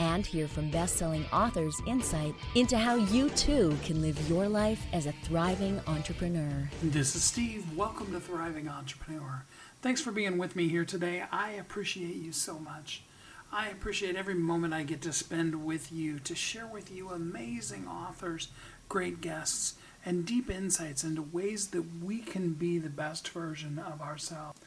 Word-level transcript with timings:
And 0.00 0.26
hear 0.26 0.48
from 0.48 0.70
best 0.70 0.96
selling 0.96 1.24
authors 1.32 1.80
insight 1.86 2.34
into 2.54 2.76
how 2.76 2.96
you 2.96 3.30
too 3.30 3.76
can 3.84 4.02
live 4.02 4.28
your 4.28 4.48
life 4.48 4.84
as 4.92 5.06
a 5.06 5.12
thriving 5.22 5.80
entrepreneur. 5.86 6.68
This 6.82 7.14
is 7.14 7.22
Steve. 7.22 7.64
Welcome 7.76 8.12
to 8.12 8.20
Thriving 8.20 8.68
Entrepreneur. 8.68 9.44
Thanks 9.82 10.00
for 10.00 10.12
being 10.12 10.38
with 10.38 10.56
me 10.56 10.68
here 10.68 10.84
today. 10.84 11.24
I 11.30 11.50
appreciate 11.52 12.16
you 12.16 12.32
so 12.32 12.58
much. 12.58 13.02
I 13.52 13.68
appreciate 13.68 14.16
every 14.16 14.34
moment 14.34 14.74
I 14.74 14.82
get 14.82 15.00
to 15.02 15.12
spend 15.12 15.64
with 15.64 15.92
you 15.92 16.18
to 16.20 16.34
share 16.34 16.66
with 16.66 16.90
you 16.90 17.10
amazing 17.10 17.86
authors, 17.86 18.48
great 18.88 19.20
guests, 19.20 19.74
and 20.04 20.26
deep 20.26 20.50
insights 20.50 21.04
into 21.04 21.22
ways 21.22 21.68
that 21.68 22.02
we 22.02 22.18
can 22.18 22.54
be 22.54 22.78
the 22.78 22.88
best 22.90 23.28
version 23.28 23.78
of 23.78 24.00
ourselves. 24.00 24.58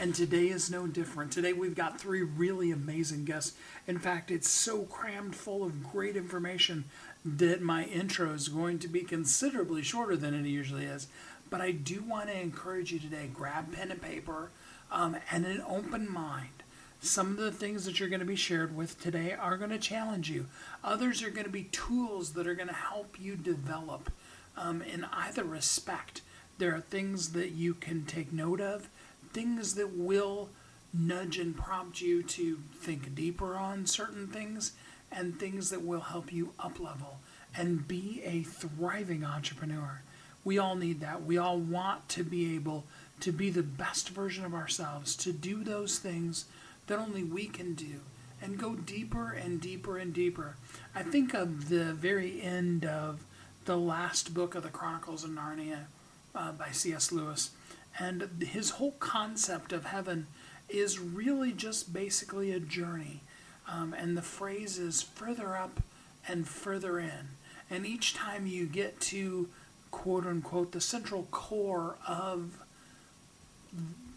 And 0.00 0.14
today 0.14 0.48
is 0.48 0.70
no 0.70 0.86
different. 0.86 1.32
Today 1.32 1.52
we've 1.52 1.74
got 1.74 2.00
three 2.00 2.22
really 2.22 2.70
amazing 2.70 3.24
guests. 3.24 3.56
In 3.86 3.98
fact, 3.98 4.30
it's 4.30 4.48
so 4.48 4.82
crammed 4.82 5.34
full 5.34 5.64
of 5.64 5.82
great 5.82 6.16
information 6.16 6.84
that 7.24 7.62
my 7.62 7.84
intro 7.84 8.32
is 8.32 8.48
going 8.48 8.78
to 8.78 8.88
be 8.88 9.00
considerably 9.00 9.82
shorter 9.82 10.16
than 10.16 10.34
it 10.34 10.46
usually 10.46 10.84
is. 10.84 11.08
But 11.50 11.60
I 11.60 11.72
do 11.72 12.02
want 12.02 12.28
to 12.28 12.40
encourage 12.40 12.92
you 12.92 13.00
today 13.00 13.28
grab 13.32 13.72
pen 13.72 13.90
and 13.90 14.00
paper 14.00 14.50
um, 14.92 15.16
and 15.32 15.44
an 15.44 15.62
open 15.68 16.10
mind 16.10 16.62
some 17.00 17.30
of 17.30 17.36
the 17.36 17.52
things 17.52 17.84
that 17.84 18.00
you're 18.00 18.08
going 18.08 18.20
to 18.20 18.26
be 18.26 18.36
shared 18.36 18.74
with 18.74 19.00
today 19.00 19.32
are 19.32 19.56
going 19.56 19.70
to 19.70 19.78
challenge 19.78 20.30
you. 20.30 20.46
Others 20.82 21.22
are 21.22 21.30
going 21.30 21.44
to 21.44 21.50
be 21.50 21.64
tools 21.64 22.32
that 22.32 22.46
are 22.46 22.54
going 22.54 22.68
to 22.68 22.74
help 22.74 23.20
you 23.20 23.36
develop 23.36 24.10
um, 24.56 24.82
in 24.82 25.04
either 25.12 25.44
respect. 25.44 26.22
There 26.58 26.74
are 26.74 26.80
things 26.80 27.32
that 27.32 27.52
you 27.52 27.74
can 27.74 28.04
take 28.04 28.32
note 28.32 28.60
of, 28.60 28.88
things 29.32 29.74
that 29.74 29.92
will 29.94 30.50
nudge 30.92 31.38
and 31.38 31.56
prompt 31.56 32.00
you 32.00 32.22
to 32.22 32.58
think 32.74 33.14
deeper 33.14 33.56
on 33.56 33.86
certain 33.86 34.26
things, 34.26 34.72
and 35.10 35.38
things 35.38 35.70
that 35.70 35.84
will 35.84 36.00
help 36.00 36.32
you 36.32 36.52
up 36.58 36.78
level 36.78 37.18
and 37.56 37.88
be 37.88 38.20
a 38.24 38.42
thriving 38.42 39.24
entrepreneur. 39.24 40.02
We 40.44 40.58
all 40.58 40.76
need 40.76 41.00
that. 41.00 41.24
We 41.24 41.38
all 41.38 41.58
want 41.58 42.08
to 42.10 42.24
be 42.24 42.54
able 42.54 42.84
to 43.20 43.32
be 43.32 43.50
the 43.50 43.62
best 43.62 44.10
version 44.10 44.44
of 44.44 44.54
ourselves, 44.54 45.16
to 45.16 45.32
do 45.32 45.64
those 45.64 45.98
things 45.98 46.44
that 46.86 46.98
only 46.98 47.24
we 47.24 47.46
can 47.46 47.74
do 47.74 48.00
and 48.40 48.58
go 48.58 48.74
deeper 48.76 49.32
and 49.32 49.60
deeper 49.60 49.98
and 49.98 50.14
deeper. 50.14 50.56
I 50.94 51.02
think 51.02 51.34
of 51.34 51.68
the 51.68 51.92
very 51.92 52.40
end 52.40 52.84
of 52.84 53.24
the 53.64 53.76
last 53.76 54.32
book 54.32 54.54
of 54.54 54.62
the 54.62 54.68
Chronicles 54.68 55.24
of 55.24 55.30
Narnia 55.30 55.86
uh, 56.34 56.52
by 56.52 56.70
C.S. 56.70 57.10
Lewis, 57.10 57.50
and 57.98 58.42
his 58.42 58.70
whole 58.70 58.92
concept 58.92 59.72
of 59.72 59.86
heaven 59.86 60.26
is 60.68 60.98
really 60.98 61.52
just 61.52 61.92
basically 61.92 62.52
a 62.52 62.60
journey. 62.60 63.20
Um, 63.66 63.94
and 63.94 64.16
the 64.16 64.22
phrase 64.22 64.78
is 64.78 65.02
further 65.02 65.56
up 65.56 65.80
and 66.26 66.46
further 66.46 66.98
in. 66.98 67.28
And 67.70 67.86
each 67.86 68.14
time 68.14 68.46
you 68.46 68.66
get 68.66 69.00
to 69.00 69.48
quote 69.90 70.26
unquote 70.26 70.72
the 70.72 70.80
central 70.80 71.24
core 71.30 71.96
of 72.06 72.58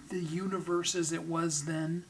the 0.10 0.20
universe 0.20 0.96
as 0.96 1.12
it 1.12 1.24
was 1.24 1.66
then, 1.66 2.06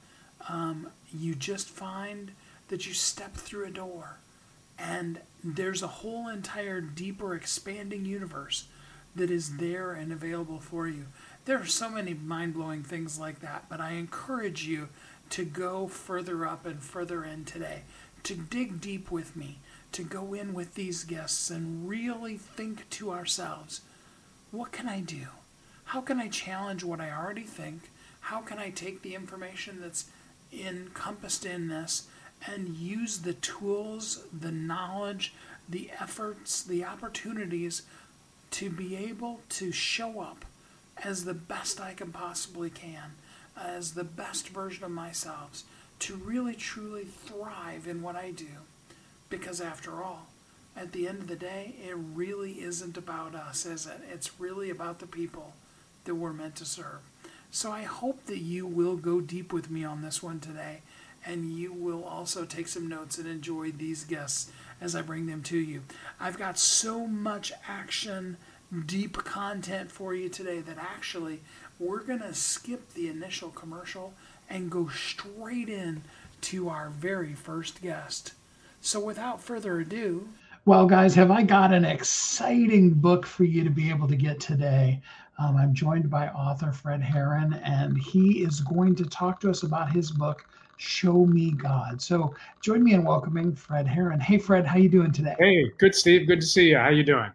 um, 0.50 0.90
you 1.13 1.35
just 1.35 1.69
find 1.69 2.31
that 2.69 2.88
you 2.88 2.94
step 2.94 3.35
through 3.35 3.66
a 3.66 3.72
door 3.72 4.17
and 4.78 5.19
there's 5.44 5.84
a 5.84 5.88
whole 5.88 6.28
entire 6.28 6.81
deeper 6.81 7.35
expanding 7.35 8.06
universe 8.06 8.66
that 9.16 9.29
is 9.29 9.57
there 9.57 9.94
and 9.94 10.12
available 10.12 10.59
for 10.59 10.88
you. 10.88 11.06
There 11.46 11.59
are 11.59 11.66
so 11.66 11.90
many 11.90 12.13
mind 12.13 12.53
blowing 12.53 12.84
things 12.84 13.19
like 13.19 13.40
that, 13.40 13.66
but 13.68 13.81
I 13.81 13.94
encourage 13.94 14.68
you 14.68 14.90
to 15.31 15.44
go 15.44 15.88
further 15.88 16.46
up 16.46 16.68
and 16.68 16.81
further 16.81 17.24
in 17.24 17.46
today, 17.46 17.81
to 18.24 18.35
dig 18.35 18.79
deep 18.79 19.09
with 19.09 19.35
me, 19.35 19.57
to 19.94 20.03
go 20.03 20.35
in 20.35 20.53
with 20.53 20.75
these 20.75 21.03
guests 21.03 21.50
and 21.50 21.90
really 21.90 22.38
think 22.38 22.88
to 22.91 23.12
ourselves 23.12 23.81
what 24.52 24.72
can 24.72 24.88
I 24.88 25.00
do? 25.00 25.28
How 25.85 26.02
can 26.02 26.19
I 26.19 26.28
challenge 26.28 26.84
what 26.84 27.00
I 27.00 27.09
already 27.09 27.44
think? 27.44 27.90
How 28.19 28.41
can 28.41 28.59
I 28.59 28.69
take 28.69 29.02
the 29.02 29.16
information 29.16 29.79
that's 29.81 30.06
encompassed 30.52 31.46
in 31.46 31.69
this 31.69 32.08
and 32.46 32.75
use 32.75 33.19
the 33.19 33.34
tools, 33.34 34.25
the 34.38 34.52
knowledge, 34.52 35.34
the 35.69 35.90
efforts, 36.00 36.62
the 36.62 36.84
opportunities 36.84 37.84
to 38.52 38.69
be 38.69 38.96
able 38.96 39.40
to 39.50 39.72
show 39.72 40.19
up 40.19 40.44
as 41.03 41.25
the 41.25 41.34
best 41.34 41.81
I 41.81 41.94
can 41.94 42.12
possibly 42.12 42.69
can, 42.69 43.13
as 43.57 43.94
the 43.94 44.03
best 44.03 44.50
version 44.50 44.84
of 44.84 44.91
myself, 44.91 45.63
to 46.00 46.16
really 46.16 46.56
truly 46.56 47.06
thrive 47.06 47.88
in 47.88 48.01
what 48.01 48.16
I 48.16 48.31
do. 48.31 48.66
Because 49.29 49.61
after 49.61 50.03
all, 50.03 50.28
at 50.75 50.91
the 50.91 51.07
end 51.07 51.19
of 51.19 51.28
the 51.28 51.35
day, 51.35 51.75
it 51.84 51.95
really 51.95 52.61
isn't 52.61 52.97
about 52.97 53.35
us, 53.35 53.66
is 53.66 53.85
it? 53.85 54.01
It's 54.11 54.40
really 54.40 54.69
about 54.69 55.00
the 55.00 55.07
people 55.07 55.53
that 56.06 56.16
we're 56.16 56.34
meant 56.34 56.56
to 56.57 56.66
serve. 56.66 57.01
So 57.51 57.72
I 57.72 57.84
hope 57.84 58.25
that 58.25 58.40
you 58.40 58.66
will 58.66 58.95
go 58.95 59.19
deep 59.19 59.51
with 59.51 59.69
me 59.69 59.84
on 59.84 60.01
this 60.01 60.23
one 60.23 60.40
today 60.40 60.81
and 61.25 61.53
you 61.53 61.72
will 61.72 62.03
also 62.03 62.45
take 62.45 62.67
some 62.67 62.88
notes 62.88 63.17
and 63.17 63.28
enjoy 63.28 63.72
these 63.72 64.03
guests 64.03 64.51
as 64.79 64.95
I 64.95 65.01
bring 65.01 65.28
them 65.28 65.44
to 65.44 65.57
you. 65.57 65.84
I've 66.19 66.40
got 66.40 66.57
so 66.57 67.06
much 67.06 67.51
action, 67.67 68.38
deep 68.86 69.18
content 69.18 69.92
for 69.92 70.14
you 70.16 70.30
today 70.30 70.62
that 70.62 70.78
actually 70.78 71.42
we're 71.80 72.04
going 72.04 72.22
to 72.22 72.34
skip 72.34 72.94
the 72.94 73.09
initial 73.09 73.50
commercial 73.50 74.14
and 74.50 74.72
go 74.72 74.88
straight 74.88 75.70
in 75.70 76.02
to 76.42 76.70
our 76.70 76.90
very 76.90 77.34
first 77.34 77.82
guest. 77.82 78.34
So 78.82 79.00
without 79.00 79.42
further 79.42 79.80
ado, 79.80 80.30
well, 80.66 80.86
guys, 80.86 81.16
have 81.16 81.32
I 81.32 81.42
got 81.42 81.74
an 81.74 81.86
exciting 81.86 82.92
book 82.92 83.26
for 83.26 83.46
you 83.46 83.64
to 83.64 83.72
be 83.72 83.90
able 83.90 84.08
to 84.08 84.16
get 84.16 84.40
today? 84.40 85.02
Um, 85.40 85.58
I'm 85.58 85.74
joined 85.74 86.09
by 86.09 86.28
author 86.30 86.72
Fred 86.72 87.02
Heeren, 87.02 87.59
and 87.64 87.98
he 87.98 88.44
is 88.44 88.59
going 88.59 88.94
to 88.96 89.06
talk 89.06 89.40
to 89.42 89.50
us 89.50 89.64
about 89.64 89.92
his 89.92 90.12
book, 90.12 90.46
Show 90.78 91.26
Me 91.26 91.52
God. 91.52 92.00
So 92.00 92.36
join 92.62 92.84
me 92.84 92.94
in 92.94 93.03
welcoming 93.03 93.56
Fred 93.56 93.88
Heeren. 93.88 94.22
Hey, 94.22 94.38
Fred, 94.38 94.68
how 94.68 94.78
you 94.78 94.90
doing 94.90 95.12
today? 95.12 95.36
Hey, 95.40 95.72
good, 95.80 95.96
Steve. 95.96 96.28
Good 96.28 96.42
to 96.42 96.48
see 96.48 96.70
you. 96.70 96.78
How 96.78 96.90
you 96.90 97.03
doing? 97.03 97.32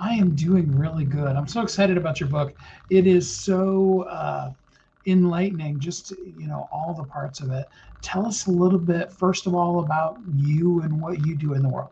I 0.00 0.14
am 0.14 0.34
doing 0.34 0.76
really 0.76 1.04
good. 1.04 1.36
I'm 1.36 1.48
so 1.48 1.62
excited 1.62 1.96
about 1.96 2.20
your 2.20 2.28
book. 2.28 2.54
It 2.90 3.06
is 3.06 3.28
so 3.28 4.02
uh, 4.02 4.52
enlightening, 5.06 5.80
just 5.80 6.10
you 6.10 6.46
know, 6.46 6.68
all 6.72 6.94
the 6.94 7.04
parts 7.04 7.40
of 7.40 7.50
it. 7.50 7.66
Tell 8.02 8.26
us 8.26 8.46
a 8.46 8.50
little 8.50 8.78
bit, 8.78 9.12
first 9.12 9.46
of 9.46 9.54
all, 9.54 9.80
about 9.80 10.18
you 10.36 10.82
and 10.82 11.00
what 11.00 11.24
you 11.26 11.36
do 11.36 11.54
in 11.54 11.62
the 11.62 11.68
world. 11.68 11.90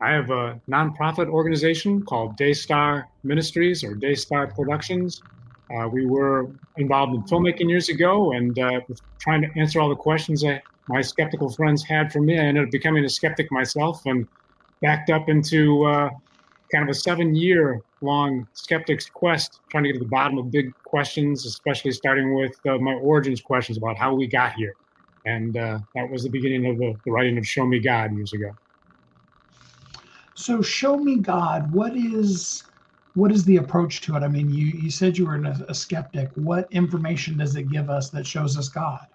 I 0.00 0.12
have 0.12 0.30
a 0.30 0.60
nonprofit 0.70 1.28
organization 1.28 2.02
called 2.04 2.36
Daystar 2.36 3.06
Ministries 3.22 3.84
or 3.84 3.94
Daystar 3.94 4.46
Productions. 4.48 5.22
Uh, 5.74 5.88
we 5.88 6.06
were 6.06 6.50
involved 6.78 7.14
in 7.14 7.22
filmmaking 7.24 7.68
years 7.68 7.88
ago 7.90 8.32
and 8.32 8.58
uh, 8.58 8.80
trying 9.20 9.42
to 9.42 9.48
answer 9.60 9.80
all 9.80 9.88
the 9.88 9.94
questions 9.94 10.42
that 10.42 10.62
my 10.88 11.00
skeptical 11.00 11.50
friends 11.50 11.84
had 11.84 12.10
for 12.10 12.20
me. 12.20 12.38
I 12.38 12.42
ended 12.44 12.64
up 12.64 12.70
becoming 12.70 13.04
a 13.04 13.08
skeptic 13.08 13.46
myself 13.52 14.00
and 14.06 14.26
backed 14.80 15.10
up 15.10 15.28
into 15.28 15.84
uh, 15.84 16.08
kind 16.72 16.84
of 16.84 16.90
a 16.90 16.94
seven 16.94 17.34
year 17.34 17.82
long 18.00 18.46
skeptic's 18.52 19.08
quest, 19.08 19.60
trying 19.70 19.84
to 19.84 19.88
get 19.92 19.98
to 19.98 20.04
the 20.04 20.10
bottom 20.10 20.38
of 20.38 20.50
big 20.50 20.72
questions, 20.84 21.44
especially 21.46 21.92
starting 21.92 22.34
with 22.34 22.58
uh, 22.66 22.78
my 22.78 22.94
origins 22.94 23.40
questions 23.40 23.78
about 23.78 23.96
how 23.96 24.14
we 24.14 24.26
got 24.26 24.54
here. 24.54 24.74
And 25.26 25.56
uh, 25.56 25.78
that 25.94 26.10
was 26.10 26.22
the 26.22 26.30
beginning 26.30 26.66
of 26.66 26.78
the, 26.78 26.94
the 27.04 27.10
writing 27.10 27.36
of 27.36 27.46
Show 27.46 27.66
Me 27.66 27.78
God 27.78 28.14
years 28.16 28.32
ago. 28.32 28.50
So 30.34 30.62
show 30.62 30.96
me 30.96 31.16
God. 31.16 31.70
What 31.72 31.94
is 31.96 32.64
what 33.14 33.32
is 33.32 33.44
the 33.44 33.56
approach 33.56 34.00
to 34.02 34.16
it? 34.16 34.22
I 34.22 34.28
mean, 34.28 34.48
you 34.48 34.66
you 34.66 34.90
said 34.90 35.18
you 35.18 35.26
were 35.26 35.36
a, 35.36 35.66
a 35.68 35.74
skeptic. 35.74 36.30
What 36.36 36.66
information 36.72 37.36
does 37.36 37.56
it 37.56 37.64
give 37.64 37.90
us 37.90 38.08
that 38.10 38.26
shows 38.26 38.56
us 38.56 38.68
God? 38.68 39.06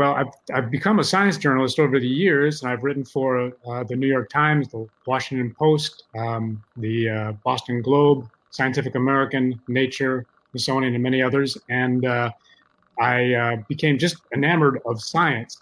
Well, 0.00 0.14
I've, 0.14 0.28
I've 0.54 0.70
become 0.70 0.98
a 0.98 1.04
science 1.04 1.36
journalist 1.36 1.78
over 1.78 2.00
the 2.00 2.08
years, 2.08 2.62
and 2.62 2.72
I've 2.72 2.82
written 2.82 3.04
for 3.04 3.52
uh, 3.68 3.84
the 3.84 3.94
New 3.94 4.06
York 4.06 4.30
Times, 4.30 4.68
the 4.68 4.88
Washington 5.04 5.54
Post, 5.54 6.04
um, 6.16 6.64
the 6.78 7.10
uh, 7.10 7.32
Boston 7.44 7.82
Globe, 7.82 8.26
Scientific 8.48 8.94
American, 8.94 9.60
Nature, 9.68 10.24
Smithsonian, 10.52 10.94
and 10.94 11.02
many 11.02 11.20
others. 11.20 11.58
And 11.68 12.06
uh, 12.06 12.30
I 12.98 13.34
uh, 13.34 13.56
became 13.68 13.98
just 13.98 14.16
enamored 14.32 14.80
of 14.86 15.02
science 15.02 15.60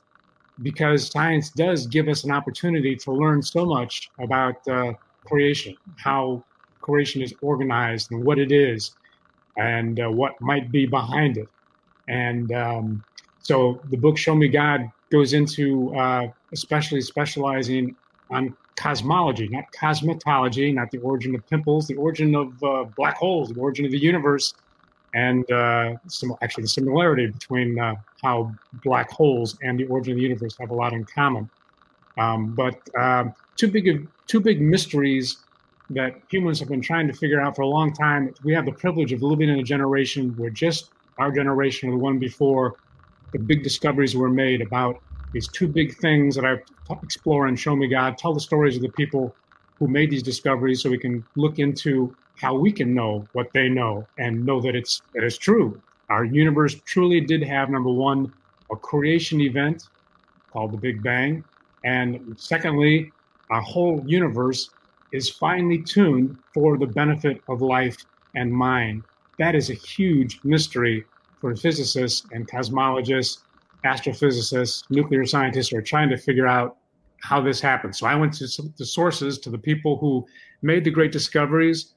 because 0.62 1.08
science 1.08 1.50
does 1.50 1.88
give 1.88 2.06
us 2.06 2.22
an 2.22 2.30
opportunity 2.30 2.94
to 2.94 3.10
learn 3.10 3.42
so 3.42 3.66
much 3.66 4.08
about 4.20 4.68
uh, 4.68 4.92
creation, 5.24 5.76
how 5.96 6.44
creation 6.80 7.22
is 7.22 7.34
organized 7.42 8.12
and 8.12 8.22
what 8.22 8.38
it 8.38 8.52
is, 8.52 8.94
and 9.56 9.98
uh, 9.98 10.08
what 10.08 10.40
might 10.40 10.70
be 10.70 10.86
behind 10.86 11.38
it. 11.38 11.48
And 12.06 12.52
um, 12.52 13.04
so 13.48 13.80
the 13.88 13.96
book 13.96 14.18
Show 14.18 14.34
Me 14.34 14.46
God 14.46 14.90
goes 15.10 15.32
into 15.32 15.96
uh, 15.96 16.26
especially 16.52 17.00
specializing 17.00 17.96
on 18.30 18.54
cosmology, 18.76 19.48
not 19.48 19.64
cosmetology, 19.72 20.74
not 20.74 20.90
the 20.90 20.98
origin 20.98 21.34
of 21.34 21.48
pimples, 21.48 21.86
the 21.86 21.94
origin 21.94 22.34
of 22.34 22.62
uh, 22.62 22.84
black 22.94 23.16
holes, 23.16 23.48
the 23.48 23.58
origin 23.58 23.86
of 23.86 23.90
the 23.90 23.98
universe, 23.98 24.52
and 25.14 25.50
uh, 25.50 25.94
some, 26.08 26.36
actually 26.42 26.64
the 26.64 26.68
similarity 26.68 27.26
between 27.26 27.78
uh, 27.78 27.94
how 28.22 28.52
black 28.84 29.10
holes 29.10 29.56
and 29.62 29.80
the 29.80 29.86
origin 29.86 30.12
of 30.12 30.16
the 30.18 30.24
universe 30.24 30.54
have 30.60 30.68
a 30.68 30.74
lot 30.74 30.92
in 30.92 31.06
common. 31.06 31.48
Um, 32.18 32.54
but 32.54 32.76
um, 32.98 33.32
two 33.56 33.68
big 33.68 34.06
two 34.26 34.40
big 34.40 34.60
mysteries 34.60 35.38
that 35.88 36.20
humans 36.30 36.60
have 36.60 36.68
been 36.68 36.82
trying 36.82 37.06
to 37.06 37.14
figure 37.14 37.40
out 37.40 37.56
for 37.56 37.62
a 37.62 37.66
long 37.66 37.94
time. 37.94 38.34
We 38.44 38.52
have 38.52 38.66
the 38.66 38.72
privilege 38.72 39.10
of 39.14 39.22
living 39.22 39.48
in 39.48 39.58
a 39.58 39.62
generation 39.62 40.36
where 40.36 40.50
just 40.50 40.90
our 41.16 41.32
generation 41.32 41.88
or 41.88 41.92
the 41.92 41.98
one 41.98 42.18
before, 42.18 42.76
the 43.32 43.38
big 43.38 43.62
discoveries 43.62 44.16
were 44.16 44.30
made 44.30 44.60
about 44.60 45.00
these 45.32 45.48
two 45.48 45.68
big 45.68 45.96
things 45.98 46.34
that 46.36 46.44
I 46.44 46.56
explore 47.02 47.46
and 47.46 47.58
show 47.58 47.76
me 47.76 47.88
God, 47.88 48.16
tell 48.16 48.32
the 48.32 48.40
stories 48.40 48.76
of 48.76 48.82
the 48.82 48.88
people 48.90 49.34
who 49.78 49.88
made 49.88 50.10
these 50.10 50.22
discoveries 50.22 50.82
so 50.82 50.90
we 50.90 50.98
can 50.98 51.24
look 51.36 51.58
into 51.58 52.14
how 52.36 52.54
we 52.54 52.72
can 52.72 52.94
know 52.94 53.26
what 53.32 53.52
they 53.52 53.68
know 53.68 54.06
and 54.18 54.44
know 54.44 54.60
that 54.60 54.74
it's 54.74 55.02
that 55.14 55.24
it's 55.24 55.38
true. 55.38 55.80
Our 56.08 56.24
universe 56.24 56.74
truly 56.86 57.20
did 57.20 57.42
have 57.42 57.68
number 57.68 57.90
one, 57.90 58.32
a 58.70 58.76
creation 58.76 59.40
event 59.40 59.88
called 60.50 60.72
the 60.72 60.78
Big 60.78 61.02
Bang. 61.02 61.44
And 61.84 62.34
secondly, 62.38 63.12
our 63.50 63.60
whole 63.60 64.02
universe 64.06 64.70
is 65.12 65.28
finely 65.28 65.82
tuned 65.82 66.36
for 66.54 66.78
the 66.78 66.86
benefit 66.86 67.42
of 67.48 67.60
life 67.60 67.96
and 68.34 68.52
mind. 68.52 69.02
That 69.38 69.54
is 69.54 69.70
a 69.70 69.74
huge 69.74 70.40
mystery 70.44 71.04
for 71.40 71.54
physicists 71.54 72.26
and 72.32 72.48
cosmologists, 72.48 73.38
astrophysicists, 73.84 74.84
nuclear 74.90 75.24
scientists 75.24 75.72
are 75.72 75.82
trying 75.82 76.08
to 76.10 76.16
figure 76.16 76.46
out 76.46 76.76
how 77.22 77.40
this 77.40 77.60
happened. 77.60 77.94
So 77.94 78.06
I 78.06 78.14
went 78.14 78.32
to 78.34 78.46
the 78.76 78.86
sources, 78.86 79.38
to 79.40 79.50
the 79.50 79.58
people 79.58 79.98
who 79.98 80.26
made 80.62 80.84
the 80.84 80.90
great 80.90 81.12
discoveries 81.12 81.94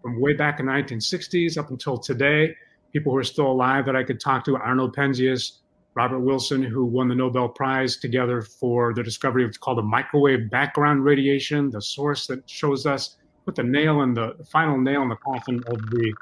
from 0.00 0.20
way 0.20 0.32
back 0.34 0.60
in 0.60 0.66
the 0.66 0.72
1960s 0.72 1.56
up 1.58 1.70
until 1.70 1.98
today. 1.98 2.54
People 2.92 3.12
who 3.12 3.18
are 3.18 3.24
still 3.24 3.50
alive 3.50 3.86
that 3.86 3.96
I 3.96 4.02
could 4.02 4.20
talk 4.20 4.44
to: 4.44 4.56
Arnold 4.56 4.94
Penzias, 4.94 5.58
Robert 5.94 6.20
Wilson, 6.20 6.62
who 6.62 6.84
won 6.84 7.08
the 7.08 7.14
Nobel 7.14 7.48
Prize 7.48 7.96
together 7.96 8.42
for 8.42 8.92
the 8.94 9.02
discovery 9.02 9.44
of 9.44 9.48
what's 9.48 9.58
called 9.58 9.78
the 9.78 9.82
microwave 9.82 10.50
background 10.50 11.04
radiation, 11.04 11.70
the 11.70 11.80
source 11.80 12.26
that 12.26 12.48
shows 12.48 12.86
us 12.86 13.16
put 13.44 13.54
the 13.54 13.62
nail 13.62 14.02
in 14.02 14.14
the, 14.14 14.34
the 14.38 14.44
final 14.44 14.78
nail 14.78 15.02
in 15.02 15.08
the 15.08 15.16
coffin 15.16 15.62
of 15.66 15.78
the 15.90 16.14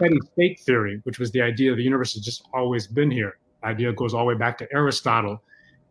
steady 0.00 0.18
state 0.32 0.60
theory, 0.60 1.00
which 1.04 1.18
was 1.18 1.30
the 1.32 1.42
idea 1.42 1.74
the 1.74 1.82
universe 1.82 2.14
has 2.14 2.22
just 2.22 2.42
always 2.54 2.86
been 2.86 3.10
here. 3.10 3.38
The 3.62 3.68
idea 3.68 3.92
goes 3.92 4.14
all 4.14 4.20
the 4.20 4.28
way 4.28 4.34
back 4.34 4.56
to 4.58 4.68
Aristotle. 4.72 5.42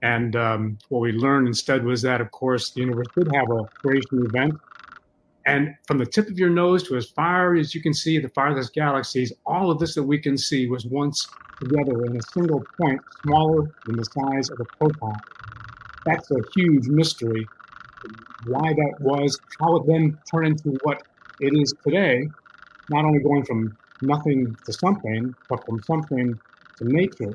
And 0.01 0.35
um, 0.35 0.77
what 0.89 0.99
we 0.99 1.11
learned 1.11 1.47
instead 1.47 1.83
was 1.83 2.01
that, 2.01 2.21
of 2.21 2.31
course, 2.31 2.71
the 2.71 2.81
universe 2.81 3.07
did 3.15 3.29
have 3.35 3.51
a 3.51 3.65
creation 3.81 4.25
event. 4.25 4.55
And 5.45 5.75
from 5.87 5.97
the 5.99 6.05
tip 6.05 6.27
of 6.27 6.39
your 6.39 6.49
nose 6.49 6.83
to 6.87 6.95
as 6.95 7.07
far 7.07 7.55
as 7.55 7.75
you 7.75 7.81
can 7.81 7.93
see 7.93 8.17
the 8.17 8.29
farthest 8.29 8.73
galaxies, 8.73 9.31
all 9.45 9.69
of 9.69 9.79
this 9.79 9.93
that 9.95 10.03
we 10.03 10.17
can 10.17 10.37
see 10.37 10.67
was 10.67 10.85
once 10.85 11.27
together 11.59 12.05
in 12.05 12.17
a 12.17 12.21
single 12.33 12.63
point 12.79 13.01
smaller 13.23 13.69
than 13.85 13.97
the 13.97 14.05
size 14.05 14.49
of 14.49 14.59
a 14.59 14.65
proton. 14.77 15.15
That's 16.05 16.31
a 16.31 16.39
huge 16.55 16.87
mystery. 16.87 17.45
Why 18.47 18.73
that 18.73 18.95
was, 19.01 19.37
how 19.59 19.75
it 19.77 19.83
then 19.87 20.17
turned 20.31 20.47
into 20.47 20.77
what 20.83 21.03
it 21.41 21.53
is 21.53 21.73
today, 21.83 22.27
not 22.89 23.05
only 23.05 23.19
going 23.19 23.43
from 23.43 23.77
nothing 24.01 24.55
to 24.65 24.73
something, 24.73 25.35
but 25.49 25.65
from 25.65 25.81
something 25.83 26.39
to 26.77 26.83
nature, 26.83 27.33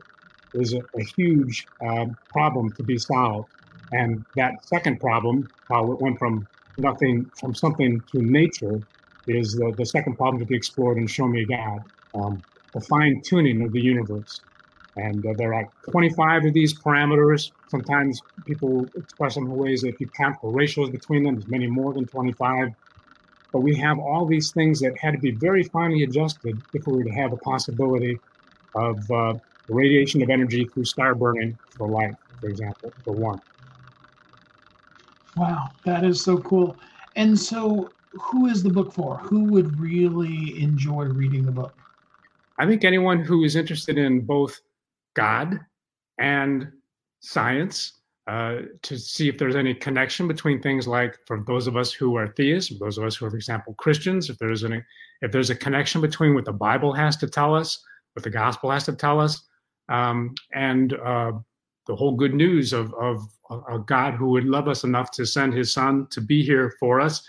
is 0.55 0.73
a, 0.73 0.81
a 0.97 1.03
huge 1.03 1.67
uh, 1.85 2.07
problem 2.31 2.73
to 2.73 2.83
be 2.83 2.97
solved. 2.97 3.51
And 3.93 4.25
that 4.37 4.65
second 4.65 5.01
problem, 5.01 5.49
how 5.69 5.93
it 5.93 6.01
went 6.01 6.19
from 6.19 6.47
nothing, 6.79 7.31
from 7.39 7.55
something 7.55 8.03
to 8.13 8.23
nature, 8.23 8.81
is 9.27 9.55
the, 9.55 9.75
the 9.77 9.87
second 9.87 10.17
problem 10.17 10.41
to 10.41 10.47
be 10.47 10.57
explored 10.57 10.99
in 10.99 11.07
Show 11.07 11.27
Me 11.27 11.45
God. 11.45 11.81
Um, 12.15 12.43
the 12.73 12.81
fine 12.81 13.21
tuning 13.23 13.63
of 13.63 13.73
the 13.73 13.81
universe. 13.81 14.41
And 14.97 15.25
uh, 15.27 15.33
there 15.37 15.55
are 15.55 15.69
25 15.91 16.47
of 16.47 16.53
these 16.53 16.79
parameters. 16.79 17.51
Sometimes 17.69 18.21
people 18.45 18.87
express 18.97 19.35
them 19.35 19.47
in 19.47 19.57
ways 19.57 19.83
that 19.83 19.89
if 19.89 20.01
you 20.01 20.09
count 20.09 20.41
the 20.41 20.49
ratios 20.49 20.91
between 20.91 21.25
them, 21.25 21.35
there's 21.35 21.49
many 21.49 21.67
more 21.67 21.93
than 21.93 22.07
25. 22.07 22.69
But 23.55 23.61
we 23.61 23.77
have 23.77 24.01
all 24.01 24.27
these 24.27 24.51
things 24.51 24.81
that 24.81 24.99
had 24.99 25.13
to 25.13 25.19
be 25.19 25.31
very 25.31 25.63
finely 25.63 26.03
adjusted 26.03 26.61
if 26.73 26.89
we 26.89 26.93
were 26.93 27.05
to 27.05 27.11
have 27.11 27.33
a 27.33 27.37
possibility 27.37 28.19
of 28.75 29.09
uh, 29.13 29.35
radiation 29.69 30.21
of 30.23 30.29
energy 30.29 30.65
through 30.65 30.87
star 30.87 31.15
burning 31.15 31.57
for 31.71 31.89
life, 31.89 32.17
for 32.41 32.49
example, 32.49 32.93
for 33.05 33.13
one. 33.13 33.41
Wow, 35.37 35.69
that 35.85 36.03
is 36.03 36.21
so 36.21 36.39
cool. 36.39 36.77
And 37.15 37.39
so, 37.39 37.93
who 38.15 38.47
is 38.47 38.65
the 38.65 38.71
book 38.71 38.93
for? 38.93 39.19
Who 39.19 39.45
would 39.45 39.79
really 39.79 40.61
enjoy 40.61 41.05
reading 41.05 41.45
the 41.45 41.53
book? 41.53 41.77
I 42.59 42.67
think 42.67 42.83
anyone 42.83 43.23
who 43.23 43.45
is 43.45 43.55
interested 43.55 43.99
in 43.99 44.23
both 44.23 44.61
God 45.15 45.61
and 46.19 46.73
science 47.21 48.01
uh, 48.27 48.63
to 48.83 48.99
see 48.99 49.29
if 49.29 49.37
there's 49.37 49.57
any 49.57 49.75
connection 49.75 50.27
between 50.27 50.61
things 50.61 50.89
like 50.89 51.19
for 51.27 51.45
those 51.47 51.67
of 51.67 51.77
us 51.77 51.93
who 51.93 52.17
are 52.17 52.29
theists, 52.29 52.73
those 52.79 52.97
of 52.97 53.05
us 53.05 53.17
who 53.17 53.27
are, 53.27 53.31
for 53.31 53.37
example, 53.37 53.75
Christians, 53.75 54.31
if 54.31 54.39
there's 54.39 54.65
any, 54.65 54.83
if 55.21 55.31
there's 55.31 55.51
a 55.51 55.55
connection 55.55 56.01
between 56.01 56.35
what 56.35 56.47
the 56.47 56.53
Bible 56.53 56.93
has 56.93 57.17
to 57.19 57.29
tell 57.29 57.55
us, 57.55 57.85
what 58.15 58.23
the 58.23 58.31
gospel 58.31 58.71
has 58.71 58.85
to 58.85 58.95
tell 58.95 59.21
us, 59.21 59.43
um, 59.91 60.35
and 60.55 60.95
uh, 60.95 61.33
the 61.87 61.95
whole 61.95 62.17
good 62.17 62.35
news 62.35 62.73
of, 62.73 62.95
of 62.95 63.21
a 63.69 63.79
God 63.79 64.15
who 64.15 64.31
would 64.31 64.45
love 64.45 64.69
us 64.69 64.85
enough 64.85 65.11
to 65.13 65.27
send 65.27 65.53
His 65.53 65.73
Son 65.73 66.07
to 66.11 66.21
be 66.21 66.43
here 66.43 66.75
for 66.81 67.01
us. 67.01 67.27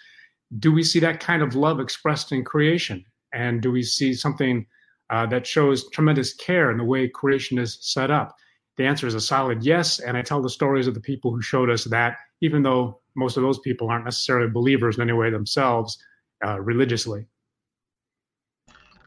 Do 0.60 0.72
we 0.72 0.84
see 0.84 1.00
that 1.02 1.20
kind 1.20 1.42
of 1.42 1.56
love 1.56 1.82
expressed 1.82 2.32
in 2.32 2.46
creation? 2.46 3.04
And 3.34 3.62
do 3.62 3.72
we 3.72 3.84
see 3.84 4.14
something 4.14 4.66
uh, 5.10 5.26
that 5.26 5.46
shows 5.46 5.90
tremendous 5.90 6.34
care 6.34 6.72
in 6.72 6.78
the 6.78 6.86
way 6.86 7.10
creation 7.10 7.58
is 7.58 7.80
set 7.82 8.12
up? 8.12 8.38
The 8.78 8.86
answer 8.86 9.08
is 9.08 9.16
a 9.16 9.22
solid 9.22 9.64
yes. 9.64 10.00
And 10.00 10.18
I 10.18 10.22
tell 10.22 10.42
the 10.42 10.50
stories 10.50 10.88
of 10.88 10.94
the 10.94 11.00
people 11.00 11.32
who 11.32 11.42
showed 11.42 11.70
us 11.70 11.86
that, 11.86 12.18
even 12.42 12.62
though 12.62 13.00
most 13.16 13.38
of 13.38 13.44
those 13.44 13.60
people 13.60 13.90
aren't 13.90 14.06
necessarily 14.06 14.50
believers 14.50 14.98
in 14.98 15.02
any 15.04 15.14
way 15.14 15.30
themselves 15.30 15.98
uh, 16.46 16.60
religiously. 16.60 17.26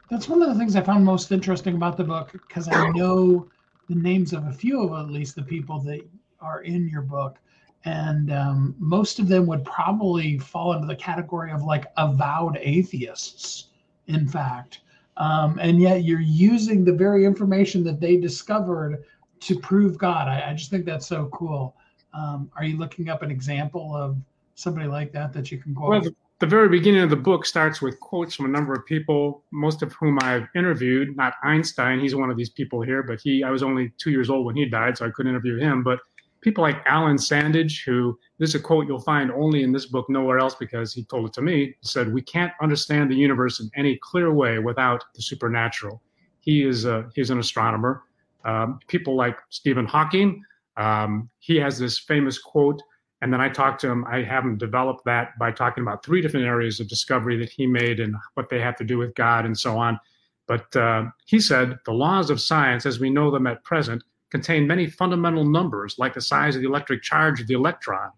That's 0.09 0.27
one 0.27 0.41
of 0.41 0.49
the 0.49 0.55
things 0.55 0.75
I 0.75 0.81
found 0.81 1.05
most 1.05 1.31
interesting 1.31 1.75
about 1.75 1.95
the 1.95 2.03
book 2.03 2.31
because 2.31 2.67
I 2.67 2.89
know 2.89 3.47
the 3.87 3.95
names 3.95 4.33
of 4.33 4.47
a 4.47 4.51
few 4.51 4.81
of 4.81 5.07
at 5.07 5.11
least 5.11 5.35
the 5.35 5.43
people 5.43 5.79
that 5.81 6.01
are 6.41 6.61
in 6.61 6.89
your 6.89 7.03
book. 7.03 7.37
And 7.85 8.31
um, 8.31 8.75
most 8.79 9.19
of 9.19 9.27
them 9.27 9.45
would 9.45 9.63
probably 9.63 10.39
fall 10.39 10.73
into 10.73 10.87
the 10.87 10.95
category 10.95 11.51
of 11.51 11.63
like 11.63 11.85
avowed 11.95 12.57
atheists, 12.59 13.65
in 14.07 14.27
fact. 14.27 14.81
Um, 15.17 15.59
and 15.61 15.79
yet 15.79 16.03
you're 16.03 16.21
using 16.21 16.83
the 16.83 16.93
very 16.93 17.25
information 17.25 17.83
that 17.83 17.99
they 17.99 18.17
discovered 18.17 19.03
to 19.41 19.59
prove 19.59 19.97
God. 19.97 20.27
I, 20.27 20.51
I 20.51 20.53
just 20.53 20.69
think 20.69 20.85
that's 20.85 21.07
so 21.07 21.29
cool. 21.33 21.75
Um, 22.13 22.51
are 22.55 22.63
you 22.63 22.77
looking 22.77 23.09
up 23.09 23.21
an 23.21 23.31
example 23.31 23.95
of 23.95 24.17
somebody 24.55 24.87
like 24.87 25.11
that 25.13 25.33
that 25.33 25.51
you 25.51 25.57
can 25.57 25.75
quote? 25.75 25.89
Well, 25.89 26.01
the, 26.01 26.15
the, 26.39 26.47
very 26.47 26.67
beginning 26.67 27.01
of 27.01 27.09
the 27.09 27.15
book 27.15 27.45
starts 27.45 27.81
with 27.81 27.99
quotes 27.99 28.35
from 28.35 28.45
a 28.45 28.49
number 28.49 28.73
of 28.73 28.85
people, 28.85 29.43
most 29.51 29.81
of 29.81 29.93
whom 29.93 30.17
I've 30.21 30.47
interviewed. 30.55 31.15
Not 31.15 31.35
Einstein, 31.43 31.99
he's 31.99 32.15
one 32.15 32.29
of 32.29 32.37
these 32.37 32.49
people 32.49 32.81
here, 32.81 33.03
but 33.03 33.19
he 33.21 33.43
I 33.43 33.51
was 33.51 33.63
only 33.63 33.93
two 33.97 34.11
years 34.11 34.29
old 34.29 34.45
when 34.45 34.55
he 34.55 34.65
died, 34.65 34.97
so 34.97 35.05
I 35.05 35.11
couldn't 35.11 35.31
interview 35.31 35.57
him. 35.57 35.83
But 35.83 35.99
people 36.41 36.63
like 36.63 36.81
Alan 36.85 37.17
Sandage, 37.17 37.83
who 37.85 38.17
this 38.39 38.49
is 38.49 38.55
a 38.55 38.59
quote 38.59 38.87
you'll 38.87 38.99
find 38.99 39.31
only 39.31 39.63
in 39.63 39.71
this 39.71 39.85
book, 39.85 40.09
nowhere 40.09 40.39
else, 40.39 40.55
because 40.55 40.93
he 40.93 41.03
told 41.03 41.27
it 41.27 41.33
to 41.33 41.41
me. 41.41 41.75
Said, 41.81 42.11
"We 42.11 42.21
can't 42.21 42.53
understand 42.61 43.11
the 43.11 43.15
universe 43.15 43.59
in 43.59 43.69
any 43.75 43.99
clear 44.01 44.33
way 44.33 44.59
without 44.59 45.03
the 45.15 45.21
supernatural." 45.21 46.01
He 46.41 46.63
is 46.63 46.85
a, 46.85 47.09
he's 47.15 47.29
an 47.29 47.39
astronomer. 47.39 48.03
Um, 48.45 48.79
people 48.87 49.15
like 49.15 49.37
Stephen 49.49 49.85
Hawking, 49.85 50.43
um, 50.77 51.29
he 51.39 51.57
has 51.57 51.77
this 51.77 51.99
famous 51.99 52.39
quote, 52.39 52.81
and 53.21 53.33
then 53.33 53.41
I 53.41 53.49
talked 53.49 53.81
to 53.81 53.89
him. 53.89 54.05
I 54.05 54.23
have 54.23 54.43
him 54.43 54.57
develop 54.57 55.01
that 55.05 55.37
by 55.37 55.51
talking 55.51 55.81
about 55.81 56.05
three 56.05 56.21
different 56.21 56.45
areas 56.45 56.79
of 56.79 56.87
discovery 56.87 57.37
that 57.39 57.49
he 57.49 57.67
made 57.67 57.99
and 57.99 58.15
what 58.35 58.49
they 58.49 58.61
have 58.61 58.77
to 58.77 58.85
do 58.85 58.97
with 58.97 59.13
God 59.15 59.45
and 59.45 59.57
so 59.57 59.77
on. 59.77 59.99
But 60.47 60.73
uh, 60.75 61.05
he 61.25 61.39
said 61.39 61.77
the 61.85 61.93
laws 61.93 62.29
of 62.29 62.39
science, 62.39 62.85
as 62.85 62.99
we 62.99 63.09
know 63.09 63.29
them 63.29 63.45
at 63.45 63.63
present, 63.63 64.03
contain 64.31 64.67
many 64.67 64.87
fundamental 64.87 65.43
numbers 65.43 65.95
like 65.97 66.13
the 66.13 66.21
size 66.21 66.55
of 66.55 66.61
the 66.61 66.67
electric 66.67 67.03
charge 67.03 67.41
of 67.41 67.47
the 67.47 67.53
electron 67.55 68.11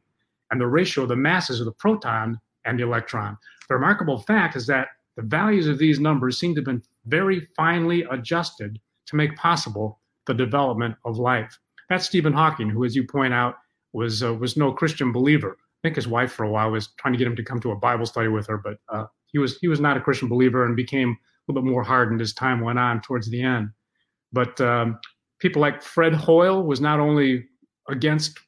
and 0.52 0.60
the 0.60 0.68
ratio 0.68 1.04
of 1.04 1.10
the 1.10 1.16
masses 1.16 1.60
of 1.60 1.66
the 1.66 1.72
proton 1.72 2.40
and 2.66 2.78
the 2.78 2.84
electron. 2.84 3.38
The 3.68 3.76
remarkable 3.76 4.20
fact 4.20 4.56
is 4.56 4.68
that 4.68 4.90
the 5.16 5.24
values 5.24 5.68
of 5.68 5.78
these 5.78 6.00
numbers 6.00 6.38
seem 6.38 6.54
to 6.56 6.60
have 6.60 6.66
been 6.66 6.84
very 7.06 7.48
finely 7.56 8.06
adjusted 8.12 8.80
to 9.08 9.16
make 9.16 9.36
possible 9.36 10.00
the 10.28 10.34
development 10.34 10.96
of 11.06 11.18
life. 11.18 11.58
That's 11.90 12.06
Stephen 12.06 12.34
Hawking, 12.34 12.70
who, 12.70 12.86
as 12.86 12.96
you 12.96 13.06
point 13.06 13.34
out, 13.34 13.56
was 13.94 14.24
uh, 14.24 14.34
was 14.34 14.58
no 14.58 14.72
Christian 14.72 15.12
believer. 15.12 15.58
I 15.60 15.88
think 15.88 15.96
his 15.96 16.08
wife 16.08 16.32
for 16.32 16.44
a 16.44 16.50
while 16.50 16.72
was 16.72 16.90
trying 16.98 17.14
to 17.14 17.18
get 17.18 17.28
him 17.28 17.36
to 17.36 17.44
come 17.44 17.60
to 17.62 17.72
a 17.72 17.76
Bible 17.76 18.06
study 18.06 18.28
with 18.28 18.48
her, 18.48 18.58
but 18.58 18.78
uh, 18.90 19.06
he 19.28 19.40
was 19.40 19.58
he 19.60 19.68
was 19.68 19.80
not 19.80 19.98
a 19.98 20.02
Christian 20.02 20.30
believer 20.30 20.66
and 20.66 20.76
became 20.76 21.10
a 21.10 21.52
little 21.52 21.62
bit 21.62 21.70
more 21.70 21.84
hardened 21.84 22.22
as 22.22 22.34
time 22.34 22.62
went 22.62 22.80
on 22.80 23.02
towards 23.02 23.30
the 23.30 23.42
end. 23.42 23.70
But 24.32 24.62
um, 24.62 25.00
people 25.40 25.62
like 25.62 25.82
Fred 25.82 26.14
Hoyle 26.14 26.64
was 26.64 26.80
not 26.80 27.00
only 27.00 27.46
against 27.90 28.40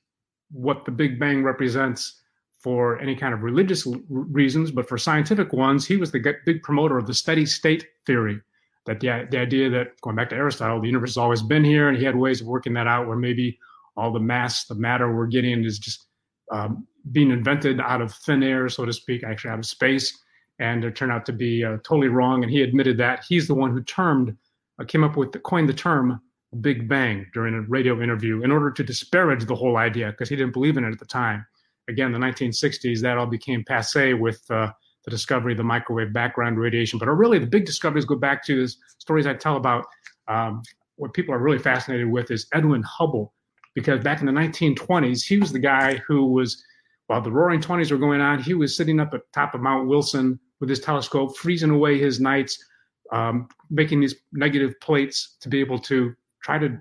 what 0.51 0.85
the 0.85 0.91
Big 0.91 1.19
Bang 1.19 1.43
represents 1.43 2.21
for 2.59 2.97
any 2.99 3.15
kind 3.15 3.33
of 3.33 3.43
religious 3.43 3.85
reasons, 4.07 4.71
but 4.71 4.87
for 4.87 4.97
scientific 4.97 5.51
ones, 5.51 5.85
he 5.85 5.97
was 5.97 6.11
the 6.11 6.33
big 6.45 6.63
promoter 6.63 6.97
of 6.97 7.07
the 7.07 7.13
steady 7.13 7.45
state 7.45 7.85
theory. 8.05 8.39
That 8.85 8.99
the, 8.99 9.27
the 9.31 9.39
idea 9.39 9.69
that 9.69 9.99
going 10.01 10.15
back 10.15 10.29
to 10.29 10.35
Aristotle, 10.35 10.81
the 10.81 10.87
universe 10.87 11.11
has 11.11 11.17
always 11.17 11.41
been 11.41 11.63
here, 11.63 11.87
and 11.89 11.97
he 11.97 12.03
had 12.03 12.15
ways 12.15 12.41
of 12.41 12.47
working 12.47 12.73
that 12.73 12.87
out 12.87 13.07
where 13.07 13.15
maybe 13.15 13.57
all 13.95 14.11
the 14.11 14.19
mass, 14.19 14.65
the 14.65 14.75
matter 14.75 15.15
we're 15.15 15.27
getting 15.27 15.63
is 15.63 15.79
just 15.79 16.07
um, 16.51 16.87
being 17.11 17.31
invented 17.31 17.79
out 17.79 18.01
of 18.01 18.13
thin 18.13 18.43
air, 18.43 18.69
so 18.69 18.85
to 18.85 18.93
speak, 18.93 19.23
actually 19.23 19.51
out 19.51 19.59
of 19.59 19.65
space. 19.65 20.17
And 20.59 20.83
it 20.83 20.95
turned 20.95 21.11
out 21.11 21.25
to 21.27 21.33
be 21.33 21.63
uh, 21.63 21.77
totally 21.83 22.07
wrong. 22.07 22.43
And 22.43 22.51
he 22.51 22.61
admitted 22.61 22.97
that. 22.97 23.25
He's 23.27 23.47
the 23.47 23.55
one 23.55 23.71
who 23.71 23.81
termed, 23.83 24.35
uh, 24.79 24.85
came 24.85 25.03
up 25.03 25.17
with, 25.17 25.31
the, 25.31 25.39
coined 25.39 25.67
the 25.67 25.73
term 25.73 26.21
Big 26.61 26.87
Bang 26.87 27.25
during 27.33 27.55
a 27.55 27.61
radio 27.61 28.01
interview 28.01 28.43
in 28.43 28.51
order 28.51 28.71
to 28.71 28.83
disparage 28.83 29.45
the 29.45 29.55
whole 29.55 29.77
idea 29.77 30.11
because 30.11 30.29
he 30.29 30.35
didn't 30.35 30.53
believe 30.53 30.77
in 30.77 30.83
it 30.83 30.91
at 30.91 30.99
the 30.99 31.05
time. 31.05 31.45
Again, 31.89 32.11
the 32.11 32.19
1960s, 32.19 33.01
that 33.01 33.17
all 33.17 33.25
became 33.25 33.63
passe 33.65 34.13
with 34.13 34.41
uh, 34.49 34.71
the 35.05 35.11
discovery 35.11 35.53
of 35.53 35.57
the 35.57 35.63
microwave 35.63 36.13
background 36.13 36.57
radiation. 36.57 36.99
But 36.99 37.09
really, 37.09 37.39
the 37.39 37.47
big 37.47 37.65
discoveries 37.65 38.05
go 38.05 38.15
back 38.15 38.43
to 38.45 38.63
the 38.63 38.73
stories 38.97 39.27
I 39.27 39.33
tell 39.33 39.57
about 39.57 39.85
um, 40.27 40.61
what 40.95 41.13
people 41.13 41.33
are 41.33 41.39
really 41.39 41.59
fascinated 41.59 42.09
with 42.09 42.31
is 42.31 42.47
Edwin 42.53 42.83
Hubble, 42.83 43.33
because 43.75 44.01
back 44.01 44.21
in 44.21 44.25
the 44.25 44.31
1920s, 44.31 45.23
he 45.25 45.37
was 45.37 45.51
the 45.51 45.59
guy 45.59 45.95
who 46.07 46.27
was, 46.27 46.63
while 47.07 47.21
the 47.21 47.31
roaring 47.31 47.61
20s 47.61 47.91
were 47.91 47.97
going 47.97 48.21
on, 48.21 48.41
he 48.41 48.53
was 48.53 48.75
sitting 48.75 48.99
up 48.99 49.13
at 49.13 49.21
top 49.33 49.53
of 49.53 49.61
Mount 49.61 49.87
Wilson 49.87 50.39
with 50.59 50.69
his 50.69 50.79
telescope, 50.79 51.35
freezing 51.35 51.71
away 51.71 51.99
his 51.99 52.19
nights, 52.19 52.63
um, 53.11 53.47
making 53.69 53.99
these 53.99 54.15
negative 54.31 54.79
plates 54.79 55.35
to 55.41 55.49
be 55.49 55.59
able 55.59 55.79
to 55.79 56.13
try 56.43 56.57
to 56.57 56.77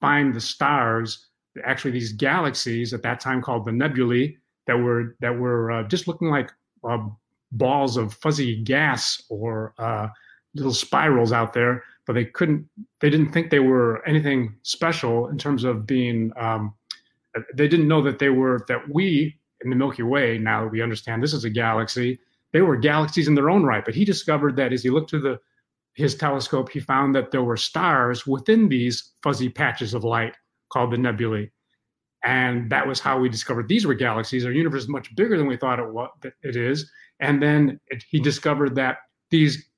find 0.00 0.34
the 0.34 0.40
stars, 0.40 1.26
actually 1.64 1.90
these 1.90 2.12
galaxies 2.12 2.92
at 2.92 3.02
that 3.02 3.20
time 3.20 3.40
called 3.40 3.64
the 3.64 3.72
nebulae 3.72 4.36
that 4.66 4.76
were 4.76 5.16
that 5.20 5.36
were 5.36 5.70
uh, 5.70 5.82
just 5.84 6.08
looking 6.08 6.28
like 6.28 6.50
uh, 6.88 6.98
balls 7.52 7.96
of 7.96 8.14
fuzzy 8.14 8.62
gas 8.62 9.22
or 9.28 9.74
uh, 9.78 10.08
little 10.54 10.74
spirals 10.74 11.32
out 11.32 11.52
there, 11.52 11.84
but 12.06 12.14
they 12.14 12.24
couldn't. 12.24 12.68
They 13.00 13.10
didn't 13.10 13.32
think 13.32 13.50
they 13.50 13.60
were 13.60 14.06
anything 14.06 14.56
special 14.62 15.28
in 15.28 15.38
terms 15.38 15.64
of 15.64 15.86
being. 15.86 16.32
Um, 16.38 16.74
they 17.54 17.68
didn't 17.68 17.88
know 17.88 18.02
that 18.02 18.18
they 18.18 18.30
were 18.30 18.64
that 18.68 18.88
we 18.88 19.38
in 19.62 19.70
the 19.70 19.76
Milky 19.76 20.02
Way. 20.02 20.38
Now 20.38 20.62
that 20.62 20.70
we 20.70 20.82
understand 20.82 21.22
this 21.22 21.34
is 21.34 21.44
a 21.44 21.50
galaxy, 21.50 22.18
they 22.52 22.62
were 22.62 22.76
galaxies 22.76 23.28
in 23.28 23.34
their 23.34 23.50
own 23.50 23.64
right. 23.64 23.84
But 23.84 23.94
he 23.94 24.04
discovered 24.04 24.56
that 24.56 24.72
as 24.72 24.82
he 24.82 24.90
looked 24.90 25.10
through 25.10 25.22
the 25.22 25.38
his 25.94 26.14
telescope, 26.14 26.70
he 26.70 26.80
found 26.80 27.14
that 27.14 27.30
there 27.30 27.42
were 27.42 27.56
stars 27.56 28.26
within 28.26 28.68
these 28.68 29.12
fuzzy 29.22 29.48
patches 29.48 29.94
of 29.94 30.04
light 30.04 30.34
called 30.70 30.92
the 30.92 30.98
nebulae. 30.98 31.50
And 32.22 32.70
that 32.70 32.86
was 32.86 33.00
how 33.00 33.18
we 33.18 33.28
discovered 33.28 33.68
these 33.68 33.86
were 33.86 33.94
galaxies. 33.94 34.44
Our 34.44 34.52
universe 34.52 34.82
is 34.82 34.88
much 34.88 35.14
bigger 35.16 35.38
than 35.38 35.46
we 35.46 35.56
thought 35.56 35.78
it 35.78 35.88
was. 35.88 36.10
It 36.42 36.56
is. 36.56 36.90
And 37.20 37.42
then 37.42 37.80
it, 37.88 38.04
he 38.10 38.20
discovered 38.20 38.74
that 38.76 38.98
these, 39.30 39.68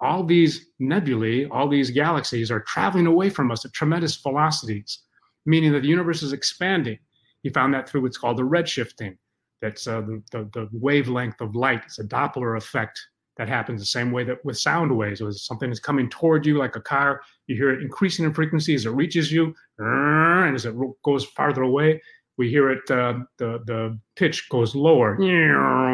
all 0.00 0.24
these 0.24 0.66
nebulae, 0.78 1.46
all 1.46 1.68
these 1.68 1.90
galaxies 1.90 2.50
are 2.50 2.60
traveling 2.60 3.06
away 3.06 3.30
from 3.30 3.50
us 3.50 3.64
at 3.64 3.72
tremendous 3.72 4.16
velocities, 4.16 5.00
meaning 5.46 5.72
that 5.72 5.82
the 5.82 5.88
universe 5.88 6.22
is 6.22 6.32
expanding. 6.32 6.98
He 7.42 7.50
found 7.50 7.72
that 7.74 7.88
through 7.88 8.02
what's 8.02 8.18
called 8.18 8.36
the 8.36 8.42
redshifting. 8.42 9.16
That's 9.60 9.86
uh, 9.86 10.02
the, 10.02 10.22
the, 10.30 10.50
the 10.52 10.68
wavelength 10.72 11.40
of 11.40 11.54
light. 11.56 11.82
It's 11.84 11.98
a 11.98 12.04
Doppler 12.04 12.56
effect 12.56 13.00
that 13.36 13.48
happens 13.48 13.80
the 13.80 13.86
same 13.86 14.10
way 14.10 14.24
that 14.24 14.44
with 14.44 14.58
sound 14.58 14.96
waves. 14.96 15.20
When 15.20 15.32
something 15.32 15.70
is 15.70 15.80
coming 15.80 16.08
toward 16.10 16.44
you 16.44 16.58
like 16.58 16.76
a 16.76 16.80
car, 16.80 17.22
you 17.46 17.56
hear 17.56 17.70
it 17.70 17.82
increasing 17.82 18.24
in 18.24 18.34
frequency 18.34 18.74
as 18.74 18.84
it 18.84 18.90
reaches 18.90 19.32
you, 19.32 19.54
and 19.78 20.54
as 20.54 20.66
it 20.66 20.74
goes 21.04 21.24
farther 21.24 21.62
away, 21.62 22.02
we 22.38 22.48
hear 22.48 22.70
it. 22.70 22.90
Uh, 22.90 23.20
the 23.36 23.60
the 23.66 23.98
pitch 24.16 24.48
goes 24.48 24.74
lower 24.74 25.16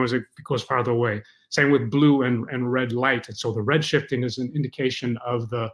as 0.05 0.13
it 0.13 0.25
goes 0.45 0.63
farther 0.63 0.93
away. 0.93 1.23
Same 1.49 1.71
with 1.71 1.91
blue 1.91 2.23
and, 2.23 2.49
and 2.51 2.73
red 2.73 2.93
light. 2.93 3.29
And 3.29 3.37
so 3.37 3.53
the 3.53 3.63
red 3.63 3.85
shifting 3.85 4.23
is 4.23 4.39
an 4.39 4.53
indication 4.55 5.19
of 5.25 5.49
the 5.51 5.71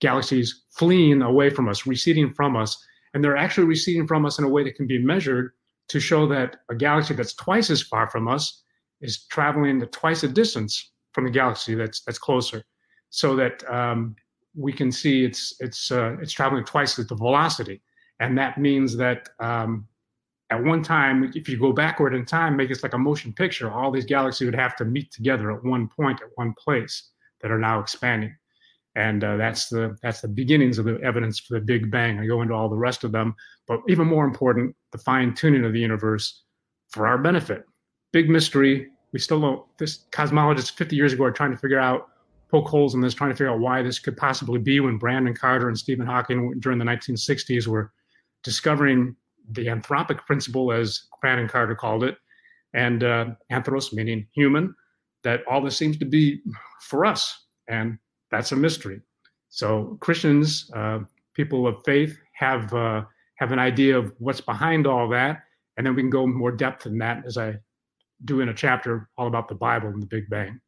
galaxies 0.00 0.64
fleeing 0.70 1.22
away 1.22 1.48
from 1.48 1.68
us, 1.68 1.86
receding 1.86 2.32
from 2.34 2.56
us, 2.56 2.76
and 3.14 3.22
they're 3.22 3.36
actually 3.36 3.66
receding 3.66 4.06
from 4.06 4.26
us 4.26 4.38
in 4.38 4.44
a 4.44 4.48
way 4.48 4.64
that 4.64 4.74
can 4.74 4.86
be 4.86 4.98
measured 4.98 5.52
to 5.88 6.00
show 6.00 6.26
that 6.26 6.56
a 6.70 6.74
galaxy 6.74 7.14
that's 7.14 7.34
twice 7.34 7.70
as 7.70 7.82
far 7.82 8.08
from 8.08 8.28
us 8.28 8.62
is 9.00 9.24
traveling 9.26 9.78
the 9.78 9.86
twice 9.86 10.20
the 10.20 10.28
distance 10.28 10.92
from 11.12 11.24
the 11.24 11.30
galaxy 11.30 11.74
that's 11.74 12.02
that's 12.02 12.18
closer, 12.18 12.62
so 13.10 13.36
that 13.36 13.62
um, 13.70 14.16
we 14.54 14.72
can 14.72 14.90
see 14.92 15.24
it's 15.24 15.54
it's 15.60 15.90
uh, 15.90 16.16
it's 16.20 16.32
traveling 16.32 16.64
twice 16.64 16.96
the 16.96 17.14
velocity, 17.14 17.80
and 18.20 18.36
that 18.36 18.58
means 18.58 18.96
that 18.96 19.28
um, 19.40 19.86
at 20.52 20.62
one 20.62 20.82
time, 20.82 21.32
if 21.34 21.48
you 21.48 21.56
go 21.56 21.72
backward 21.72 22.14
in 22.14 22.26
time, 22.26 22.58
make 22.58 22.70
it 22.70 22.82
like 22.82 22.92
a 22.92 22.98
motion 22.98 23.32
picture, 23.32 23.72
all 23.72 23.90
these 23.90 24.04
galaxies 24.04 24.44
would 24.44 24.54
have 24.54 24.76
to 24.76 24.84
meet 24.84 25.10
together 25.10 25.50
at 25.50 25.64
one 25.64 25.88
point 25.88 26.20
at 26.20 26.28
one 26.34 26.52
place 26.58 27.08
that 27.40 27.50
are 27.50 27.58
now 27.58 27.80
expanding, 27.80 28.36
and 28.94 29.24
uh, 29.24 29.38
that's 29.38 29.70
the 29.70 29.96
that's 30.02 30.20
the 30.20 30.28
beginnings 30.28 30.78
of 30.78 30.84
the 30.84 31.00
evidence 31.00 31.38
for 31.38 31.54
the 31.54 31.64
Big 31.64 31.90
Bang. 31.90 32.18
I 32.18 32.26
go 32.26 32.42
into 32.42 32.52
all 32.52 32.68
the 32.68 32.76
rest 32.76 33.02
of 33.02 33.12
them, 33.12 33.34
but 33.66 33.80
even 33.88 34.06
more 34.06 34.26
important, 34.26 34.76
the 34.90 34.98
fine 34.98 35.32
tuning 35.34 35.64
of 35.64 35.72
the 35.72 35.80
universe 35.80 36.42
for 36.90 37.06
our 37.06 37.16
benefit. 37.16 37.64
Big 38.12 38.28
mystery, 38.28 38.88
we 39.12 39.18
still 39.18 39.40
don't. 39.40 39.64
This 39.78 40.04
cosmologists 40.10 40.70
50 40.72 40.94
years 40.94 41.14
ago 41.14 41.24
are 41.24 41.32
trying 41.32 41.52
to 41.52 41.56
figure 41.56 41.80
out, 41.80 42.10
poke 42.50 42.68
holes 42.68 42.94
in 42.94 43.00
this, 43.00 43.14
trying 43.14 43.30
to 43.30 43.36
figure 43.36 43.50
out 43.50 43.60
why 43.60 43.80
this 43.80 43.98
could 43.98 44.18
possibly 44.18 44.58
be. 44.58 44.80
When 44.80 44.98
Brandon 44.98 45.34
Carter 45.34 45.68
and 45.68 45.78
Stephen 45.78 46.04
Hawking 46.04 46.60
during 46.60 46.78
the 46.78 46.84
1960s 46.84 47.66
were 47.66 47.90
discovering 48.42 49.16
the 49.50 49.66
anthropic 49.66 50.24
principle, 50.26 50.72
as 50.72 51.08
Brandon 51.20 51.48
Carter 51.48 51.74
called 51.74 52.04
it, 52.04 52.16
and 52.74 53.04
uh, 53.04 53.26
anthros 53.50 53.92
meaning 53.92 54.26
human, 54.32 54.74
that 55.24 55.40
all 55.48 55.62
this 55.62 55.76
seems 55.76 55.98
to 55.98 56.04
be 56.04 56.40
for 56.80 57.04
us, 57.04 57.46
and 57.68 57.98
that's 58.30 58.52
a 58.52 58.56
mystery. 58.56 59.00
So 59.48 59.98
Christians, 60.00 60.70
uh, 60.74 61.00
people 61.34 61.66
of 61.66 61.82
faith, 61.84 62.18
have 62.34 62.72
uh, 62.72 63.02
have 63.36 63.52
an 63.52 63.58
idea 63.58 63.98
of 63.98 64.12
what's 64.18 64.40
behind 64.40 64.86
all 64.86 65.08
that, 65.10 65.42
and 65.76 65.86
then 65.86 65.94
we 65.94 66.02
can 66.02 66.10
go 66.10 66.26
more 66.26 66.52
depth 66.52 66.86
in 66.86 66.98
that 66.98 67.24
as 67.26 67.36
I 67.36 67.58
do 68.24 68.40
in 68.40 68.48
a 68.48 68.54
chapter 68.54 69.08
all 69.18 69.26
about 69.26 69.48
the 69.48 69.54
Bible 69.54 69.88
and 69.88 70.02
the 70.02 70.06
Big 70.06 70.28
Bang. 70.30 70.60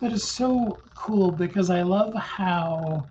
That 0.00 0.12
is 0.12 0.26
so 0.26 0.78
cool 0.94 1.30
because 1.30 1.68
I 1.68 1.82
love 1.82 2.14
how 2.14 3.06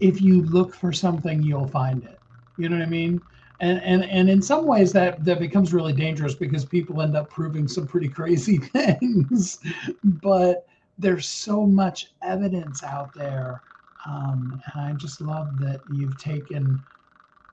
if 0.00 0.20
you 0.20 0.42
look 0.42 0.74
for 0.74 0.92
something, 0.92 1.42
you'll 1.42 1.68
find 1.68 2.02
it. 2.04 2.18
You 2.56 2.68
know 2.68 2.76
what 2.76 2.86
I 2.86 2.90
mean? 2.90 3.20
And 3.60 3.80
and 3.82 4.04
and 4.04 4.28
in 4.28 4.42
some 4.42 4.66
ways 4.66 4.92
that 4.92 5.24
that 5.24 5.38
becomes 5.38 5.72
really 5.72 5.92
dangerous 5.92 6.34
because 6.34 6.64
people 6.64 7.00
end 7.00 7.16
up 7.16 7.30
proving 7.30 7.68
some 7.68 7.86
pretty 7.86 8.08
crazy 8.08 8.58
things. 8.58 9.58
but 10.02 10.66
there's 10.98 11.28
so 11.28 11.66
much 11.66 12.12
evidence 12.22 12.82
out 12.82 13.14
there, 13.14 13.62
um, 14.06 14.60
and 14.74 14.84
I 14.84 14.92
just 14.94 15.20
love 15.20 15.58
that 15.58 15.82
you've 15.88 16.16
taken 16.18 16.84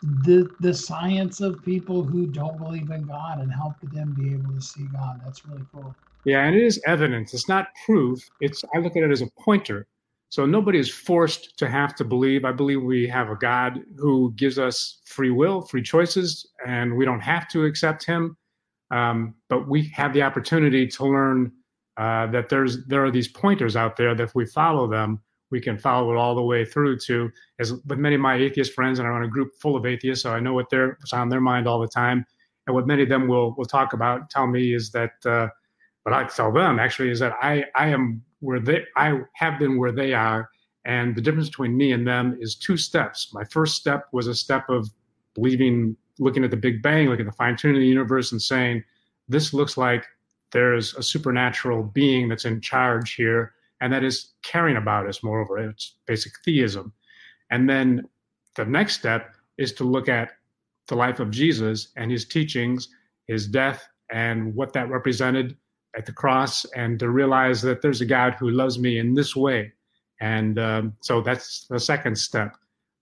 the 0.02 0.50
the 0.60 0.74
science 0.74 1.42
of 1.42 1.62
people 1.62 2.04
who 2.04 2.28
don't 2.28 2.58
believe 2.58 2.90
in 2.92 3.06
God 3.06 3.40
and 3.40 3.52
help 3.52 3.76
them 3.82 4.14
be 4.14 4.34
able 4.34 4.54
to 4.54 4.62
see 4.62 4.88
God. 4.88 5.20
That's 5.24 5.46
really 5.46 5.66
cool. 5.72 5.96
Yeah, 6.26 6.46
and 6.46 6.56
it 6.56 6.64
is 6.64 6.82
evidence. 6.86 7.34
It's 7.34 7.50
not 7.50 7.68
proof. 7.86 8.20
It's 8.40 8.62
I 8.76 8.80
look 8.80 8.96
at 8.96 9.04
it 9.04 9.12
as 9.12 9.22
a 9.22 9.30
pointer. 9.40 9.88
So 10.30 10.46
nobody 10.46 10.78
is 10.78 10.90
forced 10.90 11.58
to 11.58 11.68
have 11.68 11.96
to 11.96 12.04
believe. 12.04 12.46
I 12.46 12.52
believe 12.52 12.84
we 12.84 13.08
have 13.08 13.30
a 13.30 13.36
God 13.36 13.82
who 13.98 14.32
gives 14.36 14.60
us 14.60 15.02
free 15.06 15.32
will, 15.32 15.62
free 15.62 15.82
choices, 15.82 16.48
and 16.66 16.96
we 16.96 17.04
don't 17.04 17.20
have 17.20 17.48
to 17.50 17.66
accept 17.66 18.06
Him. 18.06 18.38
Um, 18.92 19.36
but 19.50 19.68
we 19.68 19.88
have 19.96 20.14
the 20.14 20.22
opportunity 20.22 20.88
to 20.88 21.06
learn 21.06 21.52
uh, 21.98 22.28
that 22.28 22.50
there's 22.50 22.86
there 22.86 23.04
are 23.04 23.12
these 23.12 23.28
pointers 23.28 23.76
out 23.76 23.98
there 23.98 24.16
that 24.16 24.24
if 24.24 24.36
we 24.36 24.46
follow 24.46 24.88
them, 24.88 25.20
we 25.52 25.60
can 25.60 25.78
follow 25.78 26.12
it 26.12 26.18
all 26.18 26.36
the 26.36 26.42
way 26.42 26.64
through 26.64 26.98
to 26.98 27.32
as 27.60 27.74
with 27.74 28.00
many 28.00 28.16
of 28.16 28.22
my 28.22 28.36
atheist 28.36 28.74
friends 28.74 29.00
and 29.00 29.08
i 29.08 29.12
run 29.12 29.24
a 29.24 29.28
group 29.28 29.52
full 29.60 29.76
of 29.76 29.86
atheists 29.86 30.24
so 30.24 30.32
i 30.32 30.40
know 30.40 30.54
what 30.54 30.70
they're 30.70 30.98
what's 31.00 31.14
on 31.14 31.30
their 31.30 31.42
mind 31.42 31.68
all 31.68 31.80
the 31.80 31.88
time 31.88 32.26
and 32.68 32.76
what 32.76 32.88
many 32.88 33.04
of 33.04 33.10
them 33.10 33.28
will 33.28 33.54
will 33.58 33.66
talk 33.66 33.94
about 33.94 34.30
tell 34.30 34.48
me 34.48 34.74
is 34.74 34.92
that 34.92 35.14
uh, 35.26 35.48
what 36.04 36.14
i 36.14 36.24
tell 36.24 36.52
them 36.52 36.80
actually 36.80 37.10
is 37.10 37.20
that 37.20 37.34
i 37.42 37.64
i 37.76 37.88
am 37.88 38.22
where 38.40 38.60
they 38.60 38.84
i 38.96 39.18
have 39.34 39.60
been 39.60 39.78
where 39.78 39.92
they 39.92 40.14
are 40.14 40.50
and 40.86 41.16
the 41.16 41.22
difference 41.22 41.50
between 41.50 41.76
me 41.76 41.92
and 41.92 42.08
them 42.08 42.38
is 42.40 42.56
two 42.56 42.78
steps 42.78 43.32
my 43.34 43.44
first 43.46 43.76
step 43.76 44.06
was 44.12 44.28
a 44.28 44.36
step 44.36 44.70
of 44.70 44.90
believing 45.36 45.96
looking 46.20 46.44
at 46.44 46.52
the 46.52 46.58
big 46.58 46.82
bang 46.82 47.08
looking 47.08 47.26
at 47.26 47.32
the 47.32 47.38
fine-tuning 47.38 47.78
of 47.78 47.82
the 47.82 47.88
universe 47.88 48.32
and 48.32 48.42
saying 48.42 48.84
this 49.28 49.54
looks 49.54 49.78
like 49.78 50.06
there's 50.52 50.96
a 50.96 51.04
supernatural 51.04 51.84
being 51.84 52.28
that's 52.28 52.46
in 52.46 52.60
charge 52.60 53.14
here 53.14 53.54
and 53.82 53.94
that 53.94 54.04
is 54.04 54.34
caring 54.44 54.78
about 54.78 55.08
us, 55.08 55.24
moreover. 55.24 55.58
It's 55.58 55.96
basic 56.06 56.34
theism. 56.44 56.94
And 57.52 57.70
then 57.70 58.08
the 58.56 58.66
next 58.66 58.96
step 58.96 59.34
is 59.58 59.74
to 59.74 59.84
look 59.84 60.10
at 60.10 60.32
the 60.88 60.96
life 60.96 61.20
of 61.20 61.32
Jesus 61.32 61.90
and 61.96 62.12
his 62.12 62.26
teachings, 62.26 62.90
his 63.28 63.48
death, 63.48 63.88
and 64.12 64.54
what 64.56 64.74
that 64.74 64.90
represented 64.90 65.56
at 65.98 66.06
the 66.06 66.14
cross, 66.14 66.66
and 66.76 67.00
to 67.00 67.10
realize 67.10 67.62
that 67.62 67.82
there's 67.82 68.02
a 68.02 68.06
God 68.06 68.36
who 68.36 68.50
loves 68.50 68.78
me 68.78 69.00
in 69.00 69.14
this 69.14 69.36
way. 69.36 69.74
And 70.22 70.60
um, 70.60 70.96
so 71.02 71.22
that's 71.22 71.66
the 71.68 71.80
second 71.80 72.18
step. 72.18 72.56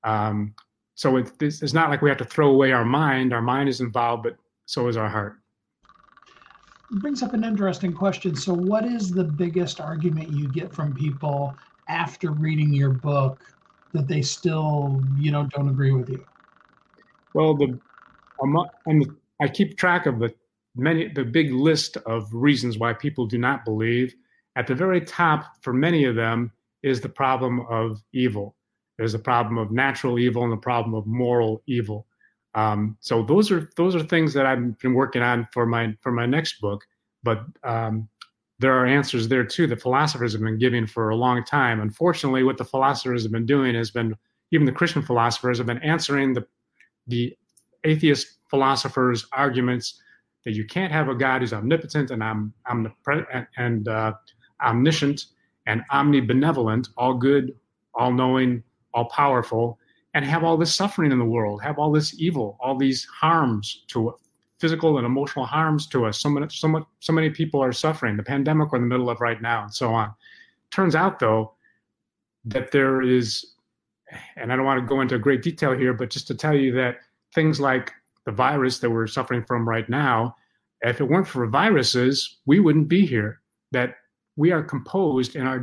Um, 0.03 0.53
so 0.96 1.17
it, 1.17 1.32
it's 1.39 1.74
not 1.74 1.89
like 1.89 2.01
we 2.01 2.10
have 2.10 2.17
to 2.20 2.25
throw 2.25 2.50
away 2.50 2.72
our 2.72 2.86
mind. 2.86 3.34
Our 3.34 3.41
mind 3.41 3.70
is 3.70 3.82
involved, 3.82 4.24
but 4.24 4.38
so 4.65 4.88
is 4.88 4.98
our 4.98 5.10
heart. 5.10 5.38
It 6.91 7.01
brings 7.01 7.22
up 7.22 7.34
an 7.34 7.44
interesting 7.44 7.94
question. 7.94 8.36
So, 8.36 8.53
what 8.53 8.86
is 8.86 9.12
the 9.12 9.24
biggest 9.24 9.82
argument 9.82 10.32
you 10.32 10.48
get 10.48 10.74
from 10.74 10.96
people 10.96 11.53
after 11.89 12.32
reading 12.32 12.74
your 12.74 12.91
book 12.91 13.44
that 13.94 14.08
they 14.08 14.22
still, 14.22 15.03
you 15.17 15.32
know, 15.32 15.48
don't 15.51 15.70
agree 15.70 15.91
with 15.91 16.10
you? 16.10 16.25
Well, 17.34 17.56
the 17.56 17.77
I'm, 18.41 19.17
I 19.41 19.48
keep 19.48 19.77
track 19.77 20.06
of 20.06 20.20
the 20.20 20.34
many 20.77 21.07
the 21.07 21.24
big 21.24 21.51
list 21.51 21.98
of 22.05 22.27
reasons 22.34 22.77
why 22.77 22.93
people 22.93 23.25
do 23.25 23.38
not 23.38 23.65
believe. 23.65 24.15
At 24.55 24.67
the 24.67 24.75
very 24.75 25.01
top, 25.01 25.46
for 25.62 25.74
many 25.74 26.05
of 26.05 26.15
them, 26.15 26.51
is 26.84 27.01
the 27.01 27.10
problem 27.10 27.65
of 27.69 28.01
evil. 28.13 28.55
There's 28.98 29.13
a 29.13 29.19
problem 29.19 29.57
of 29.57 29.72
natural 29.72 30.17
evil 30.17 30.43
and 30.43 30.51
the 30.51 30.57
problem 30.57 30.96
of 30.96 31.05
moral 31.05 31.62
evil. 31.67 32.07
Um, 32.55 32.98
so 33.01 33.24
those 33.24 33.51
are 33.51 33.69
those 33.77 33.96
are 33.96 34.03
things 34.03 34.34
that 34.34 34.46
I've 34.46 34.77
been 34.79 34.93
working 34.93 35.22
on 35.22 35.48
for 35.53 35.65
my 35.65 35.96
for 36.01 36.12
my 36.12 36.25
next 36.25 36.60
book. 36.60 36.84
But 37.24 37.43
um, 37.63 38.10
there 38.60 38.74
are 38.74 38.88
answers 38.88 39.27
there 39.27 39.43
too 39.43 39.67
that 39.67 39.81
philosophers 39.81 40.34
have 40.34 40.41
been 40.41 40.57
giving 40.57 40.88
for 40.88 41.10
a 41.10 41.15
long 41.15 41.43
time. 41.43 41.79
Unfortunately, 41.79 42.43
what 42.43 42.57
the 42.57 42.65
philosophers 42.65 43.24
have 43.24 43.31
been 43.31 43.46
doing 43.46 43.75
has 43.75 43.91
been 43.91 44.15
even 44.51 44.65
the 44.65 44.72
Christian 44.72 45.01
philosophers 45.01 45.57
have 45.60 45.67
been 45.67 45.84
answering 45.84 46.34
the 46.34 46.48
the 47.05 47.38
atheist 47.84 48.39
philosophers' 48.50 49.27
arguments 49.34 50.01
that 50.48 50.56
you 50.56 50.66
can't 50.66 50.94
have 50.94 51.10
a 51.10 51.13
God 51.13 51.42
who's 51.42 51.51
omnipotent 51.51 52.10
and 52.10 52.24
om, 52.24 52.54
omnipre- 52.72 53.46
and 53.58 53.89
uh, 53.89 54.13
omniscient 54.63 55.25
and 55.66 55.84
omnibenevolent, 55.92 56.88
all 56.96 57.16
good, 57.16 57.54
all 57.96 58.13
knowing, 58.13 58.63
all 58.94 59.10
powerful, 59.10 59.77
and 60.13 60.24
have 60.24 60.46
all 60.46 60.56
this 60.56 60.74
suffering 60.74 61.12
in 61.12 61.20
the 61.20 61.25
world, 61.25 61.62
have 61.62 61.77
all 61.77 61.92
this 61.92 62.18
evil, 62.18 62.56
all 62.62 62.77
these 62.77 63.04
harms 63.04 63.84
to 63.88 64.16
physical 64.58 64.96
and 64.98 65.06
emotional 65.06 65.46
harms 65.46 65.86
to 65.88 66.06
us. 66.06 66.22
So 66.22 66.30
many, 66.30 66.48
so, 66.50 66.70
much, 66.70 66.86
so 67.01 67.12
many 67.12 67.30
people 67.30 67.62
are 67.62 67.74
suffering. 67.74 68.16
The 68.16 68.24
pandemic 68.24 68.72
we're 68.72 68.77
in 68.77 68.84
the 68.84 68.88
middle 68.88 69.10
of 69.10 69.20
right 69.20 69.42
now, 69.42 69.63
and 69.63 69.74
so 69.74 69.94
on. 69.94 70.13
Turns 70.72 70.96
out, 70.96 71.20
though, 71.20 71.56
that 72.46 72.72
there 72.72 73.01
is, 73.01 73.56
and 74.38 74.54
I 74.54 74.56
don't 74.56 74.63
want 74.66 74.80
to 74.80 74.88
go 74.88 75.01
into 75.01 75.20
great 75.20 75.42
detail 75.42 75.77
here, 75.77 75.94
but 75.94 76.10
just 76.10 76.25
to 76.27 76.36
tell 76.36 76.56
you 76.56 76.72
that 76.75 77.00
things 77.36 77.60
like 77.60 77.92
the 78.24 78.32
virus 78.32 78.80
that 78.80 78.89
we're 78.89 79.08
suffering 79.08 79.44
from 79.44 79.68
right 79.68 79.89
now, 79.89 80.37
if 80.81 81.01
it 81.01 81.05
weren't 81.05 81.27
for 81.27 81.48
viruses, 81.48 82.39
we 82.46 82.60
wouldn't 82.60 82.88
be 82.88 83.05
here. 83.05 83.41
That 83.72 83.96
we 84.38 84.51
are 84.51 84.63
composed 84.63 85.36
in 85.36 85.46
our, 85.46 85.57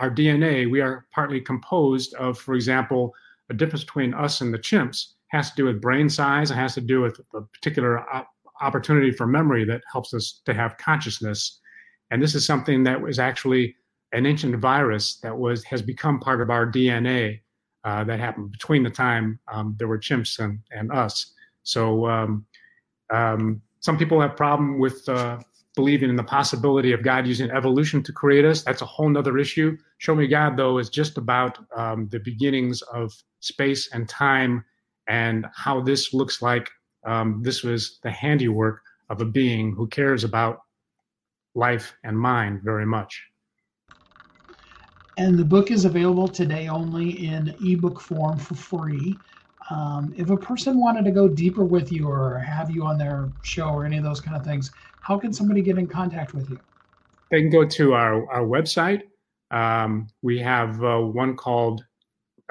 our 0.00 0.10
DNA, 0.10 0.70
we 0.70 0.80
are 0.80 1.06
partly 1.12 1.40
composed 1.40 2.14
of, 2.14 2.38
for 2.38 2.54
example, 2.54 3.12
a 3.50 3.54
difference 3.54 3.84
between 3.84 4.14
us 4.14 4.40
and 4.40 4.54
the 4.54 4.58
chimps 4.58 5.12
has 5.28 5.50
to 5.50 5.56
do 5.56 5.64
with 5.64 5.80
brain 5.80 6.08
size. 6.08 6.50
It 6.50 6.54
has 6.54 6.74
to 6.74 6.80
do 6.80 7.00
with 7.00 7.20
the 7.32 7.42
particular 7.52 8.04
opportunity 8.60 9.10
for 9.10 9.26
memory 9.26 9.64
that 9.64 9.82
helps 9.90 10.14
us 10.14 10.40
to 10.46 10.54
have 10.54 10.78
consciousness. 10.78 11.60
And 12.10 12.22
this 12.22 12.34
is 12.34 12.46
something 12.46 12.84
that 12.84 13.00
was 13.00 13.18
actually 13.18 13.74
an 14.12 14.24
ancient 14.24 14.56
virus 14.56 15.18
that 15.22 15.36
was 15.36 15.64
has 15.64 15.82
become 15.82 16.20
part 16.20 16.40
of 16.40 16.48
our 16.48 16.70
DNA 16.70 17.40
uh, 17.84 18.04
that 18.04 18.20
happened 18.20 18.52
between 18.52 18.82
the 18.82 18.90
time 18.90 19.38
um, 19.52 19.74
there 19.78 19.88
were 19.88 19.98
chimps 19.98 20.38
and, 20.38 20.60
and 20.70 20.92
us. 20.92 21.34
So 21.64 22.06
um, 22.06 22.46
um, 23.10 23.60
some 23.80 23.96
people 23.98 24.20
have 24.20 24.36
problem 24.36 24.78
with 24.78 25.08
uh, 25.08 25.38
believing 25.74 26.10
in 26.10 26.16
the 26.16 26.24
possibility 26.24 26.92
of 26.92 27.02
God 27.02 27.26
using 27.26 27.50
evolution 27.50 28.02
to 28.02 28.12
create 28.12 28.44
us. 28.44 28.62
That's 28.62 28.82
a 28.82 28.86
whole 28.86 29.08
nother 29.08 29.38
issue. 29.38 29.76
Show 29.98 30.14
Me 30.14 30.26
God, 30.26 30.56
though, 30.56 30.78
is 30.78 30.88
just 30.88 31.18
about 31.18 31.58
um, 31.76 32.08
the 32.08 32.18
beginnings 32.18 32.82
of 32.82 33.12
space 33.40 33.90
and 33.92 34.08
time 34.08 34.64
and 35.06 35.46
how 35.54 35.80
this 35.80 36.12
looks 36.12 36.42
like 36.42 36.70
um, 37.04 37.40
this 37.42 37.62
was 37.62 38.00
the 38.02 38.10
handiwork 38.10 38.82
of 39.10 39.20
a 39.20 39.24
being 39.24 39.72
who 39.74 39.86
cares 39.86 40.24
about 40.24 40.62
life 41.54 41.94
and 42.04 42.18
mind 42.18 42.62
very 42.62 42.86
much. 42.86 43.22
And 45.18 45.38
the 45.38 45.44
book 45.44 45.70
is 45.70 45.84
available 45.84 46.28
today 46.28 46.68
only 46.68 47.26
in 47.26 47.54
ebook 47.64 48.00
form 48.00 48.38
for 48.38 48.54
free. 48.54 49.16
Um, 49.70 50.14
if 50.16 50.30
a 50.30 50.36
person 50.36 50.78
wanted 50.78 51.04
to 51.06 51.10
go 51.10 51.28
deeper 51.28 51.64
with 51.64 51.90
you 51.90 52.08
or 52.08 52.38
have 52.38 52.70
you 52.70 52.84
on 52.84 52.98
their 52.98 53.32
show 53.42 53.68
or 53.68 53.84
any 53.84 53.96
of 53.96 54.04
those 54.04 54.20
kind 54.20 54.36
of 54.36 54.44
things, 54.44 54.70
how 55.00 55.18
can 55.18 55.32
somebody 55.32 55.60
get 55.60 55.78
in 55.78 55.86
contact 55.86 56.34
with 56.34 56.48
you? 56.50 56.58
They 57.30 57.40
can 57.40 57.50
go 57.50 57.64
to 57.64 57.94
our, 57.94 58.30
our 58.30 58.42
website. 58.42 59.02
Um, 59.50 60.08
we 60.22 60.38
have 60.40 60.82
uh, 60.82 60.98
one 60.98 61.36
called 61.36 61.84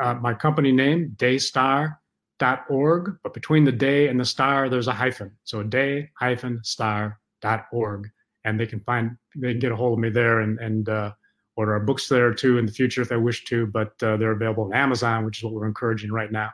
uh, 0.02 0.16
my 0.16 0.34
company 0.34 0.72
name, 0.74 1.14
daystar.org, 1.18 1.98
but 3.24 3.34
between 3.34 3.64
the 3.64 3.72
day 3.72 4.10
and 4.10 4.20
the 4.20 4.26
star, 4.26 4.70
there's 4.70 4.88
a 4.88 4.94
hyphen. 4.94 5.32
So 5.44 5.64
day 5.64 6.10
hyphen 6.18 6.60
star.org. 6.64 8.10
And 8.44 8.60
they 8.60 8.68
can 8.68 8.82
find, 8.82 9.18
they 9.36 9.52
can 9.52 9.60
get 9.60 9.72
a 9.72 9.76
hold 9.76 9.94
of 9.94 10.00
me 10.00 10.10
there 10.10 10.42
and, 10.42 10.60
and 10.60 10.90
uh, 10.90 11.14
order 11.56 11.74
our 11.74 11.80
books 11.80 12.08
there 12.08 12.34
too 12.34 12.58
in 12.58 12.66
the 12.66 12.72
future 12.72 13.02
if 13.02 13.10
they 13.10 13.18
wish 13.18 13.46
to, 13.46 13.66
but 13.68 13.92
uh, 14.04 14.18
they're 14.18 14.32
available 14.32 14.66
on 14.66 14.74
Amazon, 14.74 15.26
which 15.26 15.40
is 15.40 15.46
what 15.46 15.54
we're 15.54 15.66
encouraging 15.66 16.12
right 16.12 16.32
now. 16.32 16.52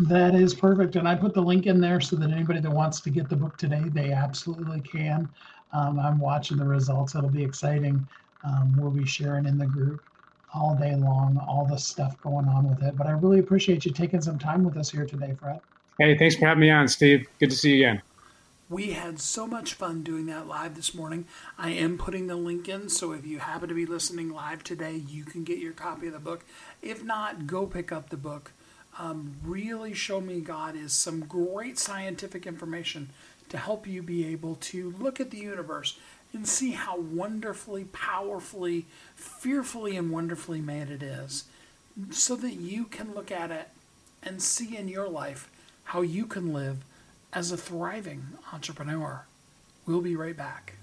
That 0.00 0.34
is 0.34 0.54
perfect. 0.54 0.96
And 0.96 1.06
I 1.06 1.14
put 1.14 1.34
the 1.34 1.42
link 1.42 1.66
in 1.66 1.78
there 1.78 2.00
so 2.00 2.16
that 2.16 2.30
anybody 2.30 2.60
that 2.60 2.70
wants 2.70 3.00
to 3.02 3.10
get 3.10 3.28
the 3.28 3.36
book 3.36 3.58
today, 3.58 3.82
they 3.88 4.12
absolutely 4.12 4.80
can. 4.80 5.28
Um, 5.72 6.00
I'm 6.00 6.18
watching 6.18 6.56
the 6.56 6.64
results. 6.64 7.14
It'll 7.14 7.28
be 7.28 7.44
exciting. 7.44 8.06
Um, 8.42 8.74
we'll 8.78 8.90
be 8.90 9.04
sharing 9.04 9.44
in 9.44 9.58
the 9.58 9.66
group 9.66 10.02
all 10.54 10.74
day 10.74 10.96
long, 10.96 11.38
all 11.46 11.66
the 11.66 11.76
stuff 11.76 12.20
going 12.22 12.48
on 12.48 12.68
with 12.68 12.82
it. 12.82 12.96
But 12.96 13.08
I 13.08 13.10
really 13.10 13.40
appreciate 13.40 13.84
you 13.84 13.92
taking 13.92 14.22
some 14.22 14.38
time 14.38 14.64
with 14.64 14.78
us 14.78 14.90
here 14.90 15.04
today, 15.04 15.36
Fred. 15.38 15.60
Hey, 15.98 16.16
thanks 16.16 16.34
for 16.34 16.46
having 16.46 16.62
me 16.62 16.70
on, 16.70 16.88
Steve. 16.88 17.28
Good 17.38 17.50
to 17.50 17.56
see 17.56 17.76
you 17.76 17.86
again. 17.86 18.02
We 18.70 18.92
had 18.92 19.20
so 19.20 19.46
much 19.46 19.74
fun 19.74 20.02
doing 20.02 20.26
that 20.26 20.46
live 20.46 20.76
this 20.76 20.94
morning. 20.94 21.26
I 21.58 21.70
am 21.70 21.98
putting 21.98 22.26
the 22.26 22.36
link 22.36 22.68
in, 22.68 22.88
so 22.88 23.12
if 23.12 23.26
you 23.26 23.40
happen 23.40 23.68
to 23.68 23.74
be 23.74 23.84
listening 23.84 24.30
live 24.30 24.64
today, 24.64 24.94
you 24.94 25.24
can 25.24 25.44
get 25.44 25.58
your 25.58 25.72
copy 25.72 26.06
of 26.06 26.12
the 26.12 26.20
book. 26.20 26.44
If 26.80 27.02
not, 27.04 27.46
go 27.46 27.66
pick 27.66 27.92
up 27.92 28.08
the 28.08 28.16
book 28.16 28.52
um, 29.00 29.34
really 29.42 29.94
show 29.94 30.20
me 30.20 30.40
God 30.40 30.76
is 30.76 30.92
some 30.92 31.20
great 31.20 31.78
scientific 31.78 32.46
information 32.46 33.08
to 33.48 33.56
help 33.56 33.86
you 33.86 34.02
be 34.02 34.26
able 34.26 34.56
to 34.56 34.94
look 34.98 35.18
at 35.18 35.30
the 35.30 35.38
universe 35.38 35.98
and 36.34 36.46
see 36.46 36.72
how 36.72 36.98
wonderfully, 36.98 37.84
powerfully, 37.84 38.84
fearfully, 39.16 39.96
and 39.96 40.10
wonderfully 40.12 40.60
made 40.60 40.90
it 40.90 41.02
is, 41.02 41.44
so 42.10 42.36
that 42.36 42.54
you 42.54 42.84
can 42.84 43.14
look 43.14 43.32
at 43.32 43.50
it 43.50 43.68
and 44.22 44.42
see 44.42 44.76
in 44.76 44.86
your 44.86 45.08
life 45.08 45.48
how 45.84 46.02
you 46.02 46.26
can 46.26 46.52
live 46.52 46.84
as 47.32 47.50
a 47.50 47.56
thriving 47.56 48.22
entrepreneur. 48.52 49.24
We'll 49.86 50.02
be 50.02 50.14
right 50.14 50.36
back. 50.36 50.74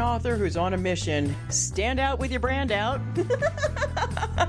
Author 0.00 0.36
who's 0.36 0.56
on 0.56 0.74
a 0.74 0.78
mission, 0.78 1.34
stand 1.48 2.00
out 2.00 2.18
with 2.18 2.30
your 2.30 2.40
brand 2.40 2.72
out. 2.72 3.00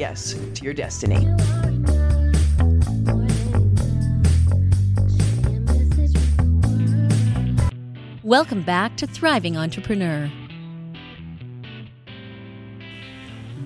to 0.01 0.63
your 0.63 0.73
destiny. 0.73 1.27
Welcome 8.23 8.63
back 8.63 8.97
to 8.97 9.05
Thriving 9.05 9.57
Entrepreneur. 9.57 10.31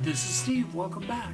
This 0.02 0.15
is 0.15 0.36
Steve. 0.36 0.76
Welcome 0.76 1.08
back. 1.08 1.32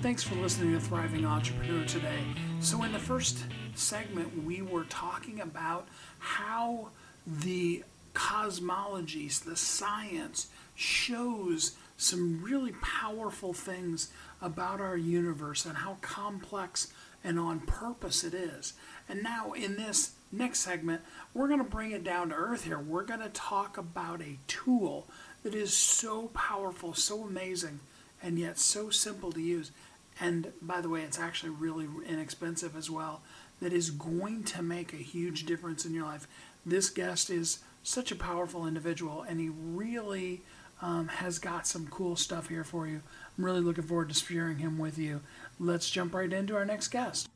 Thanks 0.00 0.22
for 0.22 0.36
listening 0.36 0.74
to 0.74 0.80
Thriving 0.80 1.24
Entrepreneur 1.24 1.84
today. 1.84 2.22
So, 2.60 2.84
in 2.84 2.92
the 2.92 3.00
first 3.00 3.38
segment, 3.74 4.44
we 4.44 4.62
were 4.62 4.84
talking 4.84 5.40
about 5.40 5.88
how 6.20 6.90
the 7.26 7.82
cosmologies, 8.14 9.42
the 9.42 9.56
science, 9.56 10.46
shows 10.76 11.72
some 11.96 12.42
really 12.42 12.72
powerful 12.82 13.52
things 13.52 14.12
about 14.46 14.80
our 14.80 14.96
universe 14.96 15.66
and 15.66 15.78
how 15.78 15.98
complex 16.00 16.92
and 17.24 17.38
on 17.38 17.58
purpose 17.60 18.22
it 18.22 18.32
is. 18.32 18.74
And 19.08 19.22
now, 19.22 19.52
in 19.52 19.76
this 19.76 20.12
next 20.30 20.60
segment, 20.60 21.02
we're 21.34 21.48
going 21.48 21.62
to 21.62 21.68
bring 21.68 21.90
it 21.90 22.04
down 22.04 22.28
to 22.28 22.36
earth 22.36 22.64
here. 22.64 22.78
We're 22.78 23.04
going 23.04 23.20
to 23.20 23.28
talk 23.28 23.76
about 23.76 24.22
a 24.22 24.38
tool 24.46 25.08
that 25.42 25.54
is 25.54 25.76
so 25.76 26.28
powerful, 26.28 26.94
so 26.94 27.24
amazing, 27.24 27.80
and 28.22 28.38
yet 28.38 28.58
so 28.58 28.90
simple 28.90 29.32
to 29.32 29.40
use. 29.40 29.72
And 30.20 30.52
by 30.62 30.80
the 30.80 30.88
way, 30.88 31.02
it's 31.02 31.18
actually 31.18 31.50
really 31.50 31.88
inexpensive 32.06 32.76
as 32.76 32.88
well. 32.88 33.22
That 33.60 33.72
is 33.72 33.90
going 33.90 34.44
to 34.44 34.62
make 34.62 34.92
a 34.92 34.96
huge 34.96 35.44
difference 35.44 35.84
in 35.84 35.94
your 35.94 36.04
life. 36.04 36.28
This 36.64 36.90
guest 36.90 37.30
is 37.30 37.58
such 37.82 38.12
a 38.12 38.16
powerful 38.16 38.66
individual, 38.66 39.22
and 39.22 39.40
he 39.40 39.48
really 39.48 40.42
um, 40.82 41.08
has 41.08 41.38
got 41.38 41.66
some 41.66 41.86
cool 41.88 42.16
stuff 42.16 42.48
here 42.48 42.64
for 42.64 42.86
you. 42.86 43.00
I'm 43.36 43.44
really 43.44 43.60
looking 43.60 43.84
forward 43.84 44.08
to 44.08 44.14
sharing 44.14 44.58
him 44.58 44.78
with 44.78 44.98
you. 44.98 45.20
Let's 45.58 45.90
jump 45.90 46.14
right 46.14 46.32
into 46.32 46.56
our 46.56 46.64
next 46.64 46.88
guest. 46.88 47.28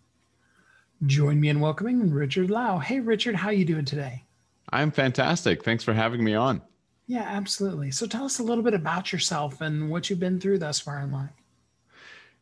Join 1.07 1.41
me 1.41 1.49
in 1.49 1.61
welcoming 1.61 2.13
Richard 2.13 2.51
Lau. 2.51 2.79
Hey, 2.79 3.01
Richard, 3.01 3.37
how 3.37 3.51
you 3.51 3.65
doing 3.65 3.87
today? 3.87 4.25
I'm 4.71 4.91
fantastic. 4.91 5.65
Thanks 5.65 5.83
for 5.83 5.95
having 5.95 6.23
me 6.23 6.35
on. 6.35 6.63
Yeah, 7.07 7.25
absolutely. 7.27 7.91
So 7.91 8.07
tell 8.07 8.25
us 8.25 8.39
a 8.39 8.43
little 8.43 8.63
bit 8.63 8.75
about 8.75 9.13
yourself 9.13 9.61
and 9.61 9.91
what 9.91 10.11
you've 10.11 10.21
been 10.21 10.39
through 10.39 10.59
thus 10.59 10.79
far 10.79 11.01
in 11.01 11.11
life. 11.11 11.31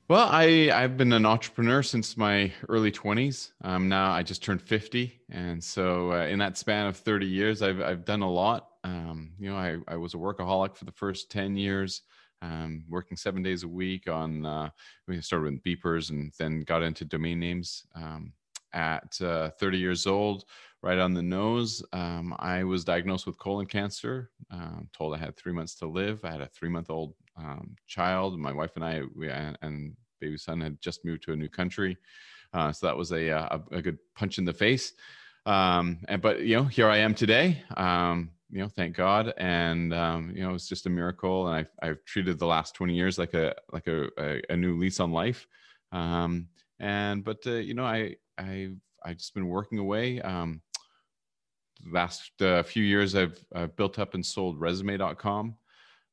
Well, 0.09 0.27
I, 0.31 0.71
I've 0.73 0.97
been 0.97 1.13
an 1.13 1.25
entrepreneur 1.25 1.83
since 1.83 2.17
my 2.17 2.53
early 2.69 2.91
20s. 2.91 3.53
Um, 3.63 3.89
now 3.89 4.11
I 4.11 4.23
just 4.23 4.43
turned 4.43 4.61
50. 4.61 5.21
And 5.31 5.63
so 5.63 6.13
uh, 6.13 6.27
in 6.27 6.39
that 6.41 6.57
span 6.57 6.87
of 6.87 6.97
30 6.97 7.27
years, 7.27 7.63
I've, 7.63 7.81
I've 7.81 8.05
done 8.05 8.23
a 8.23 8.31
lot. 8.31 8.69
Um, 8.89 9.33
you 9.39 9.51
know, 9.51 9.57
I, 9.57 9.77
I 9.87 9.97
was 9.97 10.15
a 10.15 10.19
workaholic 10.19 10.75
for 10.75 10.87
the 10.87 10.93
first 10.93 11.31
10 11.31 11.57
years, 11.57 12.03
um, 12.41 12.85
working 12.89 13.17
seven 13.17 13.43
days 13.43 13.63
a 13.63 13.69
week 13.69 14.09
on, 14.09 14.47
uh, 14.47 14.71
we 15.07 15.21
started 15.21 15.53
with 15.53 15.63
beepers 15.63 16.11
and 16.11 16.33
then 16.39 16.61
got 16.61 16.83
into 16.83 17.05
domain 17.05 17.39
names. 17.39 17.85
Um, 17.95 18.33
at 18.73 19.21
uh, 19.21 19.51
30 19.59 19.79
years 19.79 20.07
old, 20.07 20.45
right 20.83 20.99
on 20.99 21.13
the 21.13 21.23
nose, 21.23 21.83
um, 21.93 22.35
I 22.39 22.65
was 22.65 22.85
diagnosed 22.85 23.27
with 23.27 23.39
colon 23.39 23.67
cancer, 23.67 24.31
um, 24.51 24.89
told 24.93 25.15
I 25.15 25.19
had 25.19 25.37
three 25.37 25.53
months 25.53 25.75
to 25.77 25.87
live. 25.87 26.25
I 26.25 26.31
had 26.31 26.41
a 26.41 26.47
three 26.47 26.69
month 26.69 26.91
old 26.91 27.15
um, 27.37 27.77
child. 27.87 28.39
My 28.39 28.53
wife 28.53 28.73
and 28.77 28.85
I, 28.85 29.03
we, 29.15 29.29
and 29.31 29.97
baby 30.21 30.37
son 30.37 30.61
had 30.61 30.81
just 30.81 31.05
moved 31.05 31.23
to 31.25 31.33
a 31.33 31.37
new 31.37 31.49
country. 31.49 31.97
Uh, 32.53 32.73
so 32.73 32.87
that 32.87 32.97
was 32.97 33.13
a, 33.13 33.31
uh, 33.31 33.59
a, 33.73 33.77
a, 33.77 33.83
good 33.83 33.99
punch 34.15 34.39
in 34.39 34.45
the 34.47 34.53
face. 34.53 34.95
Um, 35.45 35.99
and, 36.09 36.23
but, 36.23 36.41
you 36.41 36.57
know, 36.57 36.65
here 36.65 36.89
I 36.89 36.99
am 36.99 37.15
today. 37.15 37.63
Um, 37.77 38.31
you 38.51 38.61
know, 38.61 38.69
thank 38.69 38.97
God. 38.97 39.35
And, 39.37 39.93
um, 39.93 40.33
you 40.35 40.43
know, 40.43 40.55
it's 40.55 40.69
just 40.69 40.87
a 40.87 40.91
miracle. 40.91 41.47
And 41.47 41.57
I've, 41.57 41.71
I've 41.83 42.05
treated 42.05 42.39
the 42.39 42.47
last 42.47 42.75
20 42.75 42.95
years 42.95 43.19
like 43.19 43.35
a, 43.35 43.55
like 43.73 43.87
a, 43.87 44.09
a, 44.19 44.41
a 44.51 44.57
new 44.57 44.79
lease 44.79 45.01
on 45.01 45.13
life. 45.13 45.47
Um, 45.93 46.49
and, 46.81 47.25
but, 47.25 47.39
uh, 47.47 47.53
you 47.53 47.75
know, 47.75 47.85
I, 47.85 48.17
I, 48.39 48.71
I've 49.05 49.19
just 49.19 49.35
been 49.35 49.49
working 49.49 49.79
away. 49.79 50.21
Um, 50.23 50.63
last 51.91 52.41
uh, 52.41 52.63
few 52.63 52.85
years, 52.85 53.15
I've, 53.15 53.39
built 53.77 53.99
up 53.99 54.15
and 54.15 54.25
sold 54.25 54.61
resume.com. 54.61 55.55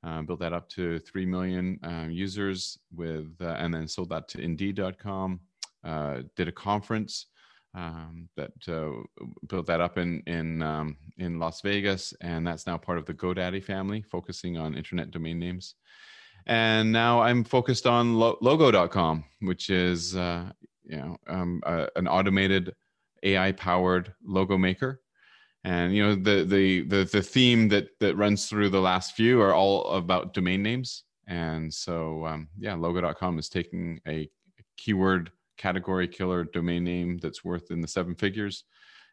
Uh, 0.03 0.21
built 0.21 0.39
that 0.39 0.53
up 0.53 0.69
to 0.69 0.99
3 0.99 1.25
million 1.25 1.79
um, 1.81 2.11
users 2.11 2.77
with, 2.93 3.33
uh, 3.41 3.55
and 3.57 3.73
then 3.73 3.87
sold 3.87 4.09
that 4.09 4.27
to 4.27 4.39
indeed.com. 4.39 5.39
Uh, 5.83 6.21
did 6.35 6.47
a 6.47 6.51
conference 6.51 7.27
um, 7.75 8.29
that 8.37 8.51
uh, 8.67 9.03
built 9.47 9.67
that 9.67 9.81
up 9.81 9.97
in 9.97 10.23
in 10.27 10.61
um, 10.61 10.97
in 11.17 11.39
Las 11.39 11.61
Vegas, 11.61 12.13
and 12.21 12.47
that's 12.47 12.65
now 12.65 12.77
part 12.77 12.97
of 12.97 13.05
the 13.05 13.13
GoDaddy 13.13 13.63
family, 13.63 14.01
focusing 14.01 14.57
on 14.57 14.75
internet 14.75 15.11
domain 15.11 15.39
names. 15.39 15.75
And 16.47 16.91
now 16.91 17.21
I'm 17.21 17.43
focused 17.43 17.87
on 17.87 18.15
lo- 18.15 18.37
Logo.com, 18.41 19.23
which 19.41 19.69
is 19.69 20.15
uh, 20.15 20.51
you 20.83 20.97
know 20.97 21.17
um, 21.27 21.61
an 21.95 22.07
automated 22.07 22.73
AI 23.23 23.51
powered 23.51 24.13
logo 24.23 24.57
maker 24.57 25.01
and 25.65 25.95
you 25.95 26.03
know 26.03 26.15
the 26.15 26.45
the 26.45 26.81
the 26.83 27.03
the 27.05 27.21
theme 27.21 27.67
that 27.67 27.87
that 27.99 28.15
runs 28.15 28.47
through 28.47 28.69
the 28.69 28.79
last 28.79 29.15
few 29.15 29.41
are 29.41 29.53
all 29.53 29.87
about 29.95 30.33
domain 30.33 30.61
names 30.61 31.03
and 31.27 31.73
so 31.73 32.25
um, 32.25 32.47
yeah 32.57 32.75
logo.com 32.75 33.39
is 33.39 33.49
taking 33.49 33.99
a 34.07 34.29
keyword 34.77 35.31
category 35.57 36.07
killer 36.07 36.43
domain 36.43 36.83
name 36.83 37.17
that's 37.17 37.43
worth 37.43 37.71
in 37.71 37.81
the 37.81 37.87
seven 37.87 38.15
figures 38.15 38.63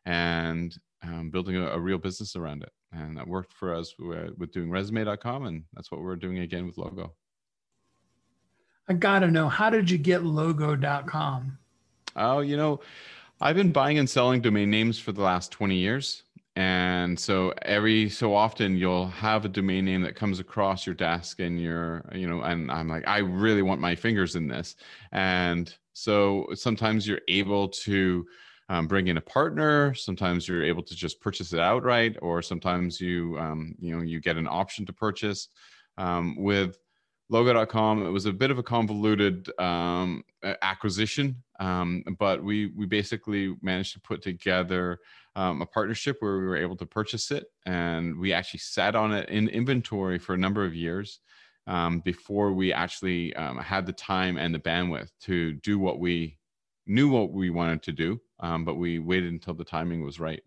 and 0.06 0.76
um, 1.02 1.30
building 1.30 1.56
a, 1.56 1.66
a, 1.68 1.78
real 1.78 1.98
business 1.98 2.36
around 2.36 2.62
it. 2.62 2.70
And 2.92 3.16
that 3.16 3.26
worked 3.26 3.52
for 3.52 3.74
us 3.74 3.94
with, 3.98 4.36
with 4.36 4.52
doing 4.52 4.70
resume.com 4.70 5.46
and 5.46 5.64
that's 5.74 5.90
what 5.90 6.00
we're 6.00 6.16
doing 6.16 6.38
again 6.38 6.66
with 6.66 6.78
logo. 6.78 7.14
I 8.88 8.94
gotta 8.94 9.28
know 9.28 9.48
how 9.48 9.70
did 9.70 9.90
you 9.90 9.98
get 9.98 10.24
logo.com 10.24 11.58
oh 12.16 12.40
you 12.40 12.56
know 12.56 12.80
i've 13.40 13.56
been 13.56 13.72
buying 13.72 13.98
and 13.98 14.08
selling 14.08 14.40
domain 14.40 14.70
names 14.70 14.98
for 14.98 15.12
the 15.12 15.22
last 15.22 15.50
20 15.52 15.76
years 15.76 16.24
and 16.56 17.18
so 17.18 17.54
every 17.62 18.10
so 18.10 18.34
often 18.34 18.76
you'll 18.76 19.08
have 19.08 19.44
a 19.44 19.48
domain 19.48 19.86
name 19.86 20.02
that 20.02 20.14
comes 20.14 20.38
across 20.38 20.84
your 20.84 20.94
desk 20.94 21.40
and 21.40 21.58
you're 21.58 22.04
you 22.14 22.26
know 22.26 22.42
and 22.42 22.70
i'm 22.70 22.88
like 22.88 23.06
i 23.08 23.18
really 23.18 23.62
want 23.62 23.80
my 23.80 23.94
fingers 23.94 24.36
in 24.36 24.48
this. 24.48 24.76
And 25.12 25.74
so 25.94 26.46
sometimes 26.54 27.06
you're 27.06 27.20
able 27.28 27.68
to 27.68 28.26
um, 28.68 28.86
bring 28.86 29.08
in 29.08 29.16
a 29.16 29.22
partner 29.22 29.94
sometimes 29.94 30.46
you're 30.46 30.64
able 30.64 30.82
to 30.82 30.94
just 30.94 31.20
purchase 31.20 31.52
it 31.54 31.60
outright 31.60 32.16
or 32.20 32.42
sometimes 32.42 33.00
you 33.00 33.38
um, 33.38 33.74
you 33.78 33.96
know 33.96 34.02
you 34.02 34.20
get 34.20 34.36
an 34.36 34.48
option 34.48 34.84
to 34.86 34.92
purchase. 34.92 35.48
Um, 35.98 36.36
with 36.38 36.78
logo.com 37.28 38.04
it 38.04 38.10
was 38.10 38.26
a 38.26 38.32
bit 38.32 38.50
of 38.50 38.58
a 38.58 38.62
convoluted 38.62 39.48
um, 39.58 40.22
acquisition 40.60 41.42
um, 41.62 42.02
but 42.18 42.42
we 42.42 42.72
we 42.76 42.86
basically 42.86 43.54
managed 43.62 43.92
to 43.92 44.00
put 44.00 44.20
together 44.20 44.98
um, 45.36 45.62
a 45.62 45.66
partnership 45.66 46.16
where 46.18 46.38
we 46.38 46.44
were 46.44 46.56
able 46.56 46.76
to 46.76 46.86
purchase 46.86 47.30
it, 47.30 47.44
and 47.66 48.18
we 48.18 48.32
actually 48.32 48.58
sat 48.58 48.96
on 48.96 49.12
it 49.12 49.28
in 49.28 49.48
inventory 49.48 50.18
for 50.18 50.34
a 50.34 50.38
number 50.38 50.64
of 50.64 50.74
years 50.74 51.20
um, 51.68 52.00
before 52.00 52.52
we 52.52 52.72
actually 52.72 53.34
um, 53.36 53.58
had 53.58 53.86
the 53.86 53.92
time 53.92 54.36
and 54.38 54.52
the 54.52 54.58
bandwidth 54.58 55.10
to 55.20 55.52
do 55.54 55.78
what 55.78 56.00
we 56.00 56.36
knew 56.88 57.08
what 57.08 57.30
we 57.30 57.48
wanted 57.48 57.80
to 57.84 57.92
do, 57.92 58.20
um, 58.40 58.64
but 58.64 58.74
we 58.74 58.98
waited 58.98 59.32
until 59.32 59.54
the 59.54 59.64
timing 59.64 60.02
was 60.02 60.18
right 60.18 60.42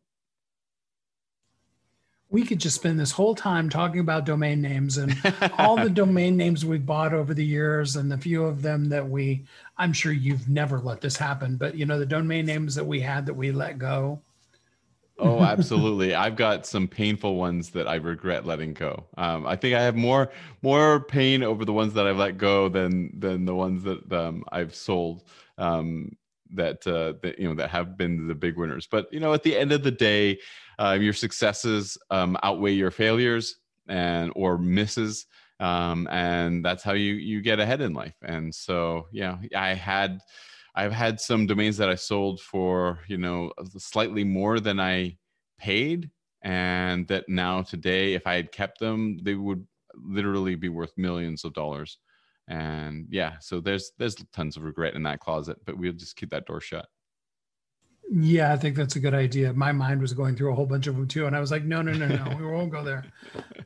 we 2.29 2.43
could 2.43 2.59
just 2.59 2.75
spend 2.75 2.99
this 2.99 3.11
whole 3.11 3.35
time 3.35 3.69
talking 3.69 3.99
about 3.99 4.25
domain 4.25 4.61
names 4.61 4.97
and 4.97 5.15
all 5.57 5.77
the 5.77 5.89
domain 5.89 6.35
names 6.35 6.65
we've 6.65 6.85
bought 6.85 7.13
over 7.13 7.33
the 7.33 7.45
years 7.45 7.95
and 7.95 8.11
the 8.11 8.17
few 8.17 8.43
of 8.43 8.61
them 8.61 8.89
that 8.89 9.07
we 9.07 9.43
i'm 9.77 9.93
sure 9.93 10.11
you've 10.11 10.49
never 10.49 10.79
let 10.79 11.01
this 11.01 11.17
happen 11.17 11.55
but 11.55 11.75
you 11.75 11.85
know 11.85 11.99
the 11.99 12.05
domain 12.05 12.45
names 12.45 12.75
that 12.75 12.85
we 12.85 12.99
had 12.99 13.25
that 13.25 13.33
we 13.33 13.51
let 13.51 13.77
go. 13.77 14.19
Oh 15.17 15.39
absolutely. 15.43 16.13
I've 16.13 16.35
got 16.35 16.65
some 16.65 16.89
painful 16.89 17.35
ones 17.35 17.69
that 17.69 17.87
i 17.87 17.95
regret 17.95 18.45
letting 18.45 18.73
go. 18.73 19.05
Um, 19.17 19.45
i 19.45 19.55
think 19.55 19.75
i 19.75 19.81
have 19.81 19.95
more 19.95 20.31
more 20.61 20.99
pain 20.99 21.43
over 21.43 21.63
the 21.63 21.73
ones 21.73 21.93
that 21.93 22.05
i've 22.07 22.17
let 22.17 22.37
go 22.37 22.67
than 22.67 23.17
than 23.17 23.45
the 23.45 23.55
ones 23.55 23.83
that 23.83 24.11
um, 24.11 24.43
i've 24.51 24.75
sold 24.75 25.23
um, 25.57 26.17
that 26.55 26.85
uh, 26.87 27.13
that 27.21 27.39
you 27.39 27.47
know 27.47 27.55
that 27.55 27.69
have 27.69 27.97
been 27.97 28.27
the 28.27 28.35
big 28.35 28.57
winners. 28.57 28.87
But 28.87 29.11
you 29.11 29.19
know 29.19 29.33
at 29.33 29.43
the 29.43 29.57
end 29.57 29.71
of 29.71 29.83
the 29.83 29.91
day 29.91 30.39
uh, 30.79 30.97
your 30.99 31.13
successes 31.13 31.97
um, 32.11 32.37
outweigh 32.43 32.73
your 32.73 32.91
failures 32.91 33.57
and 33.87 34.31
or 34.35 34.57
misses 34.57 35.27
um, 35.59 36.07
and 36.11 36.63
that's 36.63 36.83
how 36.83 36.93
you 36.93 37.13
you 37.13 37.41
get 37.41 37.59
ahead 37.59 37.81
in 37.81 37.93
life. 37.93 38.15
And 38.21 38.53
so, 38.53 39.07
yeah, 39.11 39.37
I 39.55 39.73
had 39.73 40.19
I've 40.75 40.91
had 40.91 41.19
some 41.19 41.47
domains 41.47 41.77
that 41.77 41.89
I 41.89 41.95
sold 41.95 42.41
for 42.41 42.99
you 43.07 43.17
know 43.17 43.51
slightly 43.77 44.23
more 44.23 44.59
than 44.59 44.79
I 44.79 45.17
paid, 45.57 46.11
and 46.41 47.07
that 47.07 47.29
now 47.29 47.61
today, 47.61 48.13
if 48.13 48.27
I 48.27 48.35
had 48.35 48.51
kept 48.51 48.79
them, 48.79 49.17
they 49.23 49.35
would 49.35 49.65
literally 49.95 50.55
be 50.55 50.69
worth 50.69 50.91
millions 50.97 51.45
of 51.45 51.53
dollars. 51.53 51.97
And 52.47 53.07
yeah, 53.09 53.39
so 53.39 53.59
there's 53.61 53.91
there's 53.97 54.15
tons 54.33 54.57
of 54.57 54.63
regret 54.63 54.95
in 54.95 55.03
that 55.03 55.19
closet, 55.21 55.57
but 55.65 55.77
we'll 55.77 55.93
just 55.93 56.17
keep 56.17 56.31
that 56.31 56.45
door 56.45 56.61
shut. 56.61 56.87
Yeah, 58.11 58.53
I 58.53 58.57
think 58.57 58.75
that's 58.75 58.95
a 58.95 58.99
good 58.99 59.13
idea. 59.13 59.51
My 59.53 59.71
mind 59.71 59.99
was 59.99 60.13
going 60.13 60.35
through 60.35 60.51
a 60.51 60.55
whole 60.55 60.65
bunch 60.65 60.87
of 60.87 60.95
them 60.95 61.07
too, 61.07 61.25
and 61.25 61.35
I 61.35 61.39
was 61.39 61.51
like, 61.51 61.63
no, 61.63 61.81
no, 61.81 61.91
no, 61.93 62.07
no, 62.07 62.35
we 62.39 62.45
won't 62.45 62.71
go 62.71 62.83
there. 62.83 63.05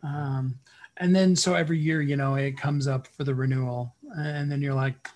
Um, 0.03 0.57
and 0.97 1.15
then 1.15 1.35
so 1.35 1.55
every 1.55 1.79
year, 1.79 2.01
you 2.01 2.15
know, 2.15 2.35
it 2.35 2.57
comes 2.57 2.87
up 2.87 3.07
for 3.07 3.23
the 3.23 3.35
renewal, 3.35 3.95
and 4.17 4.51
then 4.51 4.61
you're 4.61 4.73
like, 4.73 5.09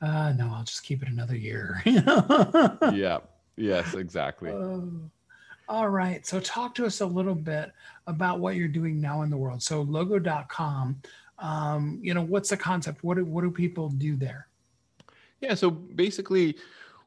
uh, 0.00 0.32
no, 0.32 0.52
I'll 0.54 0.64
just 0.64 0.84
keep 0.84 1.02
it 1.02 1.08
another 1.08 1.36
year. 1.36 1.82
yeah. 1.84 3.18
Yes, 3.56 3.94
exactly. 3.94 4.50
Uh, 4.50 4.80
all 5.68 5.88
right. 5.88 6.24
So 6.24 6.38
talk 6.40 6.74
to 6.76 6.86
us 6.86 7.00
a 7.00 7.06
little 7.06 7.34
bit 7.34 7.72
about 8.06 8.38
what 8.38 8.54
you're 8.54 8.68
doing 8.68 9.00
now 9.00 9.22
in 9.22 9.30
the 9.30 9.36
world. 9.36 9.62
So 9.62 9.82
logo.com, 9.82 11.02
um, 11.40 11.98
you 12.00 12.14
know, 12.14 12.22
what's 12.22 12.50
the 12.50 12.56
concept? 12.56 13.02
What 13.02 13.16
do, 13.16 13.24
what 13.24 13.42
do 13.42 13.50
people 13.50 13.88
do 13.88 14.16
there? 14.16 14.46
Yeah. 15.40 15.54
So 15.54 15.70
basically 15.70 16.56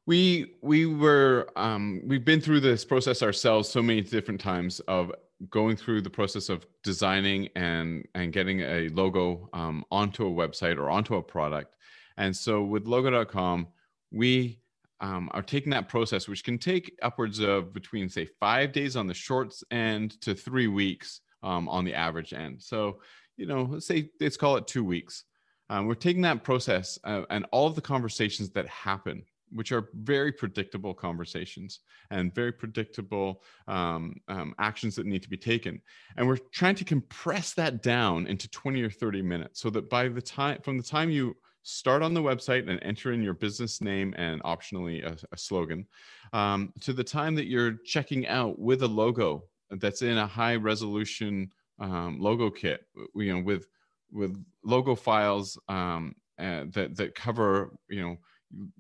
we 0.06 0.56
we 0.62 0.86
were 0.86 1.48
um, 1.56 2.02
we've 2.06 2.26
been 2.26 2.42
through 2.42 2.62
this 2.62 2.84
process 2.84 3.22
ourselves 3.22 3.70
so 3.70 3.82
many 3.82 4.02
different 4.02 4.42
times 4.42 4.80
of 4.82 5.12
going 5.50 5.76
through 5.76 6.02
the 6.02 6.10
process 6.10 6.50
of 6.50 6.66
designing 6.84 7.50
and 7.56 8.08
and 8.16 8.34
getting 8.34 8.62
a 8.62 8.90
logo 8.90 9.50
um, 9.54 9.84
onto 9.92 10.26
a 10.26 10.30
website 10.30 10.78
or 10.78 10.90
onto 10.90 11.16
a 11.16 11.22
product. 11.22 11.76
And 12.18 12.36
so 12.36 12.64
with 12.64 12.88
logo.com 12.88 13.68
we 14.12 14.60
um, 15.00 15.30
are 15.34 15.42
taking 15.42 15.72
that 15.72 15.88
process 15.88 16.28
which 16.28 16.44
can 16.44 16.58
take 16.58 16.98
upwards 17.02 17.40
of 17.40 17.74
between 17.74 18.10
say 18.10 18.26
five 18.40 18.72
days 18.72 18.96
on 18.96 19.08
the 19.08 19.14
short 19.14 19.54
end 19.72 20.20
to 20.22 20.36
three 20.36 20.68
weeks 20.68 21.22
um, 21.44 21.70
on 21.70 21.86
the 21.86 21.94
average 21.94 22.34
end. 22.34 22.62
So 22.62 23.02
you 23.38 23.46
know 23.46 23.64
let's 23.64 23.86
say 23.86 24.10
let's 24.20 24.38
call 24.38 24.58
it 24.58 24.68
two 24.68 24.84
weeks. 24.84 25.26
Um, 25.70 25.86
we're 25.86 25.96
taking 25.96 26.24
that 26.24 26.44
process 26.44 27.00
uh, 27.06 27.22
and 27.30 27.46
all 27.52 27.66
of 27.66 27.76
the 27.76 27.82
conversations 27.82 28.50
that 28.50 28.68
happen 28.68 29.24
which 29.52 29.72
are 29.72 29.90
very 29.94 30.32
predictable 30.32 30.94
conversations 30.94 31.80
and 32.10 32.34
very 32.34 32.52
predictable 32.52 33.44
um, 33.68 34.16
um, 34.28 34.54
actions 34.60 34.96
that 34.96 35.06
need 35.06 35.22
to 35.22 35.30
be 35.30 35.38
taken. 35.38 35.82
And 36.18 36.28
we're 36.28 36.38
trying 36.52 36.76
to 36.76 36.86
compress 36.86 37.54
that 37.54 37.84
down 37.84 38.28
into 38.28 38.50
20 38.50 38.82
or 38.82 38.90
30 38.90 39.22
minutes 39.22 39.62
so 39.62 39.70
that 39.72 39.90
by 39.90 40.08
the 40.08 40.22
time, 40.22 40.62
from 40.62 40.78
the 40.78 40.84
time 40.84 41.10
you 41.10 41.36
start 41.64 42.02
on 42.02 42.14
the 42.14 42.22
website 42.22 42.70
and 42.70 42.82
enter 42.82 43.12
in 43.12 43.22
your 43.22 43.34
business 43.34 43.82
name 43.82 44.14
and 44.18 44.42
optionally 44.44 45.06
a, 45.06 45.18
a 45.32 45.38
slogan, 45.38 45.86
um, 46.34 46.74
to 46.82 46.94
the 46.94 47.04
time 47.04 47.36
that 47.36 47.48
you're 47.48 47.78
checking 47.86 48.28
out 48.28 48.58
with 48.58 48.84
a 48.84 48.88
logo 48.88 49.44
that's 49.72 50.02
in 50.02 50.18
a 50.18 50.28
high 50.28 50.56
resolution 50.56 51.52
um, 51.80 52.20
logo 52.20 52.50
kit, 52.50 52.86
you 53.16 53.34
know, 53.34 53.42
with 53.42 53.68
with 54.12 54.44
logo 54.64 54.94
files 54.94 55.58
um, 55.68 56.14
uh, 56.38 56.66
that 56.72 56.96
that 56.96 57.16
cover, 57.16 57.72
you 57.90 58.02
know 58.02 58.18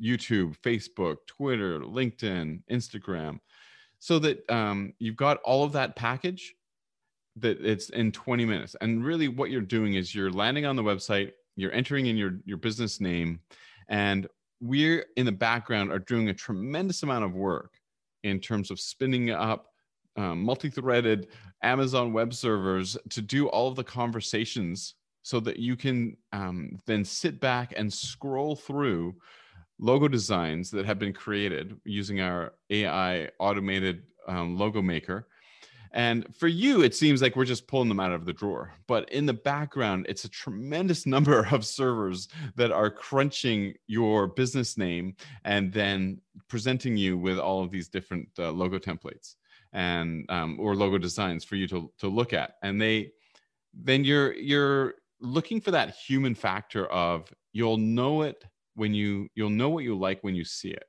YouTube, 0.01 0.57
Facebook, 0.59 1.17
Twitter, 1.27 1.79
LinkedIn, 1.79 2.61
Instagram, 2.71 3.39
so 3.99 4.19
that 4.19 4.49
um, 4.49 4.93
you've 4.99 5.15
got 5.15 5.37
all 5.43 5.63
of 5.63 5.73
that 5.73 5.95
package 5.95 6.53
that 7.37 7.63
it's 7.63 7.89
in 7.89 8.11
20 8.11 8.45
minutes. 8.45 8.75
And 8.81 9.05
really, 9.05 9.27
what 9.27 9.51
you're 9.51 9.61
doing 9.61 9.93
is 9.93 10.13
you're 10.13 10.31
landing 10.31 10.65
on 10.65 10.75
the 10.75 10.83
website, 10.83 11.31
you're 11.55 11.71
entering 11.71 12.07
in 12.07 12.17
your, 12.17 12.39
your 12.45 12.57
business 12.57 12.99
name, 12.99 13.39
and 13.89 14.27
we're 14.59 15.05
in 15.17 15.25
the 15.25 15.31
background 15.31 15.91
are 15.91 15.99
doing 15.99 16.29
a 16.29 16.33
tremendous 16.33 17.03
amount 17.03 17.25
of 17.25 17.33
work 17.33 17.73
in 18.23 18.39
terms 18.39 18.69
of 18.69 18.79
spinning 18.79 19.31
up 19.31 19.67
um, 20.17 20.43
multi-threaded 20.43 21.27
Amazon 21.63 22.13
web 22.13 22.33
servers 22.33 22.97
to 23.09 23.21
do 23.21 23.47
all 23.47 23.67
of 23.67 23.75
the 23.75 23.83
conversations 23.83 24.95
so 25.23 25.39
that 25.39 25.57
you 25.57 25.75
can 25.75 26.17
um, 26.33 26.77
then 26.85 27.05
sit 27.05 27.39
back 27.39 27.73
and 27.75 27.91
scroll 27.91 28.55
through 28.55 29.15
logo 29.81 30.07
designs 30.07 30.71
that 30.71 30.85
have 30.85 30.99
been 30.99 31.11
created 31.11 31.75
using 31.83 32.21
our 32.21 32.53
AI 32.69 33.29
automated 33.39 34.03
um, 34.27 34.57
logo 34.57 34.81
maker. 34.81 35.27
And 35.93 36.33
for 36.33 36.47
you, 36.47 36.83
it 36.83 36.95
seems 36.95 37.21
like 37.21 37.35
we're 37.35 37.43
just 37.43 37.67
pulling 37.67 37.89
them 37.89 37.99
out 37.99 38.13
of 38.13 38.25
the 38.25 38.31
drawer. 38.31 38.73
But 38.87 39.11
in 39.11 39.25
the 39.25 39.33
background, 39.33 40.05
it's 40.07 40.23
a 40.23 40.29
tremendous 40.29 41.05
number 41.15 41.47
of 41.51 41.65
servers 41.65 42.29
that 42.55 42.71
are 42.71 42.89
crunching 42.89 43.73
your 43.87 44.27
business 44.27 44.77
name 44.77 45.15
and 45.43 45.73
then 45.73 46.21
presenting 46.47 46.95
you 46.95 47.17
with 47.17 47.39
all 47.39 47.61
of 47.61 47.71
these 47.71 47.89
different 47.89 48.29
uh, 48.39 48.51
logo 48.51 48.79
templates 48.79 49.35
and 49.73 50.25
um, 50.29 50.57
or 50.59 50.75
logo 50.75 50.97
designs 50.97 51.43
for 51.43 51.55
you 51.55 51.67
to, 51.67 51.91
to 51.97 52.07
look 52.07 52.31
at. 52.31 52.55
And 52.61 52.79
they 52.79 53.11
then 53.73 54.03
you're 54.03 54.33
you're 54.33 54.95
looking 55.21 55.61
for 55.61 55.71
that 55.71 55.95
human 55.95 56.35
factor 56.35 56.87
of 56.87 57.31
you'll 57.53 57.77
know 57.77 58.23
it 58.23 58.43
when 58.75 58.93
you 58.93 59.27
you'll 59.35 59.49
know 59.49 59.69
what 59.69 59.83
you 59.83 59.97
like 59.97 60.23
when 60.23 60.35
you 60.35 60.45
see 60.45 60.69
it. 60.69 60.87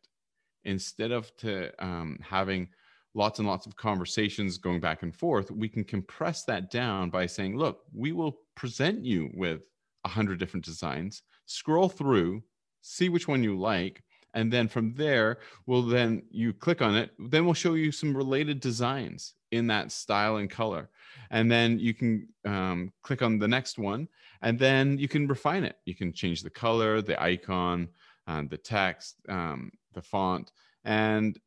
Instead 0.65 1.11
of 1.11 1.35
to 1.39 1.73
um, 1.85 2.19
having 2.23 2.69
lots 3.15 3.39
and 3.39 3.49
lots 3.49 3.67
of 3.67 3.77
conversations 3.77 4.59
going 4.59 4.81
back 4.81 5.03
and 5.03 5.15
forth 5.15 5.51
we 5.51 5.69
can 5.69 5.85
compress 5.85 6.45
that 6.45 6.71
down 6.71 7.11
by 7.11 7.27
saying 7.27 7.59
look 7.59 7.83
we 7.93 8.11
will 8.11 8.39
present 8.55 9.05
you 9.05 9.31
with 9.35 9.69
a 10.05 10.09
hundred 10.09 10.39
different 10.39 10.65
designs 10.65 11.23
scroll 11.45 11.91
through 11.91 12.43
see 12.81 13.11
which 13.11 13.29
one 13.29 13.43
you 13.43 13.59
like 13.59 14.03
and 14.33 14.51
then 14.51 14.67
from 14.67 14.95
there 14.95 15.41
we'll 15.67 15.83
then 15.83 16.23
you 16.31 16.55
click 16.55 16.81
on 16.81 16.97
it 16.97 17.11
then 17.19 17.45
we'll 17.45 17.53
show 17.53 17.75
you 17.75 17.93
some 17.93 18.17
related 18.17 18.61
designs 18.61 19.35
in 19.53 19.67
that 19.67 19.93
style 19.93 20.39
and 20.39 20.51
color. 20.51 20.89
And 21.31 21.51
then 21.51 21.79
you 21.79 21.95
can 21.95 22.27
um, 22.45 22.93
click 23.03 23.23
on 23.23 23.39
the 23.39 23.49
next 23.49 23.79
one 23.79 24.09
and 24.43 24.59
then 24.59 24.99
you 24.99 25.09
can 25.09 25.27
refine 25.27 25.65
it. 25.65 25.77
You 25.87 25.95
can 25.95 26.13
change 26.13 26.43
the 26.43 26.51
color, 26.51 27.01
the 27.01 27.21
icon, 27.23 27.89
uh, 28.27 28.43
the 28.49 28.59
text, 28.59 29.17
um, 29.29 29.71
the 29.95 30.03
font, 30.03 30.53
and 30.85 31.39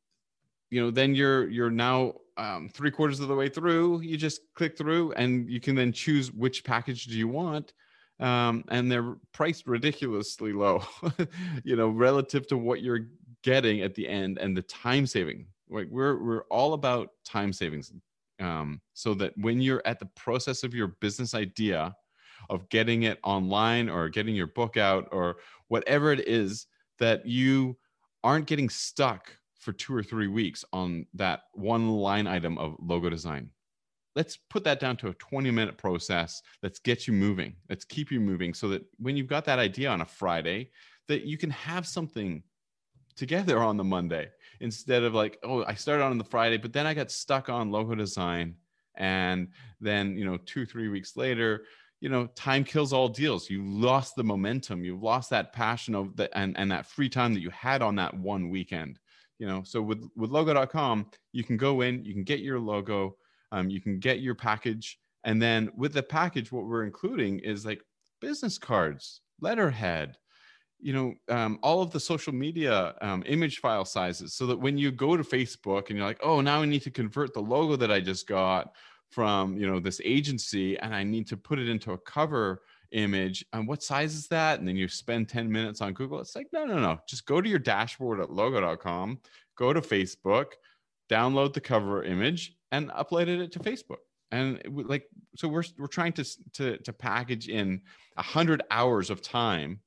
you 0.69 0.81
know 0.81 0.91
then 0.91 1.13
you're 1.13 1.47
you're 1.49 1.69
now 1.69 2.13
um, 2.38 2.69
three 2.69 2.91
quarters 2.91 3.19
of 3.19 3.27
the 3.27 3.36
way 3.36 3.49
through. 3.49 4.01
You 4.01 4.17
just 4.17 4.41
click 4.55 4.77
through, 4.77 5.12
and 5.13 5.49
you 5.49 5.60
can 5.60 5.75
then 5.75 5.91
choose 5.91 6.31
which 6.31 6.63
package 6.63 7.05
do 7.05 7.17
you 7.17 7.27
want. 7.27 7.73
Um, 8.19 8.63
and 8.69 8.89
they're 8.89 9.17
priced 9.34 9.67
ridiculously 9.67 10.53
low, 10.53 10.81
you 11.65 11.75
know, 11.75 11.89
relative 11.89 12.47
to 12.47 12.58
what 12.58 12.81
you're 12.81 13.08
getting 13.43 13.81
at 13.81 13.93
the 13.93 14.08
end 14.08 14.38
and 14.38 14.55
the 14.55 14.62
time 14.62 15.05
saving. 15.05 15.47
Like 15.69 15.88
we're 15.89 16.23
we're 16.23 16.43
all 16.43 16.73
about 16.73 17.10
time 17.25 17.51
savings, 17.51 17.91
um, 18.39 18.79
so 18.93 19.13
that 19.15 19.34
when 19.38 19.60
you're 19.60 19.81
at 19.86 19.99
the 19.99 20.05
process 20.15 20.63
of 20.63 20.73
your 20.73 20.95
business 21.01 21.34
idea, 21.34 21.93
of 22.49 22.67
getting 22.69 23.03
it 23.03 23.19
online 23.23 23.89
or 23.89 24.10
getting 24.10 24.36
your 24.36 24.47
book 24.47 24.77
out 24.77 25.08
or 25.12 25.38
whatever 25.67 26.12
it 26.12 26.27
is 26.27 26.67
that 26.99 27.25
you 27.25 27.77
aren't 28.23 28.47
getting 28.47 28.69
stuck 28.69 29.36
for 29.60 29.73
two 29.73 29.95
or 29.95 30.03
three 30.03 30.27
weeks 30.27 30.63
on 30.73 31.05
that 31.13 31.43
one 31.53 31.89
line 31.89 32.27
item 32.27 32.58
of 32.58 32.75
logo 32.79 33.10
design. 33.10 33.49
Let's 34.15 34.38
put 34.38 34.63
that 34.63 34.79
down 34.79 34.95
to 34.97 35.10
a 35.10 35.13
20 35.15 35.51
minute 35.51 35.77
process. 35.77 36.41
Let's 36.63 36.79
get 36.79 37.08
you 37.08 37.13
moving. 37.13 37.55
Let's 37.69 37.84
keep 37.84 38.12
you 38.12 38.19
moving 38.19 38.53
so 38.53 38.69
that 38.69 38.84
when 38.97 39.17
you've 39.17 39.27
got 39.27 39.45
that 39.45 39.60
idea 39.60 39.89
on 39.89 40.01
a 40.01 40.05
Friday, 40.05 40.71
that 41.08 41.23
you 41.23 41.38
can 41.38 41.49
have 41.49 41.86
something 41.86 42.43
together 43.15 43.60
on 43.60 43.77
the 43.77 43.84
Monday 43.84 44.29
instead 44.60 45.03
of 45.03 45.13
like, 45.13 45.38
oh, 45.43 45.63
I 45.65 45.73
started 45.73 46.03
on 46.03 46.17
the 46.17 46.23
Friday, 46.23 46.58
but 46.58 46.73
then 46.73 46.86
I 46.86 46.93
got 46.93 47.12
stuck 47.12 47.49
on 47.49 47.71
logo 47.71 47.95
design. 47.95 48.55
And 48.97 49.49
then, 49.81 50.15
you 50.15 50.25
know, 50.25 50.38
two, 50.38 50.65
three 50.65 50.88
weeks 50.88 51.17
later, 51.17 51.65
you 52.01 52.10
know 52.10 52.27
time 52.36 52.63
kills 52.63 52.93
all 52.93 53.10
deals. 53.10 53.49
You 53.49 53.63
lost 53.65 54.15
the 54.15 54.23
momentum. 54.23 54.84
You've 54.84 55.03
lost 55.03 55.29
that 55.31 55.53
passion 55.53 55.95
of 55.95 56.15
the 56.15 56.36
and, 56.38 56.58
and 56.58 56.71
that 56.71 56.86
free 56.86 57.10
time 57.10 57.34
that 57.34 57.41
you 57.41 57.49
had 57.49 57.81
on 57.81 57.95
that 57.95 58.13
one 58.13 58.49
weekend 58.49 58.99
you 59.39 59.47
know? 59.47 59.63
So 59.63 59.81
with 59.81 60.03
with 60.15 60.31
logo.com 60.31 61.08
you 61.31 61.43
can 61.43 61.58
go 61.58 61.81
in 61.81 62.03
you 62.03 62.13
can 62.13 62.23
get 62.23 62.39
your 62.39 62.60
logo 62.60 63.17
um, 63.51 63.69
you 63.69 63.81
can 63.81 63.99
get 63.99 64.19
your 64.19 64.36
package. 64.36 64.99
And 65.23 65.41
then 65.41 65.71
with 65.75 65.93
the 65.93 66.03
package 66.03 66.51
what 66.51 66.65
we're 66.65 66.84
including 66.84 67.39
is 67.39 67.65
like 67.65 67.81
business 68.21 68.58
cards 68.58 69.21
letterhead 69.41 70.17
you 70.79 70.93
know 70.93 71.13
um, 71.29 71.60
all 71.63 71.81
of 71.81 71.91
the 71.91 71.99
social 71.99 72.34
media 72.34 72.95
um, 73.01 73.23
image 73.25 73.60
file 73.60 73.86
sizes. 73.86 74.34
So 74.34 74.45
that 74.47 74.60
when 74.60 74.77
you 74.77 74.91
go 74.91 75.17
to 75.17 75.23
facebook 75.23 75.89
and 75.89 75.97
you're 75.97 76.08
like 76.08 76.21
oh 76.23 76.41
now 76.41 76.62
i 76.62 76.65
need 76.65 76.84
to 76.84 76.91
convert 76.91 77.34
the 77.34 77.41
logo 77.41 77.75
that 77.75 77.91
i 77.91 77.99
just 77.99 78.27
got 78.27 78.73
from 79.11 79.57
you 79.57 79.67
know 79.67 79.79
this 79.79 80.01
agency 80.03 80.77
and 80.79 80.93
i 80.93 81.03
need 81.03 81.27
to 81.27 81.37
put 81.37 81.59
it 81.59 81.69
into 81.69 81.93
a 81.93 81.97
cover 81.99 82.61
image 82.91 83.45
and 83.51 83.67
what 83.67 83.83
size 83.83 84.15
is 84.15 84.27
that? 84.27 84.59
And 84.59 84.67
then 84.67 84.75
you 84.75 84.87
spend 84.87 85.27
10 85.27 85.51
minutes 85.51 85.81
on 85.81 85.93
google. 85.93 86.19
It's 86.19 86.35
like 86.35 86.47
no 86.53 86.65
no 86.65 86.79
no. 86.79 86.99
Just 87.07 87.25
go 87.25 87.41
to 87.41 87.49
your 87.49 87.59
dashboard 87.59 88.19
at 88.19 88.31
logo.com 88.31 89.19
go 89.57 89.73
to 89.73 89.81
facebook 89.81 90.53
download 91.09 91.53
the 91.53 91.61
cover 91.61 92.03
image 92.03 92.55
and 92.71 92.89
upload 92.91 93.27
it 93.27 93.51
to 93.51 93.59
facebook. 93.59 93.97
And 94.31 94.61
like 94.65 95.07
so 95.35 95.47
we're 95.47 95.63
we're 95.77 95.87
trying 95.87 96.13
to 96.13 96.25
to 96.53 96.77
to 96.79 96.93
package 96.93 97.47
in 97.47 97.81
a 98.17 98.23
hundred 98.23 98.63
hours 98.71 99.09
of 99.09 99.21
time 99.21 99.79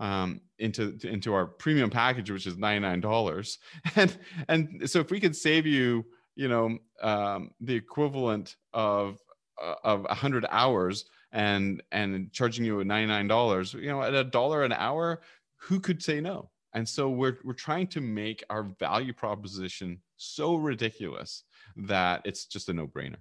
um, 0.00 0.40
into 0.58 0.96
into 1.04 1.34
our 1.34 1.46
premium 1.46 1.90
package, 1.90 2.30
which 2.30 2.46
is 2.46 2.56
ninety 2.56 2.80
nine 2.80 3.00
dollars, 3.00 3.58
and 3.96 4.16
and 4.48 4.90
so 4.90 5.00
if 5.00 5.10
we 5.10 5.20
could 5.20 5.36
save 5.36 5.66
you, 5.66 6.04
you 6.38 6.46
know, 6.46 6.78
um, 7.02 7.50
the 7.60 7.74
equivalent 7.74 8.54
of 8.72 9.18
uh, 9.60 9.74
of 9.82 10.06
a 10.08 10.14
hundred 10.14 10.46
hours 10.50 11.06
and 11.32 11.82
and 11.90 12.32
charging 12.32 12.64
you 12.64 12.82
ninety 12.84 13.08
nine 13.08 13.26
dollars, 13.26 13.74
you 13.74 13.88
know, 13.88 14.02
at 14.02 14.14
a 14.14 14.22
dollar 14.22 14.62
an 14.62 14.72
hour, 14.72 15.20
who 15.56 15.80
could 15.80 16.00
say 16.00 16.20
no? 16.20 16.48
And 16.74 16.88
so 16.88 17.10
we're 17.10 17.38
we're 17.42 17.54
trying 17.54 17.88
to 17.88 18.00
make 18.00 18.44
our 18.50 18.62
value 18.62 19.12
proposition 19.12 19.98
so 20.16 20.54
ridiculous 20.54 21.42
that 21.76 22.22
it's 22.24 22.44
just 22.46 22.68
a 22.68 22.72
no 22.72 22.86
brainer. 22.86 23.16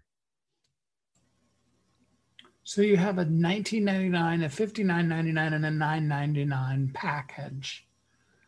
So 2.64 2.82
you 2.82 2.98
have 2.98 3.18
a 3.18 3.26
19.99, 3.26 4.44
a 4.44 4.50
59.99, 4.50 5.54
and 5.54 5.66
a 5.66 5.70
9.99 5.70 6.94
package. 6.94 7.88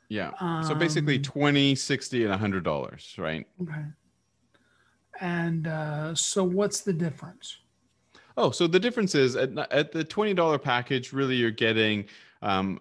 Yeah. 0.10 0.32
Um, 0.42 0.62
so 0.62 0.76
basically 0.76 1.16
um, 1.16 1.24
20, 1.24 1.74
60, 1.76 2.26
and 2.26 2.34
hundred 2.34 2.66
dollars, 2.66 3.16
right? 3.18 3.48
Okay. 3.62 3.86
And 5.22 5.68
uh, 5.68 6.16
so 6.16 6.44
what's 6.44 6.82
the 6.82 6.94
difference? 6.94 7.58
Oh, 8.38 8.52
so 8.52 8.68
the 8.68 8.80
difference 8.80 9.16
is 9.16 9.36
at, 9.36 9.58
at 9.72 9.92
the 9.92 10.06
$20 10.06 10.62
package, 10.62 11.12
really 11.12 11.36
you're 11.36 11.52
getting 11.52 12.06
um, 12.42 12.80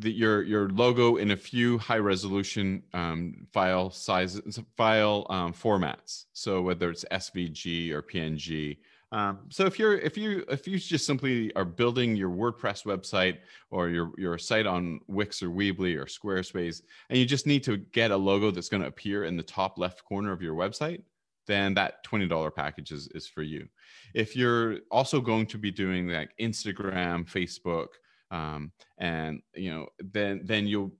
the, 0.00 0.12
your 0.12 0.42
your 0.42 0.68
logo 0.68 1.16
in 1.16 1.30
a 1.30 1.36
few 1.36 1.78
high 1.78 1.98
resolution 1.98 2.82
um, 2.92 3.46
file 3.52 3.90
sizes, 3.90 4.60
file 4.76 5.26
um, 5.30 5.54
formats. 5.54 6.26
So 6.34 6.60
whether 6.60 6.90
it's 6.90 7.04
SVG 7.10 7.92
or 7.92 8.02
PNG, 8.02 8.76
um, 9.12 9.40
so 9.48 9.66
if 9.66 9.78
you're 9.78 9.98
if 9.98 10.16
you 10.16 10.44
if 10.48 10.68
you 10.68 10.78
just 10.78 11.04
simply 11.04 11.52
are 11.56 11.64
building 11.64 12.14
your 12.14 12.30
WordPress 12.30 12.84
website 12.84 13.38
or 13.70 13.88
your 13.88 14.12
your 14.16 14.38
site 14.38 14.66
on 14.66 15.00
Wix 15.08 15.42
or 15.42 15.48
Weebly 15.48 15.96
or 15.96 16.04
Squarespace, 16.04 16.82
and 17.08 17.18
you 17.18 17.26
just 17.26 17.46
need 17.46 17.64
to 17.64 17.78
get 17.78 18.12
a 18.12 18.16
logo 18.16 18.50
that's 18.50 18.68
going 18.68 18.82
to 18.82 18.88
appear 18.88 19.24
in 19.24 19.36
the 19.36 19.42
top 19.42 19.78
left 19.78 20.04
corner 20.04 20.30
of 20.30 20.42
your 20.42 20.54
website, 20.54 21.02
then 21.46 21.74
that 21.74 22.02
twenty 22.04 22.28
dollar 22.28 22.50
package 22.50 22.92
is 22.92 23.08
is 23.14 23.26
for 23.26 23.42
you. 23.42 23.66
If 24.14 24.36
you're 24.36 24.78
also 24.90 25.20
going 25.20 25.46
to 25.46 25.58
be 25.58 25.70
doing 25.70 26.08
like 26.08 26.30
Instagram, 26.40 27.28
Facebook, 27.28 27.88
um, 28.30 28.72
and 28.98 29.42
you 29.54 29.70
know 29.70 29.86
then 29.98 30.42
then 30.44 30.66
you'll 30.66 30.92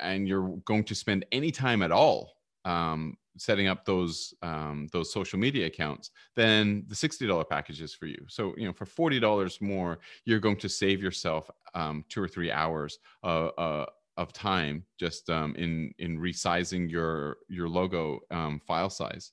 and 0.00 0.26
you're 0.26 0.56
going 0.64 0.84
to 0.84 0.94
spend 0.94 1.24
any 1.32 1.50
time 1.50 1.82
at 1.82 1.92
all 1.92 2.34
um, 2.64 3.16
setting 3.36 3.68
up 3.68 3.84
those 3.84 4.34
um, 4.42 4.88
those 4.92 5.12
social 5.12 5.38
media 5.38 5.66
accounts, 5.66 6.10
then 6.36 6.84
the 6.88 6.94
sixty 6.94 7.26
dollar 7.26 7.44
package 7.44 7.80
is 7.80 7.94
for 7.94 8.06
you. 8.06 8.24
So 8.28 8.54
you 8.56 8.66
know 8.66 8.72
for 8.72 8.86
forty 8.86 9.20
dollars 9.20 9.60
more, 9.60 9.98
you're 10.24 10.40
going 10.40 10.56
to 10.58 10.68
save 10.68 11.02
yourself 11.02 11.50
um, 11.74 12.04
two 12.08 12.22
or 12.22 12.28
three 12.28 12.50
hours 12.50 12.98
uh, 13.24 13.48
uh, 13.58 13.86
of 14.16 14.32
time 14.32 14.84
just 14.98 15.30
um, 15.30 15.54
in 15.56 15.92
in 15.98 16.18
resizing 16.18 16.90
your 16.90 17.38
your 17.48 17.68
logo 17.68 18.20
um, 18.30 18.60
file 18.66 18.90
size. 18.90 19.32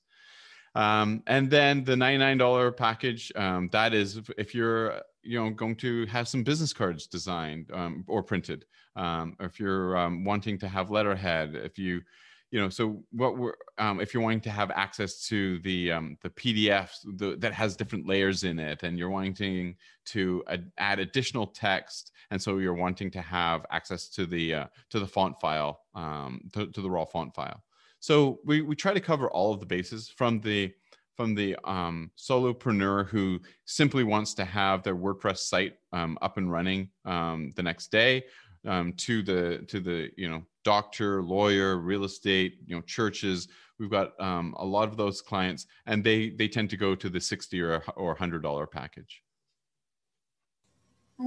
Um, 0.76 1.22
and 1.26 1.50
then 1.50 1.84
the 1.84 1.94
$99 1.94 2.76
package, 2.76 3.32
um, 3.34 3.68
that 3.72 3.94
is 3.94 4.20
if 4.36 4.54
you're 4.54 5.00
you 5.22 5.42
know 5.42 5.50
going 5.50 5.74
to 5.76 6.06
have 6.06 6.28
some 6.28 6.44
business 6.44 6.72
cards 6.72 7.06
designed 7.06 7.70
um, 7.72 8.04
or 8.06 8.22
printed, 8.22 8.66
um, 8.94 9.36
or 9.40 9.46
if 9.46 9.58
you're 9.58 9.96
um, 9.96 10.24
wanting 10.24 10.58
to 10.58 10.68
have 10.68 10.90
letterhead, 10.90 11.54
if 11.54 11.78
you 11.78 12.02
you 12.50 12.60
know 12.60 12.68
so 12.68 13.02
what 13.10 13.36
we're 13.36 13.54
um, 13.78 14.00
if 14.00 14.14
you're 14.14 14.22
wanting 14.22 14.40
to 14.40 14.50
have 14.50 14.70
access 14.70 15.26
to 15.26 15.58
the 15.60 15.90
um, 15.90 16.16
the 16.22 16.30
pdf 16.30 16.90
the, 17.16 17.36
that 17.36 17.52
has 17.52 17.76
different 17.76 18.06
layers 18.06 18.44
in 18.44 18.58
it 18.58 18.82
and 18.82 18.98
you're 18.98 19.10
wanting 19.10 19.74
to 20.04 20.44
add, 20.48 20.70
add 20.78 20.98
additional 21.00 21.48
text 21.48 22.12
and 22.30 22.40
so 22.40 22.58
you're 22.58 22.74
wanting 22.74 23.10
to 23.10 23.20
have 23.20 23.66
access 23.70 24.08
to 24.08 24.26
the 24.26 24.54
uh, 24.54 24.66
to 24.90 25.00
the 25.00 25.06
font 25.06 25.38
file 25.40 25.80
um, 25.94 26.40
to, 26.52 26.66
to, 26.68 26.80
the 26.80 26.90
raw 26.90 27.04
font 27.04 27.34
file 27.34 27.62
so 28.06 28.38
we, 28.44 28.62
we 28.62 28.76
try 28.76 28.94
to 28.94 29.00
cover 29.00 29.28
all 29.32 29.52
of 29.52 29.58
the 29.58 29.66
bases 29.66 30.08
from 30.08 30.40
the 30.40 30.72
from 31.16 31.34
the 31.34 31.56
um, 31.64 32.12
solopreneur 32.16 33.08
who 33.08 33.40
simply 33.64 34.04
wants 34.04 34.32
to 34.34 34.44
have 34.44 34.84
their 34.84 34.94
WordPress 34.94 35.38
site 35.38 35.72
um, 35.92 36.16
up 36.22 36.36
and 36.36 36.52
running 36.52 36.88
um, 37.04 37.50
the 37.56 37.64
next 37.64 37.90
day, 37.90 38.22
um, 38.64 38.92
to 38.92 39.24
the 39.24 39.64
to 39.66 39.80
the 39.80 40.08
you 40.16 40.30
know 40.30 40.44
doctor, 40.62 41.20
lawyer, 41.20 41.78
real 41.78 42.04
estate, 42.04 42.58
you 42.64 42.76
know, 42.76 42.82
churches. 42.82 43.48
We've 43.80 43.90
got 43.90 44.12
um, 44.20 44.54
a 44.56 44.64
lot 44.64 44.88
of 44.88 44.96
those 44.96 45.20
clients, 45.20 45.66
and 45.86 46.04
they 46.04 46.30
they 46.30 46.46
tend 46.46 46.70
to 46.70 46.76
go 46.76 46.94
to 46.94 47.10
the 47.10 47.20
sixty 47.20 47.60
or 47.60 47.82
or 47.96 48.14
hundred 48.14 48.44
dollar 48.44 48.68
package. 48.68 49.20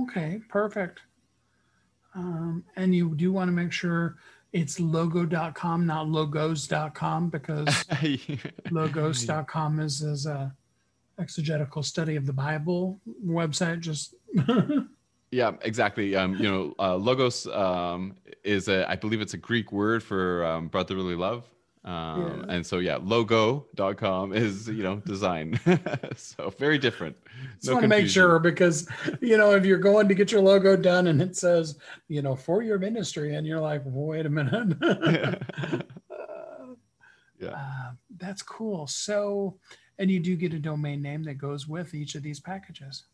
Okay, 0.04 0.40
perfect. 0.48 1.02
Um, 2.16 2.64
and 2.78 2.96
you 2.96 3.16
do 3.16 3.34
want 3.34 3.50
to 3.50 3.52
make 3.52 3.74
sure 3.74 4.16
it's 4.54 4.80
logo.com, 4.80 5.86
not 5.86 6.08
logos.com, 6.08 7.30
because 7.30 7.86
logos.com 8.72 9.80
is, 9.80 10.02
is 10.02 10.26
a 10.26 10.54
exegetical 11.20 11.84
study 11.84 12.16
of 12.16 12.26
the 12.26 12.34
Bible 12.34 13.00
website. 13.26 13.80
Just 13.80 14.16
Yeah, 15.32 15.52
exactly. 15.62 16.16
Um, 16.16 16.36
you 16.36 16.50
know, 16.50 16.74
uh, 16.80 16.96
logos 16.96 17.46
um, 17.48 18.16
is 18.44 18.68
a, 18.68 18.90
I 18.90 18.96
believe 18.96 19.22
it's 19.22 19.36
a 19.36 19.38
Greek 19.38 19.72
word 19.72 20.02
for 20.02 20.44
um, 20.44 20.68
brotherly 20.68 21.16
love. 21.16 21.46
Um, 21.86 22.46
yeah. 22.48 22.56
And 22.56 22.66
so, 22.66 22.80
yeah, 22.80 22.98
logo.com 23.02 24.34
is, 24.34 24.68
you 24.68 24.84
know, 24.84 24.98
design. 24.98 25.60
so 26.16 26.50
very 26.58 26.78
different. 26.78 27.16
Just 27.56 27.68
no 27.68 27.74
want 27.74 27.84
to 27.84 27.88
make 27.88 28.08
sure 28.08 28.38
because, 28.40 28.88
you 29.22 29.38
know, 29.38 29.56
if 29.56 29.66
you're 29.66 29.78
going 29.78 30.08
to 30.10 30.14
get 30.14 30.32
your 30.32 30.42
logo 30.42 30.76
done 30.76 31.08
and 31.08 31.22
it 31.22 31.38
says, 31.38 31.78
you 32.08 32.22
know, 32.22 32.36
for 32.36 32.62
your 32.64 32.80
ministry, 32.80 33.36
and 33.36 33.48
you're 33.48 33.62
like, 33.62 33.82
wait 33.86 34.26
a 34.26 34.30
minute. 34.30 34.78
yeah. 37.40 37.52
Uh, 37.52 37.92
that's 38.18 38.42
cool. 38.42 38.86
So, 38.88 39.58
and 39.98 40.12
you 40.12 40.20
do 40.20 40.36
get 40.36 40.54
a 40.54 40.60
domain 40.60 41.02
name 41.02 41.24
that 41.24 41.36
goes 41.36 41.68
with 41.68 41.94
each 41.94 42.16
of 42.16 42.24
these 42.24 42.40
packages. 42.42 43.06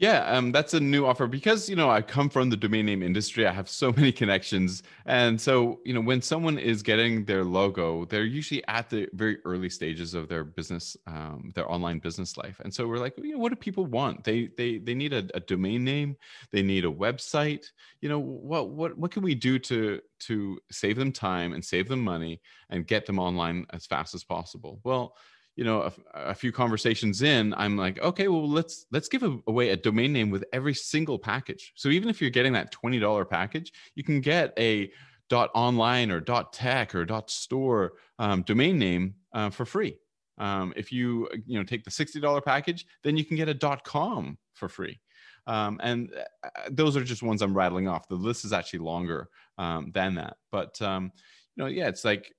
Yeah, 0.00 0.20
um, 0.30 0.52
that's 0.52 0.74
a 0.74 0.80
new 0.80 1.06
offer 1.06 1.26
because 1.26 1.68
you 1.68 1.74
know 1.74 1.90
I 1.90 2.02
come 2.02 2.28
from 2.30 2.50
the 2.50 2.56
domain 2.56 2.86
name 2.86 3.02
industry. 3.02 3.46
I 3.48 3.52
have 3.52 3.68
so 3.68 3.92
many 3.96 4.12
connections, 4.12 4.84
and 5.06 5.40
so 5.40 5.80
you 5.84 5.92
know 5.92 6.00
when 6.00 6.22
someone 6.22 6.56
is 6.56 6.82
getting 6.84 7.24
their 7.24 7.42
logo, 7.42 8.04
they're 8.04 8.22
usually 8.24 8.64
at 8.68 8.88
the 8.90 9.08
very 9.14 9.38
early 9.44 9.68
stages 9.68 10.14
of 10.14 10.28
their 10.28 10.44
business, 10.44 10.96
um, 11.08 11.50
their 11.56 11.68
online 11.68 11.98
business 11.98 12.36
life. 12.36 12.60
And 12.60 12.72
so 12.72 12.86
we're 12.86 12.98
like, 12.98 13.14
you 13.18 13.32
know, 13.32 13.38
what 13.38 13.48
do 13.48 13.56
people 13.56 13.86
want? 13.86 14.22
They 14.22 14.50
they 14.56 14.78
they 14.78 14.94
need 14.94 15.12
a, 15.12 15.26
a 15.34 15.40
domain 15.40 15.82
name, 15.82 16.16
they 16.52 16.62
need 16.62 16.84
a 16.84 16.88
website. 16.92 17.66
You 18.00 18.08
know, 18.08 18.20
what 18.20 18.70
what 18.70 18.96
what 18.96 19.10
can 19.10 19.24
we 19.24 19.34
do 19.34 19.58
to 19.58 20.00
to 20.20 20.58
save 20.70 20.96
them 20.96 21.10
time 21.10 21.52
and 21.52 21.64
save 21.64 21.88
them 21.88 22.00
money 22.04 22.40
and 22.70 22.86
get 22.86 23.04
them 23.06 23.18
online 23.18 23.66
as 23.70 23.84
fast 23.86 24.14
as 24.14 24.22
possible? 24.22 24.80
Well 24.84 25.16
you 25.58 25.64
know 25.64 25.82
a, 25.82 25.92
a, 26.14 26.34
few 26.34 26.52
conversations 26.52 27.20
in 27.22 27.52
i'm 27.56 27.76
like 27.76 28.00
okay 28.00 28.28
well 28.28 28.48
let's 28.48 28.86
let's 28.92 29.08
give 29.08 29.24
away 29.48 29.70
a 29.70 29.76
domain 29.76 30.12
name 30.12 30.30
with 30.30 30.44
every 30.52 30.72
single 30.72 31.18
package. 31.18 31.72
So 31.74 31.88
even 31.88 32.08
if 32.08 32.20
you're 32.20 32.30
getting 32.30 32.52
that 32.52 32.72
$20 32.72 33.28
package 33.28 33.72
you 33.96 34.04
can 34.04 34.20
get 34.20 34.54
a 34.56 34.90
dot 35.28 35.50
online 35.54 36.12
or 36.12 36.20
dot 36.20 36.52
tech 36.52 36.94
or 36.94 37.04
dot 37.04 37.28
store 37.28 37.94
um, 38.20 38.42
domain 38.42 38.78
name 38.78 39.16
uh, 39.32 39.50
for 39.50 39.66
free. 39.66 39.98
Um, 40.38 40.72
if 40.76 40.92
you 40.92 41.28
you 41.44 41.58
know 41.58 41.64
take 41.64 41.82
the 41.82 41.90
$60 41.90 42.44
package 42.44 42.86
then 43.02 43.16
you 43.16 43.24
can 43.24 43.36
get 43.36 43.48
a 43.48 43.54
dot 43.54 43.82
com 43.82 44.38
for 44.54 44.68
free. 44.68 45.00
Um, 45.48 45.80
and 45.82 46.12
uh, 46.44 46.48
those 46.70 46.96
are 46.96 47.02
just 47.02 47.24
ones 47.24 47.42
i'm 47.42 47.56
rattling 47.56 47.88
off. 47.88 48.06
The 48.06 48.14
list 48.14 48.44
is 48.44 48.52
actually 48.52 48.80
longer 48.80 49.28
um, 49.58 49.90
than 49.92 50.14
that. 50.14 50.36
But 50.52 50.80
um, 50.80 51.10
you 51.56 51.64
know 51.64 51.68
yeah 51.68 51.88
it's 51.88 52.04
like 52.04 52.32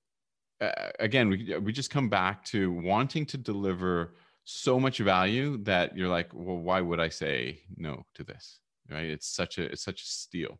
again, 0.98 1.28
we, 1.28 1.56
we 1.58 1.72
just 1.72 1.90
come 1.90 2.08
back 2.08 2.44
to 2.46 2.72
wanting 2.72 3.26
to 3.26 3.38
deliver 3.38 4.14
so 4.44 4.80
much 4.80 4.98
value 4.98 5.58
that 5.64 5.96
you're 5.96 6.08
like, 6.08 6.30
well, 6.32 6.58
why 6.58 6.80
would 6.80 7.00
I 7.00 7.08
say 7.08 7.60
no 7.76 8.04
to 8.14 8.24
this? 8.24 8.58
Right? 8.90 9.06
It's 9.06 9.28
such 9.28 9.58
a 9.58 9.64
it's 9.64 9.84
such 9.84 10.02
a 10.02 10.06
steal. 10.06 10.58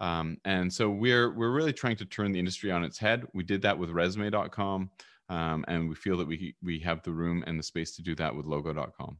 Um, 0.00 0.38
and 0.44 0.72
so 0.72 0.90
we're 0.90 1.32
we're 1.32 1.52
really 1.52 1.72
trying 1.72 1.96
to 1.96 2.04
turn 2.04 2.32
the 2.32 2.38
industry 2.38 2.70
on 2.70 2.84
its 2.84 2.98
head. 2.98 3.24
We 3.32 3.44
did 3.44 3.62
that 3.62 3.78
with 3.78 3.90
resume.com, 3.90 4.90
um, 5.28 5.64
and 5.68 5.88
we 5.88 5.94
feel 5.94 6.16
that 6.18 6.26
we 6.26 6.54
we 6.62 6.78
have 6.80 7.02
the 7.02 7.12
room 7.12 7.44
and 7.46 7.58
the 7.58 7.62
space 7.62 7.96
to 7.96 8.02
do 8.02 8.14
that 8.16 8.34
with 8.34 8.46
logo.com. 8.46 9.18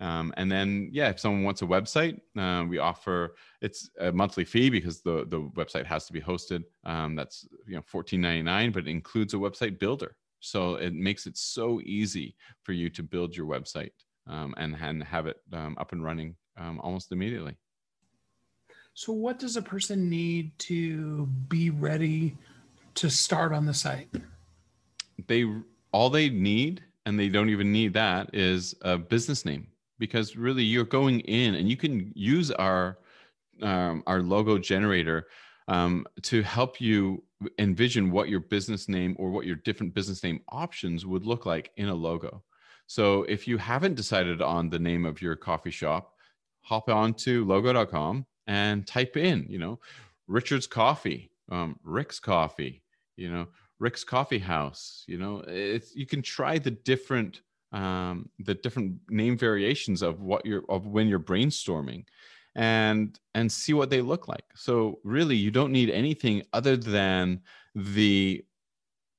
Um, 0.00 0.32
and 0.38 0.50
then, 0.50 0.88
yeah, 0.92 1.10
if 1.10 1.20
someone 1.20 1.42
wants 1.42 1.60
a 1.60 1.66
website, 1.66 2.20
uh, 2.36 2.64
we 2.66 2.78
offer 2.78 3.34
it's 3.60 3.90
a 4.00 4.10
monthly 4.10 4.44
fee 4.44 4.70
because 4.70 5.02
the 5.02 5.26
the 5.28 5.42
website 5.54 5.84
has 5.84 6.06
to 6.06 6.12
be 6.12 6.20
hosted. 6.20 6.64
Um, 6.84 7.14
that's 7.14 7.46
you 7.66 7.76
know 7.76 7.82
fourteen 7.82 8.22
ninety 8.22 8.42
nine, 8.42 8.72
but 8.72 8.86
it 8.86 8.90
includes 8.90 9.34
a 9.34 9.36
website 9.36 9.78
builder, 9.78 10.16
so 10.40 10.76
it 10.76 10.94
makes 10.94 11.26
it 11.26 11.36
so 11.36 11.80
easy 11.82 12.34
for 12.62 12.72
you 12.72 12.88
to 12.90 13.02
build 13.02 13.36
your 13.36 13.46
website 13.46 13.92
um, 14.26 14.54
and 14.56 14.74
and 14.80 15.04
have 15.04 15.26
it 15.26 15.36
um, 15.52 15.76
up 15.78 15.92
and 15.92 16.02
running 16.02 16.34
um, 16.56 16.80
almost 16.80 17.12
immediately. 17.12 17.56
So, 18.94 19.12
what 19.12 19.38
does 19.38 19.56
a 19.56 19.62
person 19.62 20.08
need 20.08 20.58
to 20.60 21.26
be 21.48 21.68
ready 21.68 22.38
to 22.94 23.10
start 23.10 23.52
on 23.52 23.66
the 23.66 23.74
site? 23.74 24.08
They 25.26 25.44
all 25.92 26.08
they 26.08 26.30
need 26.30 26.84
and 27.06 27.18
they 27.18 27.28
don't 27.28 27.50
even 27.50 27.72
need 27.72 27.94
that, 27.94 28.30
is 28.34 28.74
a 28.82 28.96
business 28.98 29.44
name 29.44 29.66
because 30.00 30.34
really 30.34 30.64
you're 30.64 30.84
going 30.84 31.20
in 31.20 31.54
and 31.54 31.70
you 31.70 31.76
can 31.76 32.10
use 32.16 32.50
our 32.50 32.98
um, 33.62 34.02
our 34.06 34.22
logo 34.22 34.58
generator 34.58 35.26
um, 35.68 36.06
to 36.22 36.42
help 36.42 36.80
you 36.80 37.22
envision 37.58 38.10
what 38.10 38.28
your 38.28 38.40
business 38.40 38.88
name 38.88 39.14
or 39.18 39.30
what 39.30 39.46
your 39.46 39.56
different 39.56 39.94
business 39.94 40.24
name 40.24 40.40
options 40.48 41.06
would 41.06 41.24
look 41.24 41.46
like 41.46 41.70
in 41.76 41.88
a 41.88 41.94
logo. 41.94 42.42
So 42.86 43.22
if 43.24 43.46
you 43.46 43.58
haven't 43.58 43.94
decided 43.94 44.42
on 44.42 44.70
the 44.70 44.78
name 44.78 45.04
of 45.04 45.22
your 45.22 45.36
coffee 45.36 45.70
shop, 45.70 46.14
hop 46.62 46.88
on 46.88 47.14
to 47.14 47.44
logo.com 47.44 48.26
and 48.46 48.86
type 48.86 49.16
in, 49.16 49.46
you 49.48 49.58
know, 49.58 49.78
Richard's 50.26 50.66
Coffee, 50.66 51.30
um, 51.52 51.78
Rick's 51.84 52.18
Coffee, 52.18 52.82
you 53.16 53.30
know, 53.30 53.48
Rick's 53.78 54.04
Coffee 54.04 54.38
House. 54.38 55.04
You 55.06 55.18
know, 55.18 55.44
it's 55.46 55.94
you 55.94 56.06
can 56.06 56.22
try 56.22 56.58
the 56.58 56.70
different 56.70 57.42
um, 57.72 58.28
the 58.38 58.54
different 58.54 58.98
name 59.08 59.36
variations 59.36 60.02
of 60.02 60.20
what 60.20 60.44
you're 60.44 60.64
of 60.68 60.86
when 60.86 61.08
you're 61.08 61.20
brainstorming 61.20 62.04
and 62.56 63.18
and 63.34 63.50
see 63.50 63.72
what 63.72 63.90
they 63.90 64.00
look 64.00 64.28
like. 64.28 64.44
So 64.54 64.98
really 65.04 65.36
you 65.36 65.50
don't 65.50 65.72
need 65.72 65.90
anything 65.90 66.42
other 66.52 66.76
than 66.76 67.40
the 67.74 68.44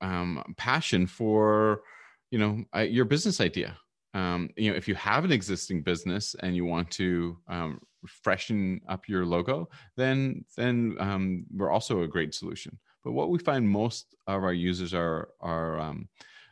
um, 0.01 0.43
passion 0.57 1.07
for 1.07 1.83
you 2.29 2.39
know 2.39 2.63
uh, 2.75 2.81
your 2.81 3.05
business 3.05 3.39
idea. 3.39 3.77
Um, 4.13 4.49
you 4.57 4.69
know 4.69 4.75
if 4.75 4.87
you 4.87 4.95
have 4.95 5.23
an 5.23 5.31
existing 5.31 5.83
business 5.83 6.35
and 6.41 6.55
you 6.55 6.65
want 6.65 6.91
to 6.91 7.37
um, 7.47 7.79
freshen 8.05 8.81
up 8.89 9.07
your 9.07 9.25
logo 9.25 9.69
then 9.95 10.43
then 10.57 10.97
um, 10.99 11.45
we're 11.55 11.71
also 11.71 12.01
a 12.01 12.07
great 12.07 12.33
solution. 12.33 12.77
But 13.03 13.13
what 13.13 13.29
we 13.29 13.39
find 13.39 13.67
most 13.67 14.15
of 14.27 14.43
our 14.43 14.53
users 14.53 14.93
are 14.93 15.29
are 15.39 15.79
um, 15.79 16.09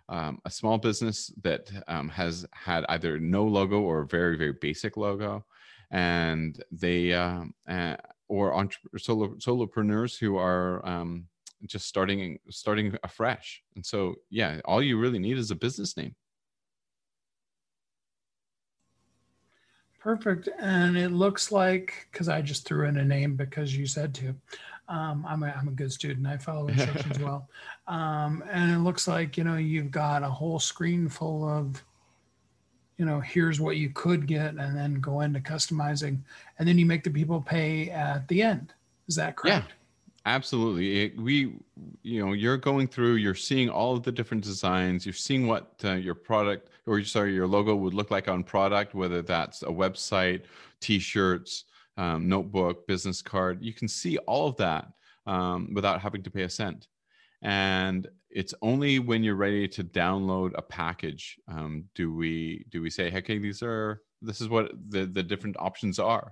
um, 0.10 0.39
a 0.45 0.49
small 0.49 0.78
business 0.78 1.32
that 1.43 1.72
um, 1.88 2.10
has 2.10 2.45
had 2.51 2.86
either 2.89 3.20
no 3.20 3.45
logo 3.45 3.80
or 3.80 4.01
a 4.01 4.07
very 4.07 4.38
very 4.38 4.53
basic 4.53 4.97
logo, 4.97 5.45
and 5.91 6.64
they 6.72 7.14
uh, 7.14 7.43
uh, 7.68 7.95
or 8.28 8.53
entre- 8.53 8.99
solo 8.99 9.36
solopreneurs 9.36 10.18
who 10.18 10.38
are 10.38 10.86
um, 10.86 11.28
just 11.66 11.88
starting 11.88 12.39
starting 12.49 12.95
afresh. 13.03 13.64
And 13.76 13.86
so, 13.86 14.16
yeah, 14.30 14.62
all 14.66 14.82
you 14.82 14.97
really 14.97 15.20
need 15.20 15.38
is 15.38 15.51
a 15.51 15.55
business 15.55 15.97
name. 15.97 16.16
Perfect. 19.99 20.47
And 20.60 20.97
it 20.97 21.10
looks 21.10 21.51
like, 21.51 22.07
because 22.12 22.30
I 22.30 22.41
just 22.41 22.66
threw 22.66 22.88
in 22.88 22.97
a 22.97 23.03
name 23.03 23.36
because 23.36 23.76
you 23.76 23.86
said 23.86 24.14
to, 24.16 24.34
um, 24.89 25.23
I'm, 25.27 25.43
a, 25.43 25.53
I'm 25.57 25.67
a 25.67 25.71
good 25.71 25.93
student. 25.93 26.25
I 26.27 26.37
follow 26.37 26.67
instructions 26.67 27.19
well. 27.19 27.47
Um, 27.87 28.43
and 28.51 28.71
it 28.71 28.79
looks 28.79 29.07
like, 29.07 29.37
you 29.37 29.43
know, 29.43 29.55
you've 29.55 29.91
got 29.91 30.23
a 30.23 30.29
whole 30.29 30.59
screen 30.59 31.07
full 31.07 31.47
of, 31.47 31.81
you 32.97 33.05
know, 33.05 33.21
here's 33.21 33.61
what 33.61 33.77
you 33.77 33.91
could 33.91 34.27
get, 34.27 34.55
and 34.55 34.75
then 34.75 34.95
go 34.95 35.21
into 35.21 35.39
customizing. 35.39 36.19
And 36.57 36.67
then 36.67 36.77
you 36.77 36.85
make 36.85 37.03
the 37.03 37.09
people 37.09 37.39
pay 37.39 37.89
at 37.91 38.27
the 38.27 38.41
end. 38.41 38.73
Is 39.07 39.15
that 39.15 39.37
correct? 39.37 39.69
Yeah, 39.69 40.35
absolutely. 40.35 41.05
It, 41.05 41.17
we, 41.17 41.53
you 42.01 42.25
know, 42.25 42.33
you're 42.33 42.57
going 42.57 42.87
through, 42.87 43.15
you're 43.15 43.35
seeing 43.35 43.69
all 43.69 43.95
of 43.95 44.03
the 44.03 44.11
different 44.11 44.43
designs, 44.43 45.05
you're 45.05 45.13
seeing 45.13 45.47
what 45.47 45.71
uh, 45.85 45.93
your 45.93 46.15
product, 46.15 46.69
or 46.87 47.01
sorry, 47.03 47.33
your 47.33 47.47
logo 47.47 47.75
would 47.75 47.93
look 47.93 48.11
like 48.11 48.27
on 48.27 48.43
product, 48.43 48.95
whether 48.95 49.21
that's 49.21 49.61
a 49.61 49.67
website, 49.67 50.41
t 50.81 50.99
shirts, 50.99 51.65
um, 51.99 52.29
notebook, 52.29 52.87
business 52.87 53.21
card. 53.21 53.61
You 53.61 53.73
can 53.73 53.87
see 53.87 54.17
all 54.19 54.47
of 54.47 54.55
that 54.57 54.87
um, 55.27 55.69
without 55.73 56.01
having 56.01 56.23
to 56.23 56.31
pay 56.31 56.43
a 56.43 56.49
cent. 56.49 56.87
And 57.41 58.07
it's 58.29 58.53
only 58.61 58.99
when 58.99 59.23
you're 59.23 59.35
ready 59.35 59.67
to 59.67 59.83
download 59.83 60.51
a 60.55 60.61
package 60.61 61.37
um, 61.47 61.85
do 61.95 62.13
we 62.13 62.65
do 62.69 62.81
we 62.81 62.89
say, 62.89 63.09
hey, 63.09 63.19
okay, 63.19 63.37
these 63.37 63.61
are 63.61 64.01
this 64.21 64.39
is 64.39 64.47
what 64.47 64.71
the 64.89 65.05
the 65.05 65.23
different 65.23 65.57
options 65.59 65.99
are. 65.99 66.31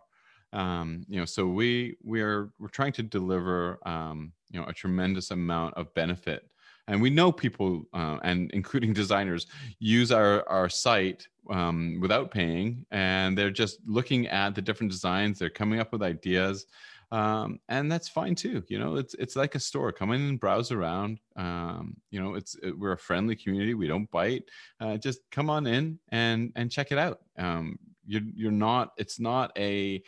Um, 0.53 1.05
you 1.09 1.19
know, 1.19 1.25
so 1.25 1.45
we 1.47 1.97
we 2.03 2.21
are 2.21 2.49
we're 2.59 2.69
trying 2.69 2.93
to 2.93 3.03
deliver 3.03 3.79
um, 3.85 4.31
you 4.49 4.59
know 4.59 4.67
a 4.67 4.73
tremendous 4.73 5.31
amount 5.31 5.75
of 5.75 5.93
benefit 5.93 6.49
and 6.87 7.01
we 7.01 7.09
know 7.09 7.31
people 7.31 7.83
uh, 7.93 8.17
and 8.23 8.49
including 8.51 8.93
designers 9.03 9.47
use 9.79 10.11
our 10.11 10.47
our 10.49 10.69
site 10.69 11.27
um, 11.49 11.99
without 12.01 12.31
paying 12.31 12.85
and 12.91 13.37
they're 13.37 13.51
just 13.51 13.79
looking 13.85 14.27
at 14.27 14.55
the 14.55 14.61
different 14.61 14.91
designs 14.91 15.39
they're 15.39 15.49
coming 15.49 15.79
up 15.79 15.91
with 15.91 16.03
ideas 16.03 16.65
um, 17.11 17.59
and 17.69 17.91
that's 17.91 18.09
fine 18.09 18.35
too 18.35 18.63
you 18.67 18.79
know 18.79 18.95
it's 18.95 19.13
it's 19.15 19.35
like 19.35 19.55
a 19.55 19.59
store 19.59 19.91
come 19.91 20.11
in 20.11 20.21
and 20.21 20.39
browse 20.39 20.71
around 20.71 21.19
um, 21.35 21.95
you 22.11 22.21
know 22.21 22.35
it's 22.35 22.55
it, 22.63 22.77
we're 22.77 22.93
a 22.93 22.97
friendly 22.97 23.35
community 23.35 23.73
we 23.73 23.87
don't 23.87 24.09
bite 24.11 24.43
uh, 24.79 24.97
just 24.97 25.19
come 25.31 25.49
on 25.49 25.65
in 25.67 25.97
and 26.09 26.51
and 26.55 26.71
check 26.71 26.91
it 26.91 26.97
out 26.97 27.21
um, 27.37 27.77
you're 28.05 28.21
you're 28.33 28.51
not 28.51 28.93
it's 28.97 29.19
not 29.19 29.51
a 29.57 30.01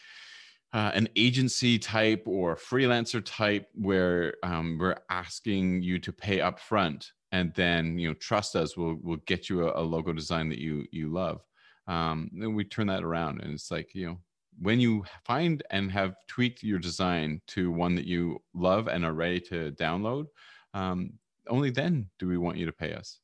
uh, 0.72 0.92
an 0.94 1.10
agency 1.16 1.80
type 1.80 2.24
or 2.28 2.56
freelancer 2.56 3.22
type 3.26 3.68
where 3.74 4.36
um, 4.44 4.78
we're 4.80 4.96
asking 5.10 5.82
you 5.82 5.98
to 5.98 6.12
pay 6.12 6.42
up 6.42 6.60
front 6.60 7.12
and 7.32 7.54
then 7.54 7.98
you 7.98 8.08
know 8.08 8.14
trust 8.16 8.56
us 8.56 8.76
we'll 8.76 8.98
we'll 9.02 9.18
get 9.26 9.50
you 9.50 9.68
a, 9.68 9.82
a 9.82 9.84
logo 9.84 10.14
design 10.14 10.50
that 10.50 10.60
you 10.60 10.86
you 10.92 11.10
love. 11.10 11.42
Um, 11.88 12.30
then 12.34 12.54
we 12.54 12.64
turn 12.66 12.88
that 12.88 13.04
around 13.04 13.42
and 13.42 13.54
it's 13.54 13.72
like 13.72 13.96
you 13.96 14.08
know 14.08 14.18
when 14.62 14.80
you 14.80 15.06
find 15.26 15.64
and 15.72 15.92
have 15.92 16.16
tweaked 16.28 16.64
your 16.64 16.80
design 16.80 17.42
to 17.48 17.72
one 17.72 17.96
that 17.96 18.06
you 18.06 18.42
love 18.54 18.88
and 18.88 19.06
are 19.06 19.14
ready 19.14 19.40
to 19.40 19.72
download 19.72 20.28
um, 20.74 21.14
only 21.48 21.72
then 21.72 22.08
do 22.20 22.28
we 22.28 22.38
want 22.38 22.58
you 22.58 22.66
to 22.66 22.72
pay 22.72 22.94
us. 22.94 23.20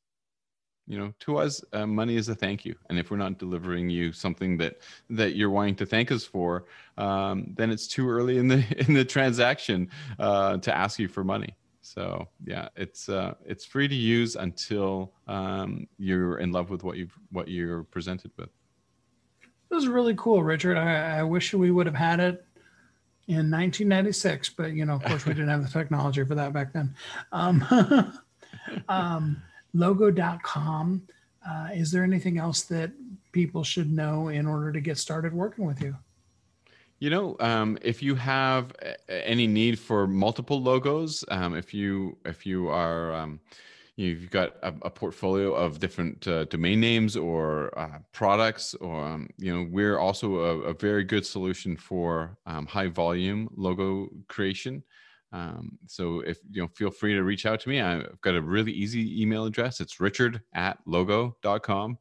You 0.88 0.98
know 0.98 1.12
to 1.20 1.38
us 1.38 1.64
uh, 1.72 1.86
money 1.86 2.14
is 2.14 2.28
a 2.28 2.34
thank 2.34 2.64
you 2.64 2.76
and 2.88 2.96
if 2.98 3.10
we're 3.10 3.16
not 3.16 3.38
delivering 3.38 3.90
you 3.90 4.12
something 4.12 4.56
that 4.58 4.78
that 5.10 5.34
you're 5.34 5.50
wanting 5.50 5.74
to 5.76 5.86
thank 5.86 6.12
us 6.12 6.24
for 6.24 6.66
um, 6.96 7.54
then 7.56 7.70
it's 7.70 7.88
too 7.88 8.08
early 8.08 8.38
in 8.38 8.46
the 8.46 8.64
in 8.86 8.94
the 8.94 9.04
transaction 9.04 9.90
uh, 10.20 10.58
to 10.58 10.72
ask 10.72 11.00
you 11.00 11.08
for 11.08 11.24
money 11.24 11.56
so 11.86 12.26
yeah 12.44 12.68
it's 12.76 13.08
uh, 13.08 13.34
it's 13.44 13.64
free 13.64 13.88
to 13.88 13.94
use 13.94 14.36
until 14.36 15.12
um, 15.28 15.86
you're 15.98 16.38
in 16.38 16.52
love 16.52 16.70
with 16.70 16.82
what 16.82 16.96
you 16.96 17.08
what 17.30 17.48
you're 17.48 17.84
presented 17.84 18.30
with 18.36 18.48
it 19.70 19.74
was 19.74 19.88
really 19.88 20.14
cool 20.16 20.42
richard 20.42 20.76
I, 20.76 21.18
I 21.18 21.22
wish 21.22 21.52
we 21.54 21.70
would 21.70 21.86
have 21.86 21.94
had 21.94 22.20
it 22.20 22.44
in 23.28 23.50
1996 23.50 24.50
but 24.50 24.72
you 24.72 24.84
know 24.84 24.94
of 24.94 25.04
course 25.04 25.26
we 25.26 25.34
didn't 25.34 25.48
have 25.48 25.62
the 25.62 25.70
technology 25.70 26.24
for 26.24 26.34
that 26.34 26.52
back 26.52 26.72
then 26.72 26.94
um, 27.32 27.64
um, 28.88 29.42
logo.com. 29.76 31.02
Uh, 31.48 31.68
is 31.72 31.92
there 31.92 32.02
anything 32.02 32.38
else 32.38 32.62
that 32.62 32.90
people 33.32 33.62
should 33.62 33.92
know 33.92 34.28
in 34.28 34.46
order 34.46 34.72
to 34.72 34.80
get 34.80 34.98
started 34.98 35.32
working 35.32 35.64
with 35.64 35.80
you? 35.80 35.96
You 36.98 37.10
know, 37.10 37.36
um, 37.40 37.76
if 37.82 38.02
you 38.02 38.14
have 38.14 38.72
any 39.08 39.46
need 39.46 39.78
for 39.78 40.06
multiple 40.06 40.62
logos, 40.62 41.24
um, 41.28 41.54
if 41.54 41.74
you 41.74 42.16
if 42.24 42.46
you 42.46 42.68
are 42.68 43.12
um, 43.12 43.38
you've 43.96 44.30
got 44.30 44.56
a, 44.62 44.72
a, 44.80 44.90
portfolio 44.90 45.52
of 45.52 45.78
different 45.78 46.26
uh, 46.26 46.44
domain 46.46 46.80
names 46.80 47.14
or 47.14 47.78
uh, 47.78 47.98
products, 48.12 48.74
or 48.76 49.04
um, 49.04 49.28
you 49.36 49.54
know, 49.54 49.68
we're 49.70 49.98
also 49.98 50.36
a, 50.36 50.60
a 50.70 50.74
very 50.74 51.04
good 51.04 51.26
solution 51.26 51.76
for 51.76 52.38
um, 52.46 52.64
high 52.64 52.88
volume 52.88 53.50
logo 53.56 54.08
creation. 54.28 54.82
Um, 55.32 55.78
so 55.86 56.20
if 56.20 56.38
you 56.50 56.62
know, 56.62 56.68
feel 56.68 56.90
free 56.90 57.12
to 57.12 57.22
reach 57.24 57.44
out 57.44 57.60
to 57.60 57.68
me. 57.68 57.82
I've 57.82 58.18
got 58.22 58.36
a 58.36 58.40
really 58.40 58.72
easy 58.72 59.20
email 59.20 59.44
address. 59.44 59.82
It's 59.82 60.00
richard 60.00 60.40
at 60.54 60.78
logo.com. 60.86 61.98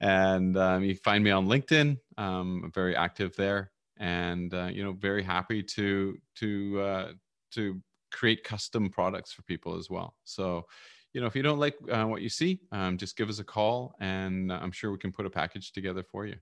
And 0.00 0.54
you 0.82 0.94
find 0.94 1.22
me 1.22 1.32
on 1.32 1.48
LinkedIn. 1.48 1.98
I'm 2.16 2.72
very 2.72 2.96
active 2.96 3.36
there 3.36 3.72
and, 3.98 4.52
uh, 4.54 4.68
you 4.72 4.82
know, 4.82 4.92
very 4.92 5.22
happy 5.22 5.62
to, 5.62 6.16
to, 6.36 6.80
uh, 6.80 7.12
to 7.52 7.80
create 8.10 8.44
custom 8.44 8.88
products 8.88 9.32
for 9.32 9.42
people 9.42 9.76
as 9.76 9.90
well. 9.90 10.14
So, 10.24 10.66
you 11.12 11.20
know, 11.20 11.26
if 11.26 11.34
you 11.34 11.42
don't 11.42 11.58
like 11.58 11.76
uh, 11.90 12.04
what 12.04 12.22
you 12.22 12.28
see, 12.28 12.60
um, 12.72 12.98
just 12.98 13.16
give 13.16 13.28
us 13.28 13.38
a 13.38 13.44
call 13.44 13.94
and 14.00 14.52
I'm 14.52 14.72
sure 14.72 14.90
we 14.92 14.98
can 14.98 15.12
put 15.12 15.26
a 15.26 15.30
package 15.30 15.72
together 15.72 16.02
for 16.02 16.26
you. 16.26 16.36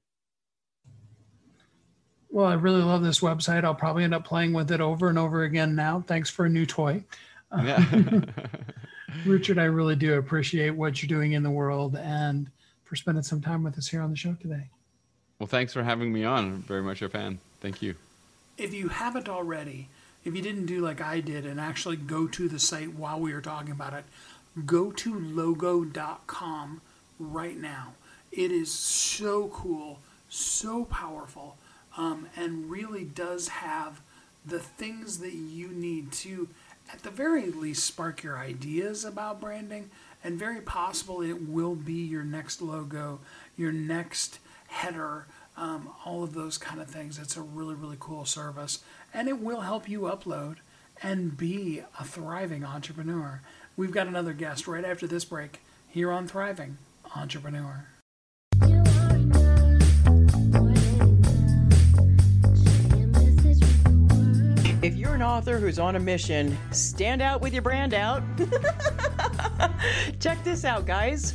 Well, 2.29 2.47
I 2.47 2.55
really 2.55 2.83
love 2.83 3.03
this 3.03 3.21
website. 3.21 3.65
I'll 3.65 3.75
probably 3.75 4.05
end 4.05 4.15
up 4.15 4.25
playing 4.25 4.53
with 4.53 4.71
it 4.71 4.81
over 4.81 5.09
and 5.09 5.19
over 5.19 5.45
again 5.45 5.75
now. 5.75 6.05
Thanks 6.07 6.29
for 6.29 6.45
a 6.45 6.49
new 6.49 6.67
toy. 6.67 7.05
Yeah. 7.57 7.85
Richard, 9.25 9.59
I 9.59 9.65
really 9.65 9.97
do 9.97 10.15
appreciate 10.15 10.71
what 10.71 11.01
you're 11.01 11.09
doing 11.09 11.33
in 11.33 11.43
the 11.43 11.51
world 11.51 11.97
and 11.97 12.51
for 12.85 12.97
spending 12.97 13.23
some 13.23 13.41
time 13.41 13.63
with 13.63 13.79
us 13.79 13.89
here 13.89 14.03
on 14.03 14.11
the 14.11 14.17
show 14.17 14.35
today. 14.35 14.69
Well, 15.39 15.47
thanks 15.47 15.73
for 15.73 15.83
having 15.83 16.13
me 16.13 16.25
on. 16.25 16.45
I'm 16.45 16.63
very 16.63 16.83
much 16.83 17.03
a 17.03 17.09
fan. 17.09 17.39
Thank 17.61 17.83
you. 17.83 17.95
If 18.57 18.73
you 18.73 18.89
haven't 18.89 19.29
already, 19.29 19.89
if 20.25 20.35
you 20.35 20.43
didn't 20.43 20.67
do 20.67 20.81
like 20.81 21.01
I 21.01 21.21
did 21.21 21.45
and 21.45 21.61
actually 21.61 21.97
go 21.97 22.27
to 22.27 22.49
the 22.49 22.59
site 22.59 22.95
while 22.95 23.21
we 23.21 23.35
were 23.35 23.43
talking 23.43 23.73
about 23.73 23.93
it, 23.93 24.05
go 24.65 24.91
to 24.93 25.19
logo.com 25.19 26.81
right 27.19 27.59
now. 27.59 27.93
It 28.33 28.51
is 28.51 28.73
so 28.73 29.49
cool, 29.49 30.01
so 30.29 30.87
powerful 30.87 31.57
um, 31.97 32.29
and 32.37 32.71
really 32.71 33.05
does 33.05 33.49
have 33.49 34.01
the 34.45 34.59
things 34.59 35.19
that 35.19 35.35
you 35.35 35.69
need 35.69 36.13
to 36.13 36.49
at 36.93 37.03
the 37.03 37.11
very 37.11 37.51
least 37.51 37.85
spark 37.85 38.23
your 38.23 38.39
ideas 38.39 39.05
about 39.05 39.41
branding 39.41 39.91
and 40.23 40.39
very 40.39 40.61
possible 40.61 41.21
it 41.21 41.49
will 41.49 41.75
be 41.75 41.95
your 41.95 42.23
next 42.23 42.63
logo 42.63 43.19
your 43.57 43.73
next 43.73 44.39
header 44.77 45.27
um, 45.57 45.89
all 46.05 46.23
of 46.23 46.35
those 46.35 46.59
kind 46.59 46.81
of 46.81 46.89
things 46.89 47.19
it's 47.19 47.37
a 47.37 47.41
really 47.41 47.75
really 47.75 47.97
cool 47.99 48.27
service 48.27 48.81
and 49.15 49.27
it 49.27 49.41
will 49.41 49.63
help 49.63 49.89
you 49.89 50.03
upload 50.03 50.57
and 51.03 51.37
be 51.37 51.83
a 51.99 52.05
thriving 52.05 52.63
entrepreneur 52.63 53.41
we've 53.75 53.91
got 53.91 54.07
another 54.07 54.35
guest 54.35 54.67
right 54.67 54.85
after 54.85 55.07
this 55.07 55.25
break 55.25 55.61
here 55.89 56.13
on 56.13 56.29
thriving 56.29 56.77
entrepreneur 57.15 57.87
If 64.83 64.95
you're 64.95 65.15
an 65.15 65.23
author 65.23 65.59
who's 65.59 65.81
on 65.81 65.97
a 65.97 65.99
mission, 65.99 66.57
stand 66.71 67.21
out 67.21 67.41
with 67.41 67.53
your 67.53 67.63
brand 67.63 67.93
out. 67.93 68.23
Check 70.21 70.45
this 70.45 70.65
out, 70.65 70.87
guys. 70.87 71.35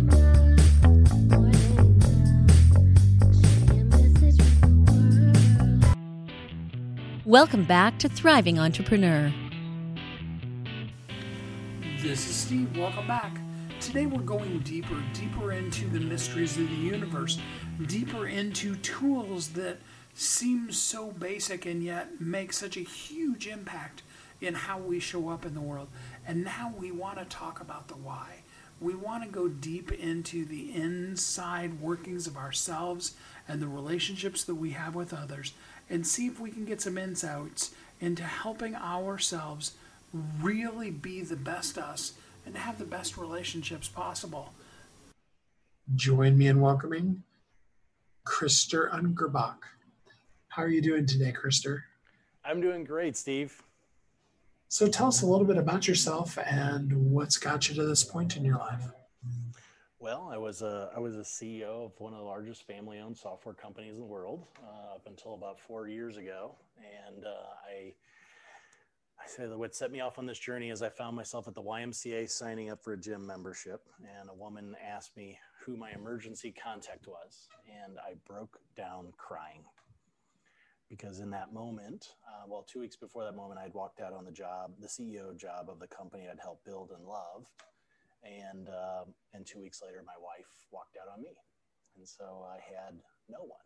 Welcome 7.31 7.63
back 7.63 7.97
to 7.99 8.09
Thriving 8.09 8.59
Entrepreneur. 8.59 9.31
This 12.01 12.27
is 12.27 12.35
Steve. 12.35 12.77
Welcome 12.77 13.07
back. 13.07 13.37
Today 13.79 14.05
we're 14.05 14.19
going 14.19 14.59
deeper, 14.59 15.01
deeper 15.13 15.53
into 15.53 15.87
the 15.87 16.01
mysteries 16.01 16.57
of 16.57 16.69
the 16.69 16.75
universe, 16.75 17.39
deeper 17.87 18.27
into 18.27 18.75
tools 18.75 19.47
that 19.51 19.77
seem 20.13 20.73
so 20.73 21.11
basic 21.11 21.65
and 21.65 21.81
yet 21.81 22.19
make 22.19 22.51
such 22.51 22.75
a 22.75 22.81
huge 22.81 23.47
impact 23.47 24.03
in 24.41 24.53
how 24.53 24.79
we 24.79 24.99
show 24.99 25.29
up 25.29 25.45
in 25.45 25.53
the 25.53 25.61
world. 25.61 25.87
And 26.27 26.43
now 26.43 26.73
we 26.77 26.91
want 26.91 27.17
to 27.17 27.23
talk 27.23 27.61
about 27.61 27.87
the 27.87 27.93
why. 27.93 28.39
We 28.81 28.95
want 28.95 29.23
to 29.23 29.29
go 29.29 29.47
deep 29.47 29.91
into 29.91 30.43
the 30.43 30.75
inside 30.75 31.79
workings 31.79 32.25
of 32.25 32.35
ourselves 32.35 33.13
and 33.47 33.61
the 33.61 33.67
relationships 33.67 34.43
that 34.45 34.55
we 34.55 34.71
have 34.71 34.95
with 34.95 35.13
others 35.13 35.53
and 35.87 36.05
see 36.05 36.25
if 36.25 36.39
we 36.39 36.49
can 36.49 36.65
get 36.65 36.81
some 36.81 36.97
insights 36.97 37.75
into 37.99 38.23
helping 38.23 38.75
ourselves 38.75 39.73
really 40.41 40.89
be 40.89 41.21
the 41.21 41.35
best 41.35 41.77
us 41.77 42.13
and 42.43 42.57
have 42.57 42.79
the 42.79 42.85
best 42.85 43.17
relationships 43.17 43.87
possible. 43.87 44.51
Join 45.93 46.35
me 46.35 46.47
in 46.47 46.59
welcoming 46.59 47.21
Krister 48.25 48.91
Ungerböck. 48.91 49.57
How 50.47 50.63
are 50.63 50.69
you 50.69 50.81
doing 50.81 51.05
today, 51.05 51.31
Krister? 51.31 51.81
I'm 52.43 52.61
doing 52.61 52.83
great, 52.83 53.15
Steve. 53.15 53.61
So 54.71 54.87
tell 54.87 55.07
us 55.07 55.21
a 55.21 55.25
little 55.25 55.45
bit 55.45 55.57
about 55.57 55.85
yourself 55.85 56.37
and 56.37 57.11
what's 57.11 57.35
got 57.35 57.67
you 57.67 57.75
to 57.75 57.83
this 57.83 58.05
point 58.05 58.37
in 58.37 58.45
your 58.45 58.57
life. 58.57 58.81
Well, 59.99 60.29
I 60.31 60.37
was 60.37 60.61
a 60.61 60.89
I 60.95 60.99
was 61.01 61.17
a 61.17 61.23
CEO 61.23 61.87
of 61.87 61.91
one 61.97 62.13
of 62.13 62.19
the 62.19 62.25
largest 62.25 62.65
family-owned 62.65 63.17
software 63.17 63.53
companies 63.53 63.95
in 63.95 63.99
the 63.99 64.05
world 64.05 64.47
uh, 64.63 64.95
up 64.95 65.01
until 65.07 65.33
about 65.33 65.59
four 65.59 65.89
years 65.89 66.15
ago, 66.15 66.55
and 66.77 67.25
uh, 67.25 67.49
I 67.69 67.93
I 69.21 69.27
say 69.27 69.45
that 69.45 69.59
what 69.59 69.75
set 69.75 69.91
me 69.91 69.99
off 69.99 70.17
on 70.17 70.25
this 70.25 70.39
journey 70.39 70.69
is 70.69 70.81
I 70.81 70.87
found 70.87 71.17
myself 71.17 71.49
at 71.49 71.53
the 71.53 71.61
YMCA 71.61 72.29
signing 72.29 72.69
up 72.69 72.81
for 72.81 72.93
a 72.93 72.97
gym 72.97 73.27
membership, 73.27 73.81
and 74.19 74.29
a 74.29 74.33
woman 74.33 74.73
asked 74.81 75.17
me 75.17 75.37
who 75.65 75.75
my 75.75 75.91
emergency 75.91 76.53
contact 76.53 77.07
was, 77.07 77.49
and 77.83 77.97
I 77.99 78.13
broke 78.25 78.57
down 78.77 79.11
crying 79.17 79.65
because 80.91 81.21
in 81.21 81.29
that 81.31 81.53
moment, 81.53 82.09
uh, 82.27 82.43
well, 82.47 82.67
two 82.69 82.81
weeks 82.81 82.97
before 82.97 83.23
that 83.23 83.35
moment, 83.35 83.57
I'd 83.63 83.73
walked 83.73 84.01
out 84.01 84.11
on 84.11 84.25
the 84.25 84.31
job, 84.31 84.73
the 84.81 84.89
CEO 84.89 85.35
job 85.35 85.69
of 85.69 85.79
the 85.79 85.87
company 85.87 86.27
I'd 86.29 86.41
helped 86.41 86.65
build 86.65 86.91
and 86.91 87.07
love, 87.07 87.47
and 88.23 88.67
uh, 88.67 89.05
and 89.33 89.47
two 89.47 89.61
weeks 89.61 89.81
later, 89.81 90.03
my 90.05 90.19
wife 90.21 90.51
walked 90.69 90.97
out 91.01 91.11
on 91.11 91.23
me, 91.23 91.31
and 91.97 92.05
so 92.05 92.45
I 92.45 92.55
had 92.55 92.99
no 93.29 93.39
one. 93.39 93.59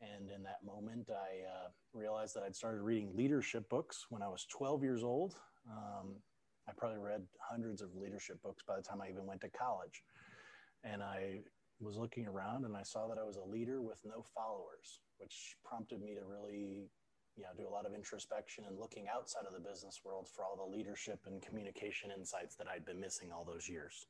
And 0.00 0.30
in 0.30 0.44
that 0.44 0.64
moment, 0.64 1.10
I 1.10 1.42
uh, 1.44 1.68
realized 1.92 2.36
that 2.36 2.44
I'd 2.44 2.54
started 2.54 2.82
reading 2.82 3.10
leadership 3.16 3.68
books 3.68 4.06
when 4.08 4.22
I 4.22 4.28
was 4.28 4.46
12 4.48 4.84
years 4.84 5.02
old. 5.02 5.34
Um, 5.68 6.14
I 6.68 6.72
probably 6.76 6.98
read 7.00 7.22
hundreds 7.40 7.82
of 7.82 7.96
leadership 7.96 8.40
books 8.42 8.62
by 8.66 8.76
the 8.76 8.82
time 8.82 9.00
I 9.02 9.08
even 9.08 9.26
went 9.26 9.40
to 9.40 9.48
college. 9.48 10.04
And 10.84 11.02
I 11.02 11.40
was 11.80 11.96
looking 11.96 12.26
around 12.26 12.64
and 12.64 12.76
I 12.76 12.82
saw 12.82 13.06
that 13.08 13.18
I 13.18 13.24
was 13.24 13.36
a 13.36 13.44
leader 13.44 13.80
with 13.80 14.00
no 14.04 14.24
followers, 14.34 15.00
which 15.18 15.56
prompted 15.64 16.00
me 16.02 16.14
to 16.14 16.24
really 16.24 16.88
you 17.36 17.44
know, 17.44 17.50
do 17.56 17.68
a 17.68 17.72
lot 17.72 17.86
of 17.86 17.94
introspection 17.94 18.64
and 18.66 18.78
looking 18.78 19.06
outside 19.14 19.46
of 19.46 19.54
the 19.54 19.68
business 19.68 20.00
world 20.04 20.28
for 20.28 20.44
all 20.44 20.56
the 20.56 20.76
leadership 20.76 21.20
and 21.26 21.40
communication 21.40 22.10
insights 22.10 22.56
that 22.56 22.66
I'd 22.66 22.84
been 22.84 23.00
missing 23.00 23.30
all 23.32 23.44
those 23.44 23.68
years. 23.68 24.06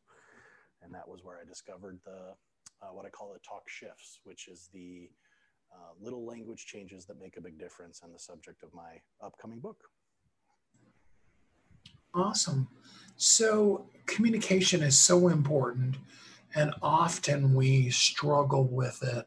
And 0.83 0.95
that 0.95 1.07
was 1.07 1.23
where 1.23 1.39
I 1.39 1.47
discovered 1.47 1.99
the 2.05 2.35
uh, 2.81 2.93
what 2.93 3.05
I 3.05 3.09
call 3.09 3.33
the 3.33 3.41
talk 3.41 3.69
shifts, 3.69 4.21
which 4.25 4.47
is 4.47 4.71
the 4.73 5.11
uh, 5.73 5.93
little 6.01 6.25
language 6.25 6.65
changes 6.65 7.05
that 7.07 7.21
make 7.21 7.37
a 7.37 7.41
big 7.41 7.59
difference 7.59 8.03
and 8.03 8.15
the 8.15 8.19
subject 8.19 8.63
of 8.63 8.73
my 8.73 9.01
upcoming 9.21 9.59
book. 9.59 9.79
Awesome. 12.15 12.69
So 13.17 13.87
communication 14.07 14.83
is 14.83 14.99
so 14.99 15.29
important 15.29 15.97
and 16.55 16.75
often 16.83 17.55
we 17.55 17.91
struggle 17.91 18.67
with 18.69 19.03
it. 19.03 19.27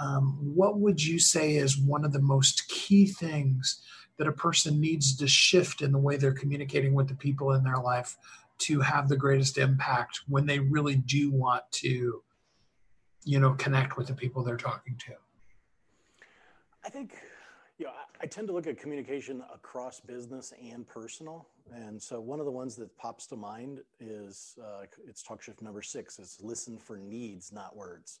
Um, 0.00 0.38
what 0.54 0.78
would 0.78 1.02
you 1.02 1.18
say 1.18 1.56
is 1.56 1.78
one 1.78 2.04
of 2.04 2.12
the 2.12 2.20
most 2.20 2.68
key 2.68 3.06
things 3.06 3.82
that 4.16 4.26
a 4.26 4.32
person 4.32 4.80
needs 4.80 5.16
to 5.16 5.26
shift 5.26 5.82
in 5.82 5.92
the 5.92 5.98
way 5.98 6.16
they're 6.16 6.32
communicating 6.32 6.94
with 6.94 7.08
the 7.08 7.14
people 7.14 7.52
in 7.52 7.64
their 7.64 7.78
life 7.78 8.16
to 8.58 8.80
have 8.80 9.08
the 9.08 9.16
greatest 9.16 9.58
impact 9.58 10.20
when 10.28 10.46
they 10.46 10.58
really 10.58 10.96
do 10.96 11.30
want 11.30 11.64
to, 11.72 12.22
you 13.24 13.40
know, 13.40 13.54
connect 13.54 13.96
with 13.96 14.06
the 14.06 14.14
people 14.14 14.42
they're 14.42 14.56
talking 14.56 14.96
to? 15.06 15.12
I 16.84 16.88
think 16.88 17.14
you 17.78 17.86
know, 17.86 17.92
I, 17.92 18.24
I, 18.24 18.26
tend 18.26 18.46
to 18.48 18.54
look 18.54 18.66
at 18.66 18.78
communication 18.78 19.42
across 19.52 19.98
business 19.98 20.52
and 20.62 20.86
personal. 20.86 21.48
And 21.70 22.02
so 22.02 22.20
one 22.20 22.40
of 22.40 22.46
the 22.46 22.52
ones 22.52 22.76
that 22.76 22.96
pops 22.96 23.26
to 23.28 23.36
mind 23.36 23.80
is 24.00 24.56
uh, 24.62 24.82
it's 25.06 25.22
talk 25.22 25.42
shift 25.42 25.62
number 25.62 25.82
six. 25.82 26.18
It's 26.18 26.40
listen 26.40 26.78
for 26.78 26.98
needs, 26.98 27.52
not 27.52 27.76
words, 27.76 28.20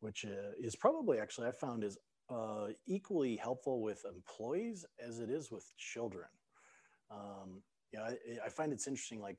which 0.00 0.24
uh, 0.24 0.52
is 0.60 0.76
probably 0.76 1.18
actually 1.18 1.48
I 1.48 1.52
found 1.52 1.82
is 1.82 1.98
uh, 2.30 2.68
equally 2.86 3.36
helpful 3.36 3.80
with 3.80 4.04
employees 4.04 4.84
as 5.04 5.18
it 5.18 5.30
is 5.30 5.50
with 5.50 5.64
children. 5.76 6.28
Um, 7.10 7.62
yeah, 7.92 8.02
I, 8.02 8.46
I 8.46 8.48
find 8.50 8.72
it's 8.72 8.86
interesting. 8.86 9.20
Like 9.20 9.38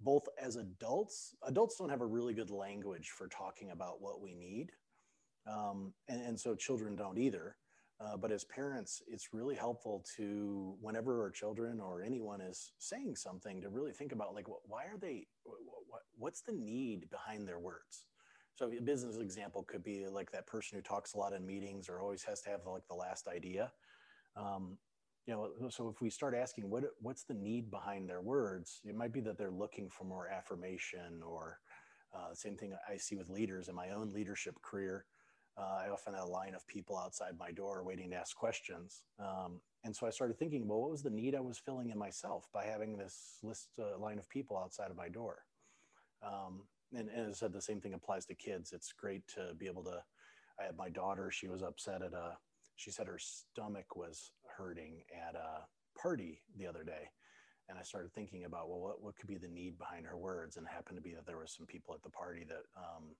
both 0.00 0.28
as 0.40 0.56
adults, 0.56 1.34
adults 1.46 1.76
don't 1.78 1.88
have 1.88 2.02
a 2.02 2.06
really 2.06 2.34
good 2.34 2.50
language 2.50 3.10
for 3.10 3.28
talking 3.28 3.70
about 3.70 4.00
what 4.00 4.20
we 4.20 4.34
need. 4.34 4.72
Um, 5.46 5.94
and, 6.08 6.20
and 6.20 6.38
so 6.38 6.54
children 6.54 6.94
don't 6.94 7.18
either. 7.18 7.56
Uh, 8.00 8.16
but 8.16 8.30
as 8.30 8.44
parents, 8.44 9.02
it's 9.08 9.34
really 9.34 9.56
helpful 9.56 10.04
to, 10.16 10.76
whenever 10.80 11.20
our 11.20 11.30
children 11.30 11.80
or 11.80 12.02
anyone 12.02 12.40
is 12.40 12.72
saying 12.78 13.16
something, 13.16 13.60
to 13.60 13.68
really 13.68 13.92
think 13.92 14.12
about 14.12 14.34
like, 14.34 14.46
why 14.46 14.84
are 14.84 14.98
they, 15.00 15.26
what's 16.16 16.42
the 16.42 16.52
need 16.52 17.10
behind 17.10 17.46
their 17.46 17.58
words? 17.58 18.06
So 18.54 18.70
a 18.70 18.80
business 18.80 19.18
example 19.18 19.64
could 19.64 19.82
be 19.82 20.06
like 20.06 20.30
that 20.32 20.46
person 20.46 20.76
who 20.76 20.82
talks 20.82 21.14
a 21.14 21.18
lot 21.18 21.32
in 21.32 21.46
meetings 21.46 21.88
or 21.88 22.00
always 22.00 22.22
has 22.24 22.40
to 22.42 22.50
have 22.50 22.60
like 22.66 22.86
the 22.88 22.94
last 22.94 23.28
idea. 23.28 23.72
Um, 24.36 24.78
you 25.26 25.34
know, 25.34 25.68
so 25.68 25.88
if 25.88 26.00
we 26.00 26.08
start 26.10 26.34
asking 26.34 26.70
what 26.70 26.84
what's 27.00 27.24
the 27.24 27.34
need 27.34 27.70
behind 27.70 28.08
their 28.08 28.20
words, 28.20 28.80
it 28.84 28.96
might 28.96 29.12
be 29.12 29.20
that 29.20 29.36
they're 29.36 29.50
looking 29.50 29.90
for 29.90 30.04
more 30.04 30.26
affirmation 30.28 31.20
or 31.24 31.60
uh, 32.14 32.32
same 32.32 32.56
thing 32.56 32.72
I 32.88 32.96
see 32.96 33.14
with 33.14 33.28
leaders 33.28 33.68
in 33.68 33.74
my 33.74 33.90
own 33.90 34.12
leadership 34.12 34.60
career. 34.62 35.04
Uh, 35.58 35.86
I 35.86 35.88
often 35.90 36.14
had 36.14 36.22
a 36.22 36.26
line 36.26 36.54
of 36.54 36.66
people 36.68 36.96
outside 36.96 37.32
my 37.38 37.50
door 37.50 37.82
waiting 37.82 38.10
to 38.10 38.16
ask 38.16 38.36
questions. 38.36 39.02
Um, 39.18 39.60
and 39.84 39.94
so 39.94 40.06
I 40.06 40.10
started 40.10 40.38
thinking, 40.38 40.68
well, 40.68 40.80
what 40.80 40.90
was 40.90 41.02
the 41.02 41.10
need 41.10 41.34
I 41.34 41.40
was 41.40 41.58
filling 41.58 41.90
in 41.90 41.98
myself 41.98 42.46
by 42.54 42.64
having 42.64 42.96
this 42.96 43.38
list 43.42 43.68
uh, 43.78 43.98
line 43.98 44.18
of 44.18 44.28
people 44.28 44.56
outside 44.56 44.90
of 44.90 44.96
my 44.96 45.08
door? 45.08 45.38
Um, 46.22 46.62
and, 46.94 47.08
and, 47.08 47.28
as 47.28 47.36
I 47.36 47.38
said, 47.38 47.52
the 47.52 47.60
same 47.60 47.80
thing 47.80 47.94
applies 47.94 48.24
to 48.26 48.34
kids. 48.34 48.72
It's 48.72 48.92
great 48.92 49.26
to 49.34 49.54
be 49.58 49.66
able 49.66 49.84
to. 49.84 50.02
I 50.60 50.64
had 50.64 50.76
my 50.76 50.88
daughter; 50.88 51.30
she 51.30 51.48
was 51.48 51.62
upset 51.62 52.02
at 52.02 52.12
a. 52.12 52.36
She 52.76 52.90
said 52.90 53.06
her 53.06 53.18
stomach 53.18 53.96
was 53.96 54.32
hurting 54.56 55.02
at 55.28 55.34
a 55.34 55.66
party 56.00 56.40
the 56.56 56.66
other 56.66 56.84
day, 56.84 57.10
and 57.68 57.78
I 57.78 57.82
started 57.82 58.12
thinking 58.12 58.44
about 58.44 58.68
well, 58.68 58.80
what 58.80 59.02
what 59.02 59.16
could 59.16 59.28
be 59.28 59.36
the 59.36 59.48
need 59.48 59.78
behind 59.78 60.06
her 60.06 60.16
words, 60.16 60.56
and 60.56 60.66
it 60.66 60.72
happened 60.72 60.96
to 60.96 61.02
be 61.02 61.14
that 61.14 61.26
there 61.26 61.38
was 61.38 61.54
some 61.56 61.66
people 61.66 61.94
at 61.94 62.02
the 62.02 62.10
party 62.10 62.44
that 62.48 62.64
um, 62.76 63.14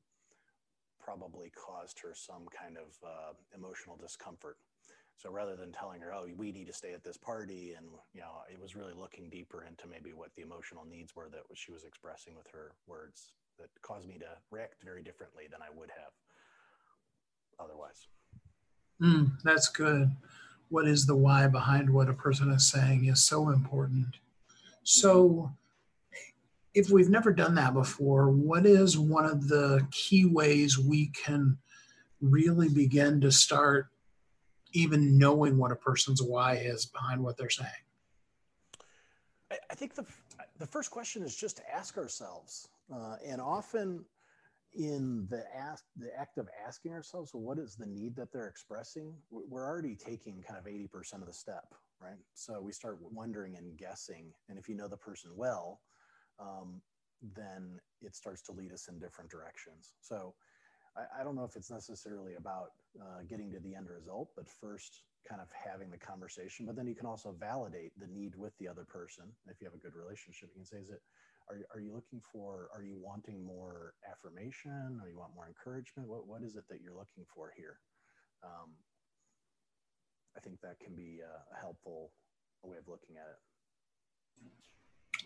probably 1.09 1.51
caused 1.57 1.99
her 2.01 2.13
some 2.15 2.45
kind 2.53 2.77
of 2.77 2.93
uh, 3.03 3.33
emotional 3.57 3.97
discomfort. 3.97 4.59
So 5.17 5.31
rather 5.31 5.57
than 5.57 5.73
telling 5.73 6.03
her, 6.03 6.13
"Oh, 6.13 6.27
we 6.37 6.53
need 6.53 6.67
to 6.67 6.73
stay 6.73 6.93
at 6.93 7.03
this 7.03 7.17
party," 7.17 7.73
and 7.77 7.87
you 8.13 8.21
know, 8.21 8.43
it 8.53 8.61
was 8.61 8.77
really 8.77 8.93
looking 8.93 9.31
deeper 9.31 9.65
into 9.65 9.89
maybe 9.89 10.13
what 10.13 10.31
the 10.37 10.43
emotional 10.43 10.85
needs 10.85 11.17
were 11.17 11.31
that 11.31 11.45
she 11.55 11.73
was 11.73 11.85
expressing 11.85 12.37
with 12.37 12.47
her 12.53 12.73
words 12.87 13.33
that 13.59 13.71
caused 13.81 14.07
me 14.07 14.19
to 14.19 14.29
react 14.51 14.85
very 14.85 15.03
differently 15.03 15.45
than 15.51 15.61
I 15.63 15.75
would 15.75 15.91
have 15.91 16.13
otherwise. 17.59 18.07
Mm, 19.03 19.41
that's 19.43 19.69
good. 19.69 20.11
What 20.69 20.87
is 20.87 21.07
the 21.07 21.17
why 21.17 21.47
behind 21.47 21.91
what 21.91 22.11
a 22.11 22.13
person 22.13 22.51
is 22.51 22.69
saying 22.69 23.07
is 23.07 23.25
so 23.25 23.49
important. 23.49 24.19
So, 24.85 25.53
if 26.75 26.91
we've 26.91 27.09
never 27.09 27.33
done 27.33 27.55
that 27.57 27.75
before, 27.75 28.31
what 28.31 28.67
is 28.67 28.99
one 28.99 29.25
of 29.25 29.49
the 29.49 29.87
key 29.91 30.25
ways 30.25 30.79
we 30.79 31.09
can 31.09 31.59
really 32.21 32.69
begin 32.69 33.21
to 33.21 33.33
start 33.33 33.89
even 34.73 35.19
knowing 35.19 35.57
what 35.57 35.73
a 35.73 35.77
person's 35.77 36.23
why 36.23 36.57
is 36.57 36.87
behind 36.87 37.23
what 37.23 37.37
they're 37.37 37.51
saying? 37.51 37.71
I 39.71 39.75
think 39.75 39.95
the 39.95 40.05
the 40.59 40.67
first 40.67 40.91
question 40.91 41.23
is 41.23 41.35
just 41.35 41.57
to 41.57 41.63
ask 41.75 41.97
ourselves, 41.97 42.69
uh, 42.93 43.17
and 43.25 43.41
often 43.41 44.05
in 44.75 45.27
the 45.31 45.45
ask 45.57 45.85
the 45.97 46.11
act 46.19 46.37
of 46.37 46.49
asking 46.67 46.93
ourselves, 46.93 47.33
well, 47.33 47.43
what 47.43 47.59
is 47.59 47.75
the 47.75 47.87
need 47.87 48.15
that 48.17 48.31
they're 48.33 48.49
expressing? 48.49 49.15
We're 49.31 49.65
already 49.65 49.95
taking 49.95 50.43
kind 50.47 50.59
of 50.59 50.67
eighty 50.67 50.87
percent 50.87 51.23
of 51.23 51.29
the 51.29 51.35
step, 51.35 51.75
right? 52.01 52.19
So 52.35 52.61
we 52.61 52.73
start 52.73 52.99
wondering 53.01 53.57
and 53.57 53.77
guessing, 53.77 54.27
and 54.49 54.59
if 54.59 54.69
you 54.69 54.75
know 54.75 54.89
the 54.89 54.97
person 54.97 55.31
well, 55.35 55.81
um, 56.41 56.81
then 57.35 57.81
it 58.01 58.15
starts 58.15 58.43
to 58.43 58.53
lead 58.53 58.73
us 58.73 58.89
in 58.89 58.99
different 58.99 59.31
directions. 59.31 59.95
So 60.01 60.35
I, 60.97 61.21
I 61.21 61.25
don't 61.25 61.37
know 61.37 61.45
if 61.45 61.57
it's 61.57 61.71
necessarily 61.71 62.35
about 62.35 62.71
uh, 63.01 63.23
getting 63.29 63.51
to 63.53 63.61
the 63.61 63.75
end 63.75 63.89
result, 63.89 64.31
but 64.37 64.49
first 64.49 65.03
kind 65.29 65.41
of 65.41 65.49
having 65.53 65.91
the 65.91 65.99
conversation. 65.99 66.65
But 66.65 66.77
then 66.77 66.87
you 66.87 66.95
can 66.95 67.07
also 67.07 67.35
validate 67.39 67.93
the 67.99 68.07
need 68.07 68.35
with 68.37 68.57
the 68.59 68.69
other 68.69 68.85
person. 68.85 69.25
If 69.49 69.61
you 69.61 69.67
have 69.67 69.75
a 69.75 69.83
good 69.83 69.95
relationship, 69.95 70.51
you 70.55 70.63
can 70.63 70.65
say, 70.65 70.79
is 70.79 70.91
it, 70.91 71.03
are, 71.51 71.59
are 71.75 71.81
you 71.81 71.93
looking 71.93 72.21
for, 72.33 72.71
are 72.75 72.83
you 72.83 72.97
wanting 73.01 73.45
more 73.45 73.95
affirmation 74.09 75.01
or 75.03 75.09
you 75.09 75.19
want 75.19 75.35
more 75.35 75.47
encouragement? 75.47 76.09
What, 76.09 76.27
what 76.27 76.43
is 76.43 76.57
it 76.57 76.65
that 76.71 76.81
you're 76.81 76.97
looking 76.97 77.25
for 77.35 77.53
here? 77.57 77.79
Um, 78.45 78.71
I 80.37 80.41
think 80.41 80.61
that 80.61 80.79
can 80.79 80.95
be 80.95 81.19
a 81.19 81.59
helpful 81.59 82.13
way 82.63 82.77
of 82.79 82.87
looking 82.87 83.17
at 83.17 83.27
it. 83.27 83.41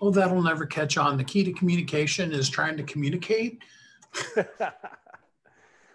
Oh, 0.03 0.11
that'll 0.11 0.43
never 0.43 0.67
catch 0.67 0.99
on. 0.99 1.17
The 1.17 1.23
key 1.23 1.45
to 1.45 1.53
communication 1.53 2.33
is 2.33 2.51
trying 2.51 2.77
to 2.77 2.83
communicate. 2.83 3.63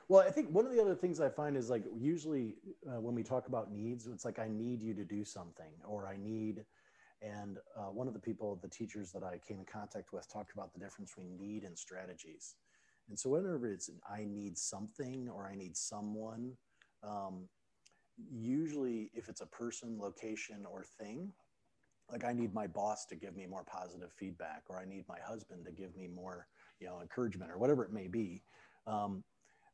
well, 0.08 0.22
I 0.26 0.32
think 0.32 0.50
one 0.50 0.66
of 0.66 0.72
the 0.72 0.82
other 0.82 0.96
things 0.96 1.20
I 1.20 1.28
find 1.28 1.58
is 1.58 1.70
like 1.70 1.84
usually 1.94 2.56
uh, 2.88 3.02
when 3.02 3.14
we 3.14 3.22
talk 3.22 3.50
about 3.50 3.70
needs, 3.70 4.08
it's 4.08 4.24
like 4.24 4.40
I 4.40 4.48
need 4.48 4.82
you 4.82 4.94
to 4.94 5.04
do 5.04 5.26
something, 5.26 5.74
or 5.86 6.08
I 6.08 6.16
need. 6.16 6.64
And 7.22 7.58
uh, 7.78 7.92
one 7.92 8.08
of 8.08 8.14
the 8.14 8.20
people, 8.22 8.58
the 8.62 8.70
teachers 8.70 9.12
that 9.12 9.24
I 9.24 9.42
came 9.46 9.60
in 9.60 9.66
contact 9.66 10.14
with, 10.14 10.32
talked 10.32 10.54
about 10.54 10.72
the 10.72 10.80
difference 10.80 11.12
between 11.14 11.38
need 11.38 11.66
and 11.66 11.78
strategies. 11.78 12.56
And 13.10 13.20
so, 13.20 13.32
whenever 13.32 13.74
it's 13.74 13.90
I 14.10 14.24
need 14.24 14.58
something 14.58 15.28
or 15.28 15.50
I 15.52 15.56
need 15.56 15.76
someone, 15.76 16.54
um, 17.04 17.50
usually 18.32 19.12
if 19.14 19.28
it's 19.28 19.42
a 19.42 19.46
person, 19.48 19.98
location, 20.00 20.66
or 20.66 20.86
thing, 20.98 21.34
like 22.12 22.24
I 22.24 22.34
need 22.34 22.54
my 22.54 22.68
boss 22.68 23.06
to 23.08 23.16
give 23.16 23.36
me 23.36 23.46
more 23.46 23.64
positive 23.64 24.12
feedback, 24.14 24.64
or 24.70 24.80
I 24.80 24.86
need 24.86 25.06
my 25.08 25.20
husband 25.26 25.66
to 25.66 25.72
give 25.72 25.96
me 25.96 26.08
more, 26.08 26.48
you 26.80 26.88
know, 26.88 27.00
encouragement, 27.02 27.52
or 27.52 27.58
whatever 27.58 27.84
it 27.84 27.92
may 27.92 28.08
be. 28.08 28.44
Um, 28.86 29.24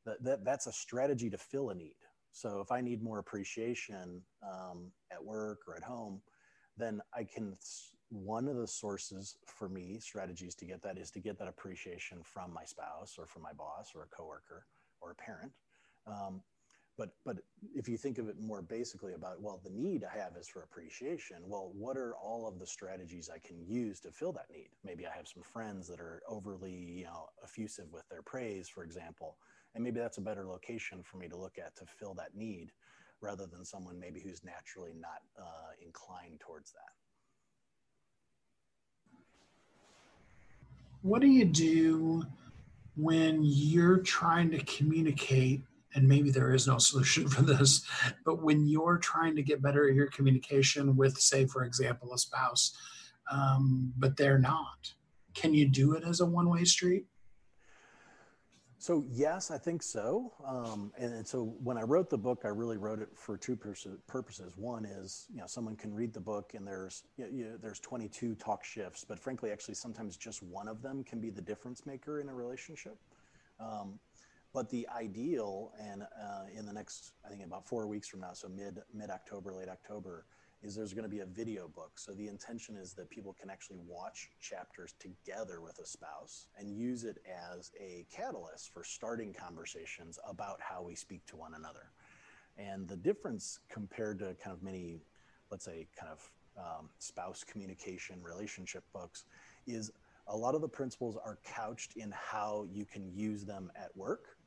that, 0.06 0.24
that 0.24 0.46
that's 0.46 0.68
a 0.68 0.72
strategy 0.72 1.30
to 1.30 1.38
fill 1.38 1.70
a 1.70 1.76
need. 1.76 1.96
So 2.32 2.60
if 2.62 2.72
I 2.72 2.82
need 2.82 3.04
more 3.04 3.20
appreciation 3.20 4.22
um, 4.44 4.92
at 5.12 5.24
work 5.24 5.60
or 5.68 5.76
at 5.76 5.84
home, 5.84 6.22
then 6.78 7.02
I 7.16 7.24
can. 7.24 7.58
One 8.10 8.48
of 8.48 8.58
the 8.58 8.68
sources 8.68 9.38
for 9.48 9.68
me 9.68 9.98
strategies 10.00 10.54
to 10.56 10.66
get 10.66 10.84
that 10.84 11.00
is 11.00 11.10
to 11.12 11.20
get 11.20 11.40
that 11.40 11.48
appreciation 11.48 12.20
from 12.24 12.54
my 12.54 12.64
spouse 12.64 13.16
or 13.18 13.26
from 13.26 13.42
my 13.42 13.54
boss 13.54 13.94
or 13.96 14.04
a 14.04 14.16
coworker 14.16 14.68
or 15.02 15.12
a 15.12 15.16
parent. 15.16 15.52
Um, 16.06 16.42
but 16.98 17.10
but 17.26 17.38
if 17.76 17.88
you 17.88 17.98
think 17.98 18.18
of 18.18 18.30
it 18.30 18.40
more 18.40 18.62
basically 18.62 19.14
about 19.14 19.42
well 19.42 19.60
the 19.64 19.70
need 19.70 20.04
i 20.04 20.18
have 20.18 20.36
is 20.40 20.48
for 20.48 20.64
appreciation 20.64 21.38
well 21.46 21.72
what 21.74 21.98
are 21.98 22.14
all 22.16 22.48
of 22.48 22.60
the 22.60 22.68
strategies 22.68 23.30
i 23.34 23.40
can 23.40 23.66
use 23.66 24.00
to 24.00 24.12
fill 24.12 24.32
that 24.32 24.48
need? 24.54 24.70
Maybe 24.84 25.08
i 25.08 25.12
have 25.16 25.28
some 25.28 25.44
friends 25.44 25.88
that 25.88 26.00
are 26.00 26.22
overly 26.28 26.74
you 26.74 27.06
know 27.06 27.28
effusive 27.44 27.92
with 27.92 28.08
their 28.10 28.22
praise 28.22 28.70
for 28.70 28.84
example 28.84 29.38
and 29.76 29.84
maybe 29.84 30.00
that's 30.00 30.18
a 30.18 30.22
better 30.22 30.46
location 30.46 31.02
for 31.04 31.18
me 31.18 31.28
to 31.28 31.36
look 31.36 31.58
at 31.58 31.76
to 31.78 31.86
fill 31.86 32.14
that 32.16 32.36
need 32.36 32.72
rather 33.22 33.46
than 33.46 33.64
someone 33.66 34.00
maybe 34.00 34.20
who's 34.20 34.44
naturally 34.44 34.92
not 35.00 35.22
uh, 35.40 35.72
inclined 35.84 36.40
towards 36.40 36.74
that. 36.74 36.92
What 41.02 41.22
do 41.22 41.28
you 41.28 41.46
do 41.46 42.26
when 42.96 43.40
you're 43.42 43.98
trying 43.98 44.52
to 44.52 44.64
communicate 44.64 45.62
and 45.96 46.08
maybe 46.08 46.32
there 46.32 46.54
is 46.54 46.68
no 46.68 46.78
solution 46.78 47.28
for 47.30 47.42
this, 47.42 47.86
but 48.26 48.42
when 48.42 48.68
you're 48.68 48.98
trying 48.98 49.36
to 49.36 49.44
get 49.44 49.62
better 49.62 49.88
at 49.88 49.96
your 49.96 50.08
communication 50.08 50.96
with, 50.96 51.18
say, 51.18 51.46
for 51.46 51.64
example, 51.64 52.14
a 52.14 52.18
spouse, 52.18 52.76
um, 53.32 53.94
but 53.98 54.18
they're 54.18 54.40
not, 54.40 54.94
can 55.34 55.54
you 55.54 55.68
do 55.68 55.94
it 55.94 56.04
as 56.04 56.20
a 56.20 56.26
one 56.26 56.50
way 56.50 56.64
street? 56.64 57.06
So 58.84 59.06
yes, 59.10 59.50
I 59.50 59.58
think 59.58 59.82
so. 59.82 60.34
Um, 60.46 60.92
and, 60.98 61.14
and, 61.14 61.26
so 61.26 61.56
when 61.64 61.78
I 61.78 61.84
wrote 61.84 62.10
the 62.10 62.18
book, 62.18 62.42
I 62.44 62.50
really 62.50 62.76
wrote 62.76 63.00
it 63.00 63.08
for 63.16 63.38
two 63.38 63.58
purposes. 64.08 64.58
One 64.58 64.84
is, 64.84 65.26
you 65.34 65.40
know, 65.40 65.48
someone 65.48 65.78
can 65.78 65.94
read 65.94 66.14
the 66.14 66.20
book 66.20 66.52
and 66.54 66.68
there's 66.68 67.04
you 67.16 67.46
know, 67.46 67.58
there's 67.62 67.80
22 67.80 68.36
talk 68.36 68.66
shifts, 68.66 69.06
but 69.08 69.18
frankly, 69.18 69.54
actually, 69.54 69.76
sometimes 69.76 70.18
just 70.18 70.44
one 70.44 70.68
of 70.68 70.82
them 70.82 71.02
can 71.06 71.22
be 71.22 71.30
the 71.30 71.42
difference 71.42 71.86
maker 71.86 72.20
in 72.20 72.28
a 72.28 72.34
relationship. 72.34 72.98
Um, 73.58 74.00
but 74.54 74.70
the 74.70 74.88
ideal, 74.96 75.74
and 75.82 76.04
uh, 76.04 76.44
in 76.56 76.66
the 76.66 76.74
next, 76.74 77.14
I 77.26 77.30
think 77.30 77.44
about 77.44 77.68
four 77.68 77.88
weeks 77.88 78.08
from 78.08 78.22
now, 78.22 78.34
so 78.34 78.48
mid 78.48 78.80
mid 78.94 79.10
October, 79.10 79.52
late 79.52 79.68
October, 79.68 80.26
is 80.62 80.76
there's 80.76 80.94
going 80.94 81.04
to 81.04 81.10
be 81.10 81.20
a 81.20 81.26
video 81.26 81.68
book. 81.68 81.94
So 81.96 82.14
the 82.14 82.28
intention 82.28 82.78
is 82.78 82.94
that 82.94 83.10
people 83.10 83.36
can 83.40 83.50
actually 83.50 83.80
watch 83.86 84.30
chapters 84.40 84.94
together 85.00 85.60
with 85.60 85.80
a 85.80 85.86
spouse 85.86 86.48
and 86.58 86.72
use 86.72 87.04
it 87.04 87.18
as 87.28 87.72
a 87.80 88.06
catalyst 88.16 88.72
for 88.72 88.84
starting 88.84 89.34
conversations 89.34 90.20
about 90.28 90.60
how 90.62 90.84
we 90.84 90.96
speak 90.96 91.26
to 91.28 91.36
one 91.36 91.56
another. 91.56 91.92
And 92.58 92.88
the 92.88 92.96
difference 92.96 93.60
compared 93.70 94.20
to 94.20 94.36
kind 94.42 94.56
of 94.56 94.62
many, 94.62 95.02
let's 95.50 95.66
say, 95.66 95.88
kind 96.00 96.12
of 96.12 96.30
um, 96.56 96.90
spouse 97.00 97.44
communication 97.44 98.22
relationship 98.22 98.84
books 98.94 99.26
is 99.66 99.92
a 100.28 100.38
lot 100.38 100.56
of 100.56 100.62
the 100.62 100.68
principles 100.70 101.18
are 101.18 101.40
couched 101.44 101.98
in 101.98 102.14
how 102.16 102.68
you 102.72 102.86
can 102.86 103.12
use 103.14 103.44
them 103.44 103.72
at 103.76 103.90
work 103.98 104.38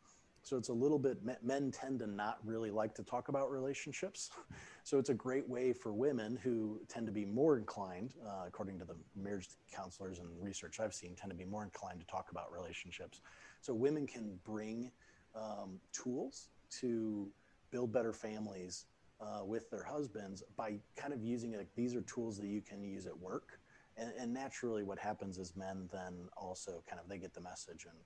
so 0.47 0.57
it's 0.57 0.69
a 0.69 0.73
little 0.73 1.01
bit, 1.01 1.19
men 1.43 1.73
tend 1.73 1.99
to 1.99 2.07
not 2.07 2.39
really 2.45 2.71
like 2.71 2.95
to 2.95 3.03
talk 3.03 3.27
about 3.29 3.51
relationships. 3.51 4.31
So 4.85 5.01
it's 5.01 5.11
a 5.11 5.15
great 5.15 5.49
way 5.49 5.73
for 5.73 5.93
women 5.93 6.39
who 6.45 6.79
tend 6.87 7.07
to 7.07 7.13
be 7.13 7.25
more 7.25 7.57
inclined, 7.57 8.15
uh, 8.25 8.45
according 8.47 8.79
to 8.79 8.85
the 8.85 8.95
marriage 9.17 9.49
counselors 9.75 10.21
and 10.21 10.29
research 10.41 10.79
I've 10.79 10.95
seen, 10.95 11.17
tend 11.17 11.31
to 11.33 11.37
be 11.37 11.45
more 11.45 11.65
inclined 11.65 11.99
to 11.99 12.07
talk 12.07 12.31
about 12.31 12.53
relationships. 12.53 13.21
So 13.63 13.75
women 13.75 14.07
can 14.07 14.39
bring 14.45 14.93
um, 15.35 15.81
tools 15.93 16.51
to 16.83 17.29
build 17.73 17.93
better 17.93 18.13
families 18.13 18.85
uh, 19.21 19.45
with 19.45 19.69
their 19.71 19.83
husbands 19.83 20.45
by 20.57 20.75
kind 20.95 21.13
of 21.13 21.21
using. 21.21 21.57
Like, 21.57 21.75
these 21.75 21.97
are 21.97 22.03
tools 22.03 22.39
that 22.39 22.47
you 22.47 22.61
can 22.61 22.85
use 22.85 23.07
at 23.09 23.19
work. 23.19 23.59
And, 23.97 24.13
and 24.17 24.33
naturally, 24.33 24.85
what 24.85 25.01
happens 25.01 25.37
is 25.37 25.57
men 25.57 25.89
then 25.93 26.29
also 26.37 26.85
kind 26.89 27.01
of 27.03 27.09
they 27.09 27.19
get 27.19 27.35
the 27.35 27.41
message 27.41 27.87
and 27.91 27.99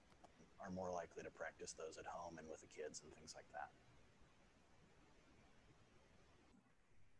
are 0.63 0.71
more 0.71 0.91
likely 0.91 1.23
to 1.23 1.31
practice 1.31 1.73
those 1.73 1.97
at 1.99 2.07
home 2.07 2.39
and 2.39 2.47
with 2.49 2.61
the 2.61 2.67
kids 2.67 3.03
and 3.03 3.13
things 3.15 3.35
like 3.35 3.47
that. 3.53 3.71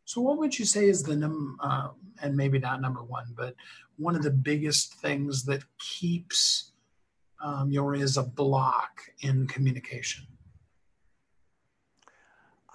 So, 0.05 0.21
what 0.21 0.39
would 0.39 0.59
you 0.59 0.65
say 0.65 0.89
is 0.89 1.03
the 1.03 1.15
num 1.15 1.57
uh, 1.61 1.91
and 2.21 2.37
maybe 2.37 2.59
not 2.59 2.81
number 2.81 3.03
one, 3.03 3.27
but 3.37 3.55
one 3.97 4.17
of 4.17 4.23
the 4.23 4.31
biggest 4.31 4.95
things 4.95 5.45
that 5.45 5.63
keeps 5.79 6.73
um, 7.43 7.71
your 7.71 7.95
is 7.95 8.17
a 8.17 8.25
block 8.25 9.03
in 9.21 9.47
communication? 9.47 10.27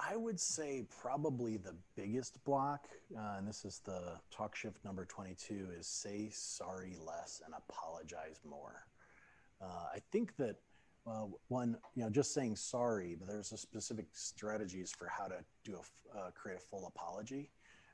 I 0.09 0.15
would 0.15 0.39
say 0.39 0.85
probably 1.01 1.57
the 1.57 1.75
biggest 1.95 2.43
block, 2.43 2.87
uh, 3.17 3.35
and 3.37 3.47
this 3.47 3.65
is 3.65 3.81
the 3.83 4.13
talk 4.31 4.55
shift 4.55 4.85
number 4.85 5.03
22, 5.05 5.69
is 5.77 5.87
say 5.87 6.29
sorry 6.31 6.95
less 7.05 7.41
and 7.45 7.53
apologize 7.57 8.39
more. 8.47 8.85
Uh, 9.61 9.87
I 9.95 9.99
think 10.11 10.35
that 10.37 10.57
uh, 11.07 11.25
one, 11.49 11.77
you 11.95 12.03
know, 12.03 12.09
just 12.09 12.33
saying 12.33 12.55
sorry, 12.55 13.15
but 13.17 13.27
there's 13.27 13.51
a 13.51 13.57
specific 13.57 14.07
strategies 14.13 14.91
for 14.91 15.07
how 15.07 15.27
to 15.27 15.37
do 15.63 15.75
a 15.75 16.17
uh, 16.17 16.31
create 16.31 16.57
a 16.57 16.61
full 16.61 16.87
apology. 16.87 17.51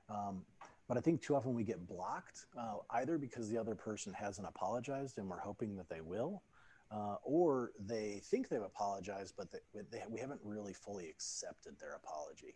Um, 0.10 0.44
but 0.88 0.98
I 0.98 1.02
think 1.02 1.22
too 1.22 1.36
often 1.36 1.54
we 1.54 1.64
get 1.64 1.88
blocked 1.88 2.46
uh, 2.58 2.76
either 2.92 3.18
because 3.18 3.50
the 3.50 3.58
other 3.58 3.76
person 3.76 4.14
hasn't 4.14 4.48
apologized 4.48 5.18
and 5.18 5.30
we're 5.30 5.40
hoping 5.40 5.76
that 5.78 5.90
they 5.90 6.02
will, 6.02 6.44
uh, 6.92 7.16
or 7.24 7.72
they 7.80 8.22
think 8.26 8.50
they've 8.50 8.62
apologized, 8.62 9.36
but 9.38 9.48
they, 9.52 9.82
they, 9.92 10.04
we 10.10 10.20
haven't 10.20 10.42
really 10.44 10.74
fully 10.74 11.08
accepted 11.08 11.80
their 11.80 11.96
apology. 11.96 12.56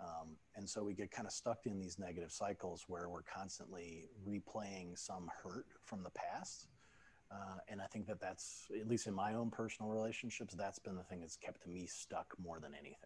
Um, 0.00 0.36
and 0.56 0.68
so 0.68 0.82
we 0.84 0.94
get 0.94 1.10
kind 1.10 1.26
of 1.26 1.32
stuck 1.32 1.66
in 1.66 1.78
these 1.78 1.98
negative 1.98 2.30
cycles 2.30 2.84
where 2.88 3.08
we're 3.08 3.22
constantly 3.22 4.08
replaying 4.28 4.96
some 4.98 5.30
hurt 5.42 5.66
from 5.84 6.02
the 6.02 6.10
past 6.10 6.68
uh, 7.30 7.58
and 7.68 7.80
I 7.80 7.86
think 7.86 8.06
that 8.06 8.20
that's, 8.20 8.66
at 8.78 8.88
least 8.88 9.06
in 9.06 9.14
my 9.14 9.34
own 9.34 9.50
personal 9.50 9.90
relationships, 9.90 10.54
that's 10.54 10.78
been 10.78 10.96
the 10.96 11.02
thing 11.02 11.20
that's 11.20 11.36
kept 11.36 11.66
me 11.66 11.86
stuck 11.86 12.34
more 12.42 12.58
than 12.58 12.72
anything. 12.74 12.96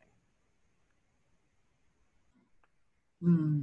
Hmm. 3.21 3.63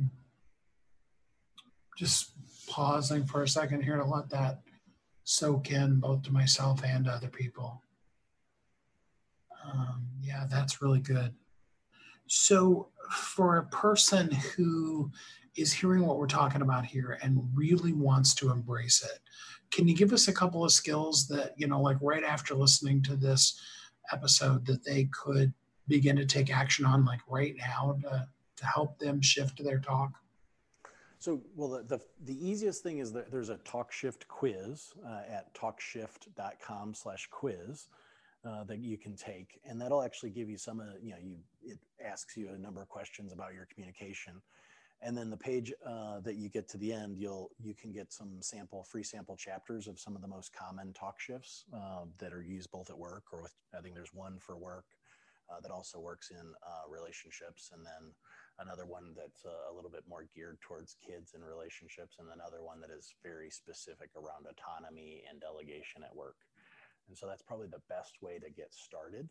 Just 1.97 2.31
pausing 2.67 3.25
for 3.25 3.43
a 3.43 3.47
second 3.47 3.83
here 3.83 3.97
to 3.97 4.05
let 4.05 4.29
that 4.29 4.61
soak 5.23 5.71
in 5.71 5.99
both 5.99 6.23
to 6.23 6.31
myself 6.31 6.81
and 6.83 7.05
to 7.05 7.11
other 7.11 7.27
people. 7.27 7.81
Um, 9.65 10.07
yeah, 10.21 10.45
that's 10.49 10.81
really 10.81 10.99
good. 10.99 11.33
So, 12.27 12.89
for 13.11 13.57
a 13.57 13.65
person 13.65 14.31
who 14.31 15.11
is 15.59 15.73
hearing 15.73 16.05
what 16.05 16.17
we're 16.17 16.27
talking 16.27 16.61
about 16.61 16.85
here 16.85 17.19
and 17.21 17.49
really 17.53 17.93
wants 17.93 18.33
to 18.35 18.51
embrace 18.51 19.03
it, 19.03 19.19
can 19.71 19.87
you 19.87 19.95
give 19.95 20.13
us 20.13 20.27
a 20.27 20.33
couple 20.33 20.63
of 20.63 20.71
skills 20.71 21.27
that 21.27 21.53
you 21.57 21.67
know 21.67 21.81
like 21.81 21.97
right 22.01 22.23
after 22.23 22.55
listening 22.55 23.01
to 23.03 23.15
this 23.15 23.59
episode 24.11 24.65
that 24.65 24.83
they 24.83 25.07
could 25.11 25.53
begin 25.87 26.15
to 26.15 26.25
take 26.25 26.55
action 26.55 26.85
on 26.85 27.05
like 27.05 27.21
right 27.27 27.55
now 27.57 27.97
to, 28.01 28.27
to 28.57 28.65
help 28.65 28.97
them 28.99 29.21
shift 29.21 29.63
their 29.63 29.79
talk? 29.79 30.11
So 31.19 31.41
well 31.55 31.69
the, 31.69 31.83
the, 31.83 32.01
the 32.25 32.47
easiest 32.47 32.81
thing 32.83 32.99
is 32.99 33.11
that 33.13 33.31
there's 33.31 33.49
a 33.49 33.57
talk 33.57 33.91
shift 33.91 34.27
quiz 34.27 34.93
uh, 35.05 35.21
at 35.29 35.53
talkshift.com 35.53 36.93
slash 36.93 37.27
quiz 37.29 37.87
uh, 38.45 38.63
that 38.63 38.79
you 38.79 38.97
can 38.97 39.15
take. 39.15 39.59
And 39.65 39.81
that'll 39.81 40.01
actually 40.01 40.29
give 40.29 40.49
you 40.49 40.57
some 40.57 40.79
of 40.79 40.87
you 41.01 41.11
know 41.11 41.17
you 41.21 41.37
it 41.61 41.77
asks 42.03 42.37
you 42.37 42.49
a 42.49 42.57
number 42.57 42.81
of 42.81 42.87
questions 42.87 43.33
about 43.33 43.53
your 43.53 43.67
communication 43.73 44.41
and 45.01 45.17
then 45.17 45.29
the 45.29 45.37
page 45.37 45.71
uh, 45.85 46.19
that 46.19 46.35
you 46.35 46.49
get 46.49 46.67
to 46.69 46.77
the 46.77 46.91
end 46.91 47.17
you'll 47.17 47.49
you 47.61 47.73
can 47.73 47.91
get 47.91 48.11
some 48.11 48.41
sample 48.41 48.83
free 48.83 49.03
sample 49.03 49.35
chapters 49.35 49.87
of 49.87 49.99
some 49.99 50.15
of 50.15 50.21
the 50.21 50.27
most 50.27 50.51
common 50.53 50.93
talk 50.93 51.19
shifts 51.19 51.65
uh, 51.73 52.03
that 52.17 52.33
are 52.33 52.43
used 52.43 52.71
both 52.71 52.89
at 52.89 52.97
work 52.97 53.23
or 53.31 53.41
with 53.41 53.55
i 53.77 53.81
think 53.81 53.95
there's 53.95 54.13
one 54.13 54.37
for 54.39 54.57
work 54.57 54.85
uh, 55.49 55.59
that 55.61 55.71
also 55.71 55.99
works 55.99 56.31
in 56.31 56.53
uh, 56.63 56.89
relationships 56.89 57.71
and 57.73 57.85
then 57.85 58.13
another 58.59 58.85
one 58.85 59.15
that's 59.15 59.45
uh, 59.45 59.71
a 59.71 59.73
little 59.73 59.89
bit 59.89 60.03
more 60.07 60.27
geared 60.35 60.59
towards 60.61 60.95
kids 60.99 61.33
and 61.33 61.43
relationships 61.43 62.17
and 62.19 62.27
another 62.35 62.63
one 62.63 62.79
that 62.81 62.91
is 62.91 63.15
very 63.23 63.49
specific 63.49 64.09
around 64.15 64.45
autonomy 64.45 65.23
and 65.29 65.39
delegation 65.39 66.03
at 66.03 66.15
work. 66.15 66.35
And 67.07 67.17
so 67.17 67.25
that's 67.25 67.41
probably 67.41 67.67
the 67.67 67.83
best 67.89 68.19
way 68.21 68.37
to 68.37 68.51
get 68.51 68.73
started 68.73 69.27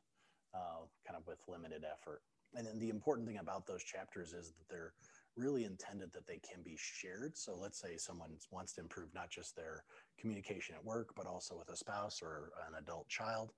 uh, 0.54 0.88
kind 1.06 1.16
of 1.16 1.26
with 1.26 1.38
limited 1.46 1.84
effort. 1.84 2.22
And 2.56 2.66
then 2.66 2.78
the 2.78 2.88
important 2.88 3.28
thing 3.28 3.38
about 3.38 3.66
those 3.66 3.84
chapters 3.84 4.32
is 4.32 4.56
that 4.56 4.68
they're 4.70 4.94
really 5.38 5.64
intended 5.64 6.12
that 6.12 6.26
they 6.26 6.40
can 6.40 6.62
be 6.62 6.76
shared. 6.76 7.36
So 7.36 7.54
let's 7.54 7.80
say 7.80 7.96
someone 7.96 8.30
wants 8.50 8.72
to 8.74 8.80
improve 8.80 9.14
not 9.14 9.30
just 9.30 9.54
their 9.54 9.84
communication 10.20 10.74
at 10.74 10.84
work, 10.84 11.10
but 11.16 11.26
also 11.26 11.56
with 11.56 11.70
a 11.70 11.76
spouse 11.76 12.20
or 12.20 12.50
an 12.68 12.74
adult 12.82 13.08
child. 13.08 13.52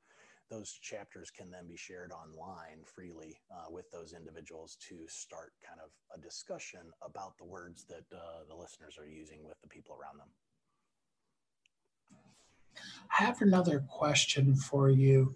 Those 0.50 0.72
chapters 0.82 1.30
can 1.30 1.50
then 1.50 1.66
be 1.66 1.76
shared 1.76 2.12
online 2.12 2.84
freely 2.84 3.40
uh, 3.50 3.70
with 3.70 3.90
those 3.90 4.12
individuals 4.12 4.76
to 4.88 4.96
start 5.08 5.52
kind 5.66 5.80
of 5.82 5.90
a 6.16 6.20
discussion 6.20 6.80
about 7.02 7.38
the 7.38 7.44
words 7.44 7.86
that 7.88 8.04
uh, 8.14 8.44
the 8.48 8.54
listeners 8.54 8.96
are 8.98 9.06
using 9.06 9.44
with 9.44 9.54
the 9.62 9.68
people 9.68 9.96
around 9.96 10.18
them. 10.18 10.28
I 13.18 13.24
have 13.24 13.40
another 13.42 13.84
question 13.88 14.54
for 14.54 14.90
you. 14.90 15.34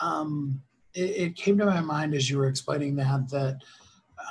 Um, 0.00 0.62
it, 0.94 1.10
it, 1.16 1.36
came 1.36 1.56
to 1.58 1.66
my 1.66 1.80
mind 1.80 2.14
as 2.14 2.28
you 2.28 2.38
were 2.38 2.48
explaining 2.48 2.96
that 2.96 3.28
that 3.30 3.60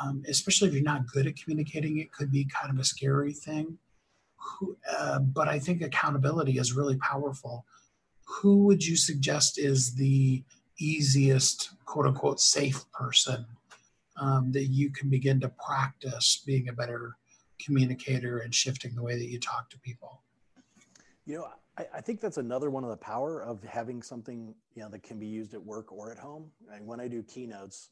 um, 0.01 0.23
especially 0.27 0.67
if 0.67 0.73
you're 0.73 0.83
not 0.83 1.07
good 1.07 1.27
at 1.27 1.35
communicating, 1.35 1.99
it 1.99 2.11
could 2.11 2.31
be 2.31 2.45
kind 2.45 2.73
of 2.73 2.79
a 2.79 2.85
scary 2.85 3.33
thing. 3.33 3.77
Who, 4.37 4.77
uh, 4.97 5.19
but 5.19 5.47
I 5.47 5.59
think 5.59 5.81
accountability 5.81 6.57
is 6.57 6.73
really 6.73 6.97
powerful. 6.97 7.65
Who 8.25 8.63
would 8.65 8.85
you 8.85 8.95
suggest 8.95 9.59
is 9.59 9.95
the 9.95 10.43
easiest, 10.79 11.71
quote 11.85 12.05
unquote, 12.05 12.39
safe 12.39 12.89
person 12.91 13.45
um, 14.19 14.51
that 14.51 14.65
you 14.65 14.91
can 14.91 15.09
begin 15.09 15.39
to 15.41 15.49
practice 15.49 16.41
being 16.45 16.69
a 16.69 16.73
better 16.73 17.15
communicator 17.59 18.39
and 18.39 18.53
shifting 18.55 18.95
the 18.95 19.03
way 19.03 19.17
that 19.17 19.27
you 19.27 19.39
talk 19.39 19.69
to 19.69 19.79
people? 19.79 20.21
You 21.25 21.39
know, 21.39 21.47
I, 21.77 21.85
I, 21.95 22.01
think 22.01 22.21
that's 22.21 22.37
another 22.37 22.69
one 22.69 22.83
of 22.83 22.89
the 22.89 22.97
power 22.97 23.43
of 23.43 23.63
having 23.63 24.01
something 24.01 24.55
you 24.75 24.81
know 24.81 24.89
that 24.89 25.03
can 25.03 25.19
be 25.19 25.27
used 25.27 25.53
at 25.53 25.63
work 25.63 25.91
or 25.91 26.11
at 26.11 26.17
home. 26.17 26.49
And 26.73 26.87
when 26.87 26.99
I 26.99 27.07
do 27.07 27.21
keynotes, 27.23 27.89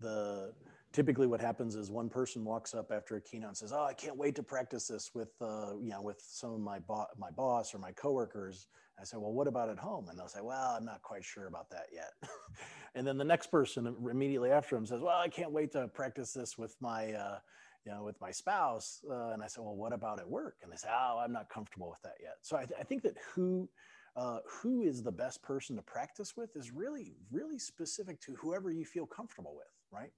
the 0.00 0.52
typically 0.92 1.26
what 1.26 1.40
happens 1.40 1.76
is 1.76 1.90
one 1.90 2.08
person 2.08 2.44
walks 2.44 2.74
up 2.74 2.90
after 2.90 3.16
a 3.16 3.20
keynote 3.20 3.48
and 3.48 3.56
says, 3.56 3.72
"Oh, 3.72 3.84
I 3.84 3.94
can't 3.94 4.16
wait 4.16 4.34
to 4.36 4.42
practice 4.42 4.88
this 4.88 5.10
with 5.14 5.30
uh, 5.40 5.76
you 5.80 5.90
know 5.90 6.02
with 6.02 6.20
some 6.20 6.52
of 6.52 6.60
my 6.60 6.78
bo- 6.80 7.06
my 7.18 7.30
boss 7.30 7.74
or 7.74 7.78
my 7.78 7.92
coworkers." 7.92 8.66
I 8.98 9.04
say, 9.04 9.16
"Well, 9.16 9.32
what 9.32 9.46
about 9.46 9.68
at 9.70 9.78
home?" 9.78 10.08
And 10.08 10.18
they'll 10.18 10.28
say, 10.28 10.40
"Well, 10.42 10.76
I'm 10.76 10.84
not 10.84 11.02
quite 11.02 11.24
sure 11.24 11.46
about 11.46 11.70
that 11.70 11.86
yet." 11.92 12.12
and 12.94 13.06
then 13.06 13.16
the 13.18 13.24
next 13.24 13.48
person 13.48 13.94
immediately 14.10 14.50
after 14.50 14.76
him 14.76 14.86
says, 14.86 15.00
"Well, 15.00 15.16
I 15.16 15.28
can't 15.28 15.52
wait 15.52 15.72
to 15.72 15.88
practice 15.88 16.32
this 16.32 16.58
with 16.58 16.76
my 16.80 17.12
uh, 17.12 17.38
you 17.84 17.92
know 17.92 18.02
with 18.02 18.20
my 18.20 18.30
spouse." 18.30 19.02
Uh, 19.08 19.30
and 19.30 19.42
I 19.42 19.46
say, 19.46 19.60
"Well, 19.60 19.76
what 19.76 19.92
about 19.92 20.18
at 20.18 20.28
work?" 20.28 20.56
And 20.62 20.72
they 20.72 20.76
say, 20.76 20.88
"Oh, 20.90 21.20
I'm 21.24 21.32
not 21.32 21.48
comfortable 21.48 21.88
with 21.88 22.02
that 22.02 22.16
yet." 22.20 22.38
So 22.42 22.56
I, 22.56 22.64
th- 22.64 22.78
I 22.80 22.82
think 22.82 23.02
that 23.02 23.16
who 23.34 23.68
uh, 24.16 24.40
who 24.44 24.82
is 24.82 25.02
the 25.04 25.12
best 25.12 25.40
person 25.42 25.76
to 25.76 25.82
practice 25.82 26.36
with 26.36 26.56
is 26.56 26.72
really 26.72 27.14
really 27.30 27.58
specific 27.60 28.20
to 28.22 28.34
whoever 28.34 28.72
you 28.72 28.84
feel 28.84 29.06
comfortable 29.06 29.54
with, 29.56 29.68
right? 29.92 30.10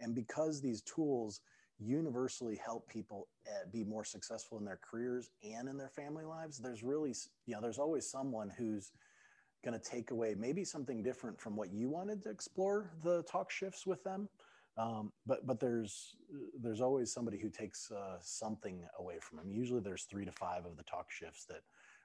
And 0.00 0.14
because 0.14 0.60
these 0.60 0.82
tools 0.82 1.40
universally 1.78 2.58
help 2.64 2.88
people 2.88 3.28
eh, 3.46 3.64
be 3.72 3.84
more 3.84 4.04
successful 4.04 4.58
in 4.58 4.64
their 4.64 4.78
careers 4.82 5.30
and 5.42 5.68
in 5.68 5.76
their 5.76 5.90
family 5.90 6.24
lives, 6.24 6.58
there's 6.58 6.82
really, 6.82 7.14
you 7.46 7.54
know, 7.54 7.60
there's 7.60 7.78
always 7.78 8.08
someone 8.08 8.50
who's 8.56 8.92
going 9.64 9.78
to 9.78 9.90
take 9.90 10.10
away 10.10 10.34
maybe 10.38 10.64
something 10.64 11.02
different 11.02 11.40
from 11.40 11.56
what 11.56 11.72
you 11.72 11.88
wanted 11.88 12.22
to 12.22 12.30
explore 12.30 12.90
the 13.02 13.22
talk 13.24 13.50
shifts 13.50 13.86
with 13.86 14.02
them. 14.04 14.28
Um, 14.78 15.10
but 15.26 15.46
but 15.46 15.58
there's 15.58 16.16
there's 16.60 16.82
always 16.82 17.10
somebody 17.10 17.38
who 17.38 17.48
takes 17.48 17.90
uh, 17.90 18.18
something 18.20 18.84
away 18.98 19.16
from 19.20 19.38
them. 19.38 19.50
Usually 19.50 19.80
there's 19.80 20.04
three 20.04 20.26
to 20.26 20.32
five 20.32 20.66
of 20.66 20.76
the 20.76 20.82
talk 20.82 21.10
shifts 21.10 21.46
that 21.46 21.62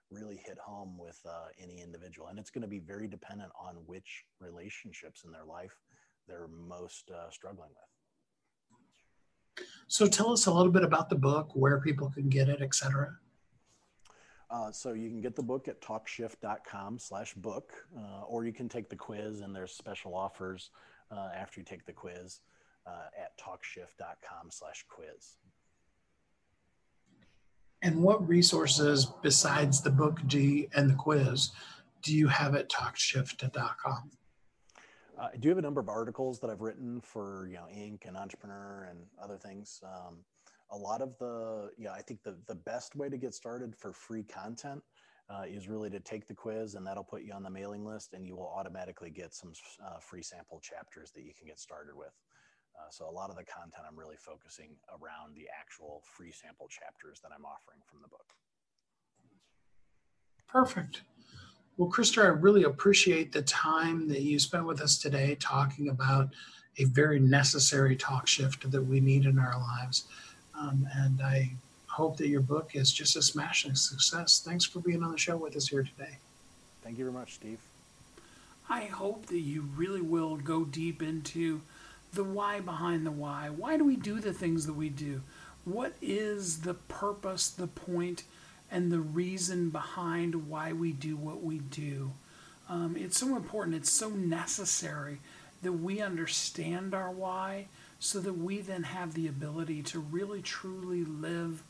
really 0.10 0.38
hit 0.38 0.58
home 0.58 0.98
with 0.98 1.20
uh, 1.26 1.48
any 1.62 1.82
individual, 1.82 2.30
and 2.30 2.40
it's 2.40 2.50
going 2.50 2.62
to 2.62 2.68
be 2.70 2.80
very 2.80 3.08
dependent 3.08 3.52
on 3.60 3.76
which 3.86 4.24
relationships 4.40 5.24
in 5.26 5.32
their 5.32 5.46
life 5.46 5.78
they're 6.32 6.48
most 6.48 7.12
uh, 7.12 7.30
struggling 7.30 7.70
with. 7.70 9.66
So 9.88 10.08
tell 10.08 10.32
us 10.32 10.46
a 10.46 10.54
little 10.54 10.72
bit 10.72 10.84
about 10.84 11.10
the 11.10 11.16
book, 11.16 11.50
where 11.54 11.82
people 11.82 12.10
can 12.10 12.30
get 12.30 12.48
it, 12.48 12.62
etc. 12.62 13.18
Uh, 14.50 14.72
so 14.72 14.94
you 14.94 15.10
can 15.10 15.22
get 15.22 15.36
the 15.36 15.44
book 15.44 15.68
at 15.68 15.82
talkshift.com 15.82 17.00
slash 17.00 17.34
book, 17.34 17.74
uh, 17.98 18.24
or 18.28 18.46
you 18.46 18.54
can 18.54 18.70
take 18.70 18.90
the 18.90 18.96
quiz 18.96 19.42
and 19.42 19.56
there's 19.56 19.74
special 19.74 20.16
offers 20.16 20.72
uh, 21.12 21.30
after 21.36 21.60
you 21.60 21.66
take 21.66 21.86
the 21.86 21.94
quiz 21.94 22.40
uh, 22.88 23.08
at 23.20 23.38
talkshift.com 23.38 24.50
slash 24.50 24.86
quiz. 24.90 25.38
And 27.82 28.02
what 28.02 28.28
resources 28.28 29.08
besides 29.22 29.82
the 29.82 29.90
book 29.90 30.20
G 30.28 30.70
and 30.76 30.90
the 30.90 30.96
quiz 30.96 31.52
do 32.02 32.16
you 32.16 32.28
have 32.28 32.56
at 32.56 32.70
talkshift.com? 32.70 34.12
Uh, 35.22 35.28
I 35.34 35.38
do 35.38 35.50
have 35.50 35.60
a 35.60 35.62
number 35.62 35.80
of 35.80 35.88
articles 35.88 36.40
that 36.40 36.50
I've 36.50 36.62
written 36.62 37.00
for 37.00 37.48
you 37.50 37.56
know 37.56 37.68
Inc. 37.72 38.08
and 38.08 38.18
Entrepreneur 38.18 38.88
and 38.90 39.00
other 39.22 39.38
things. 39.38 39.82
Um, 39.84 40.18
a 40.72 40.78
lot 40.78 41.02
of 41.02 41.18
the 41.20 41.70
yeah, 41.78 41.92
I 41.92 42.02
think 42.02 42.24
the 42.24 42.38
the 42.48 42.56
best 42.56 42.96
way 42.96 43.08
to 43.10 43.18
get 43.18 43.34
started 43.34 43.76
for 43.76 43.94
free 43.94 44.24
content 44.24 44.82
uh, 45.30 45.44
is 45.48 45.68
really 45.68 45.90
to 45.92 46.00
take 46.00 46.28
the 46.28 46.34
quiz, 46.34 46.76
and 46.76 46.86
that'll 46.86 47.04
put 47.04 47.22
you 47.22 47.34
on 47.34 47.44
the 47.44 47.50
mailing 47.50 47.86
list, 47.86 48.14
and 48.14 48.26
you 48.26 48.36
will 48.36 48.52
automatically 48.56 49.12
get 49.12 49.34
some 49.34 49.54
uh, 49.86 50.00
free 50.00 50.24
sample 50.24 50.60
chapters 50.60 51.12
that 51.12 51.24
you 51.24 51.34
can 51.38 51.48
get 51.48 51.60
started 51.60 51.96
with. 51.96 52.14
Uh, 52.76 52.90
so 52.90 53.08
a 53.08 53.12
lot 53.12 53.30
of 53.30 53.36
the 53.36 53.44
content 53.44 53.84
I'm 53.88 54.00
really 54.00 54.18
focusing 54.18 54.76
around 54.90 55.36
the 55.36 55.48
actual 55.60 56.02
free 56.18 56.32
sample 56.32 56.68
chapters 56.68 57.20
that 57.22 57.32
I'm 57.36 57.46
offering 57.46 57.80
from 57.86 58.02
the 58.02 58.08
book. 58.08 58.34
Perfect. 60.48 61.04
Well, 61.78 61.90
Krister, 61.90 62.24
I 62.24 62.28
really 62.28 62.64
appreciate 62.64 63.32
the 63.32 63.42
time 63.44 64.08
that 64.10 64.22
you 64.22 64.40
spent 64.40 64.66
with 64.66 64.82
us 64.82 64.98
today 64.98 65.36
talking 65.40 65.90
about 65.90 66.30
a 66.78 66.84
very 66.86 67.20
necessary 67.20 67.96
talk 67.96 68.28
shift 68.28 68.70
that 68.70 68.82
we 68.82 69.00
need 69.00 69.26
in 69.26 69.40
our 69.40 69.58
lives. 69.58 70.06
Um, 70.58 70.88
and 70.94 71.22
I 71.22 71.52
hope 71.88 72.18
that 72.18 72.28
your 72.28 72.42
book 72.42 72.72
is 72.76 72.92
just 72.92 73.16
a 73.16 73.22
smashing 73.22 73.76
success. 73.76 74.42
Thanks 74.44 74.66
for 74.66 74.80
being 74.80 75.02
on 75.02 75.12
the 75.12 75.18
show 75.18 75.38
with 75.38 75.56
us 75.56 75.70
here 75.70 75.84
today. 75.84 76.18
Thank 76.84 76.98
you 76.98 77.06
very 77.06 77.14
much, 77.14 77.36
Steve. 77.36 77.60
I 78.70 78.86
hope 78.86 79.26
that 79.28 79.40
you 79.40 79.68
really 79.76 80.02
will 80.02 80.38
go 80.38 80.64
deep 80.64 81.02
into 81.02 81.62
the 82.14 82.24
why 82.24 82.60
behind 82.60 83.06
the 83.06 83.12
why. 83.12 83.50
Why 83.50 83.78
do 83.78 83.84
we 83.84 83.96
do 83.96 84.20
the 84.20 84.34
things 84.34 84.66
that 84.66 84.74
we 84.74 84.90
do? 84.90 85.22
What 85.66 85.94
is 86.02 86.62
the 86.62 86.74
purpose, 86.74 87.50
the 87.50 87.68
point, 87.68 88.24
and 88.72 88.92
the 88.92 89.00
reason 89.00 89.70
behind 89.70 90.48
why 90.48 90.72
we 90.72 90.94
do 90.94 91.16
what 91.16 91.44
we 91.44 91.60
do? 91.60 92.12
Um, 92.70 92.96
it's 92.98 93.20
so 93.20 93.36
important, 93.36 93.76
it's 93.76 93.92
so 93.92 94.10
necessary 94.10 95.20
that 95.62 95.74
we 95.74 96.02
understand 96.02 96.94
our 96.96 97.12
why 97.12 97.68
so 98.00 98.20
that 98.20 98.38
we 98.38 98.62
then 98.62 98.84
have 98.84 99.14
the 99.14 99.28
ability 99.28 99.84
to 99.84 100.00
really 100.00 100.42
truly 100.42 101.04
live 101.04 101.64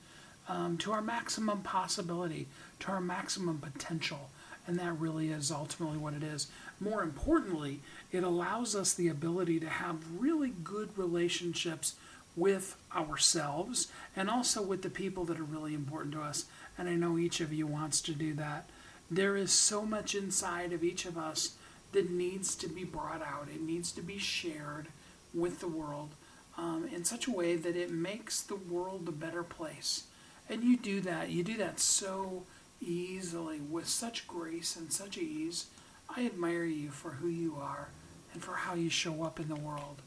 um, 0.48 0.78
to 0.78 0.92
our 0.92 1.02
maximum 1.02 1.62
possibility, 1.62 2.48
to 2.80 2.90
our 2.90 3.02
maximum 3.02 3.58
potential. 3.58 4.30
And 4.68 4.78
that 4.78 5.00
really 5.00 5.30
is 5.30 5.52
ultimately 5.52 5.98
what 5.98 6.14
it 6.14 6.24
is. 6.24 6.48
More 6.80 7.04
importantly, 7.04 7.80
it 8.12 8.24
allows 8.24 8.76
us 8.76 8.94
the 8.94 9.08
ability 9.08 9.60
to 9.60 9.70
have 9.70 9.98
really 10.20 10.54
good 10.64 10.98
relationships 10.98 11.96
with 12.36 12.78
ourselves 12.96 13.88
and 14.16 14.30
also 14.30 14.62
with 14.62 14.84
the 14.84 14.90
people 14.90 15.26
that 15.26 15.40
are 15.40 15.44
really 15.44 15.74
important 15.74 16.14
to 16.14 16.22
us. 16.22 16.46
And 16.78 16.90
I 16.90 16.96
know 16.96 17.18
each 17.18 17.42
of 17.42 17.54
you 17.54 17.68
wants 17.68 18.02
to 18.02 18.14
do 18.14 18.34
that. 18.36 18.70
There 19.10 19.36
is 19.36 19.52
so 19.52 19.86
much 19.86 20.16
inside 20.16 20.74
of 20.74 20.84
each 20.84 21.06
of 21.06 21.18
us 21.18 21.56
that 21.92 22.10
needs 22.10 22.56
to 22.56 22.70
be 22.70 22.84
brought 22.84 23.22
out, 23.22 23.50
it 23.54 23.62
needs 23.62 23.92
to 23.92 24.02
be 24.02 24.18
shared 24.18 24.88
with 25.34 25.60
the 25.60 25.68
world 25.68 26.16
um, 26.58 26.88
in 26.94 27.04
such 27.04 27.28
a 27.28 27.32
way 27.32 27.56
that 27.56 27.76
it 27.76 27.92
makes 27.92 28.42
the 28.42 28.56
world 28.56 29.08
a 29.08 29.12
better 29.12 29.44
place. 29.44 30.06
And 30.50 30.64
you 30.64 30.78
do 30.78 31.02
that. 31.02 31.30
You 31.30 31.44
do 31.44 31.58
that 31.58 31.80
so 31.80 32.44
easily 32.82 33.60
with 33.60 33.88
such 33.88 34.28
grace 34.28 34.76
and 34.76 34.92
such 34.92 35.18
ease. 35.18 35.68
I 36.10 36.26
admire 36.26 36.66
you 36.66 36.90
for 36.90 37.12
who 37.12 37.28
you 37.28 37.56
are 37.60 37.90
and 38.34 38.44
for 38.44 38.54
how 38.54 38.76
you 38.76 38.90
show 38.90 39.24
up 39.24 39.40
in 39.40 39.48
the 39.48 39.56
world. 39.56 40.02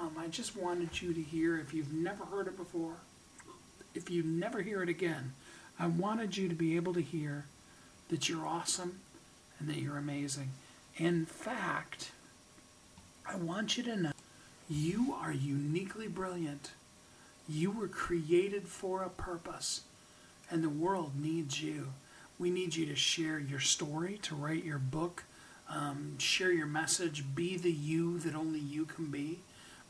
Um, 0.00 0.12
I 0.18 0.26
just 0.26 0.56
wanted 0.56 1.00
you 1.00 1.14
to 1.14 1.22
hear, 1.22 1.58
if 1.58 1.72
you've 1.72 1.92
never 1.92 2.24
heard 2.24 2.48
it 2.48 2.56
before, 2.56 2.96
if 3.94 4.10
you 4.10 4.22
never 4.22 4.60
hear 4.60 4.82
it 4.82 4.88
again, 4.88 5.32
I 5.78 5.86
wanted 5.86 6.36
you 6.36 6.48
to 6.48 6.54
be 6.54 6.76
able 6.76 6.94
to 6.94 7.02
hear 7.02 7.44
that 8.08 8.28
you're 8.28 8.46
awesome 8.46 9.00
and 9.58 9.68
that 9.68 9.76
you're 9.76 9.98
amazing. 9.98 10.50
In 10.96 11.26
fact, 11.26 12.12
I 13.28 13.36
want 13.36 13.76
you 13.76 13.82
to 13.84 13.96
know 13.96 14.12
you 14.68 15.14
are 15.20 15.32
uniquely 15.32 16.08
brilliant. 16.08 16.70
You 17.48 17.70
were 17.70 17.88
created 17.88 18.66
for 18.66 19.02
a 19.02 19.10
purpose, 19.10 19.82
and 20.50 20.64
the 20.64 20.68
world 20.68 21.12
needs 21.20 21.62
you. 21.62 21.88
We 22.38 22.50
need 22.50 22.74
you 22.74 22.86
to 22.86 22.96
share 22.96 23.38
your 23.38 23.60
story, 23.60 24.18
to 24.22 24.34
write 24.34 24.64
your 24.64 24.78
book, 24.78 25.24
um, 25.68 26.18
share 26.18 26.52
your 26.52 26.66
message, 26.66 27.24
be 27.34 27.56
the 27.56 27.72
you 27.72 28.18
that 28.20 28.34
only 28.34 28.60
you 28.60 28.84
can 28.84 29.06
be. 29.10 29.40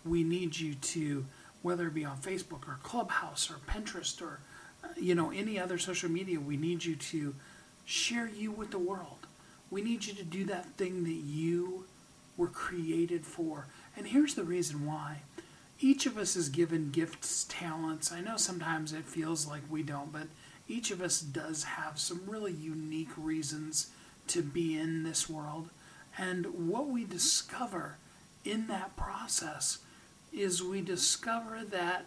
We 0.04 0.24
need 0.24 0.58
you 0.58 0.74
to, 0.74 1.26
whether 1.62 1.86
it 1.86 1.94
be 1.94 2.04
on 2.04 2.18
Facebook 2.18 2.68
or 2.68 2.78
Clubhouse 2.82 3.50
or 3.50 3.56
Pinterest 3.70 4.20
or 4.22 4.40
you 4.96 5.14
know 5.14 5.30
any 5.30 5.58
other 5.58 5.78
social 5.78 6.10
media, 6.10 6.40
we 6.40 6.56
need 6.56 6.84
you 6.84 6.96
to 6.96 7.34
share 7.84 8.28
you 8.28 8.50
with 8.50 8.70
the 8.70 8.78
world. 8.78 9.26
We 9.70 9.82
need 9.82 10.04
you 10.06 10.14
to 10.14 10.24
do 10.24 10.44
that 10.46 10.76
thing 10.76 11.04
that 11.04 11.10
you 11.10 11.84
were 12.36 12.48
created 12.48 13.24
for. 13.24 13.66
And 13.96 14.06
here's 14.06 14.34
the 14.34 14.44
reason 14.44 14.86
why. 14.86 15.22
Each 15.80 16.06
of 16.06 16.16
us 16.16 16.36
is 16.36 16.48
given 16.48 16.90
gifts, 16.90 17.44
talents. 17.48 18.10
I 18.10 18.20
know 18.20 18.36
sometimes 18.36 18.92
it 18.92 19.04
feels 19.04 19.46
like 19.46 19.62
we 19.68 19.82
don't, 19.82 20.12
but 20.12 20.28
each 20.68 20.90
of 20.90 21.02
us 21.02 21.20
does 21.20 21.64
have 21.64 21.98
some 21.98 22.22
really 22.26 22.52
unique 22.52 23.10
reasons 23.16 23.90
to 24.28 24.42
be 24.42 24.78
in 24.78 25.02
this 25.02 25.28
world. 25.28 25.68
And 26.18 26.68
what 26.68 26.88
we 26.88 27.04
discover 27.04 27.98
in 28.44 28.68
that 28.68 28.96
process 28.96 29.78
is 30.32 30.62
we 30.62 30.80
discover 30.80 31.62
that 31.70 32.06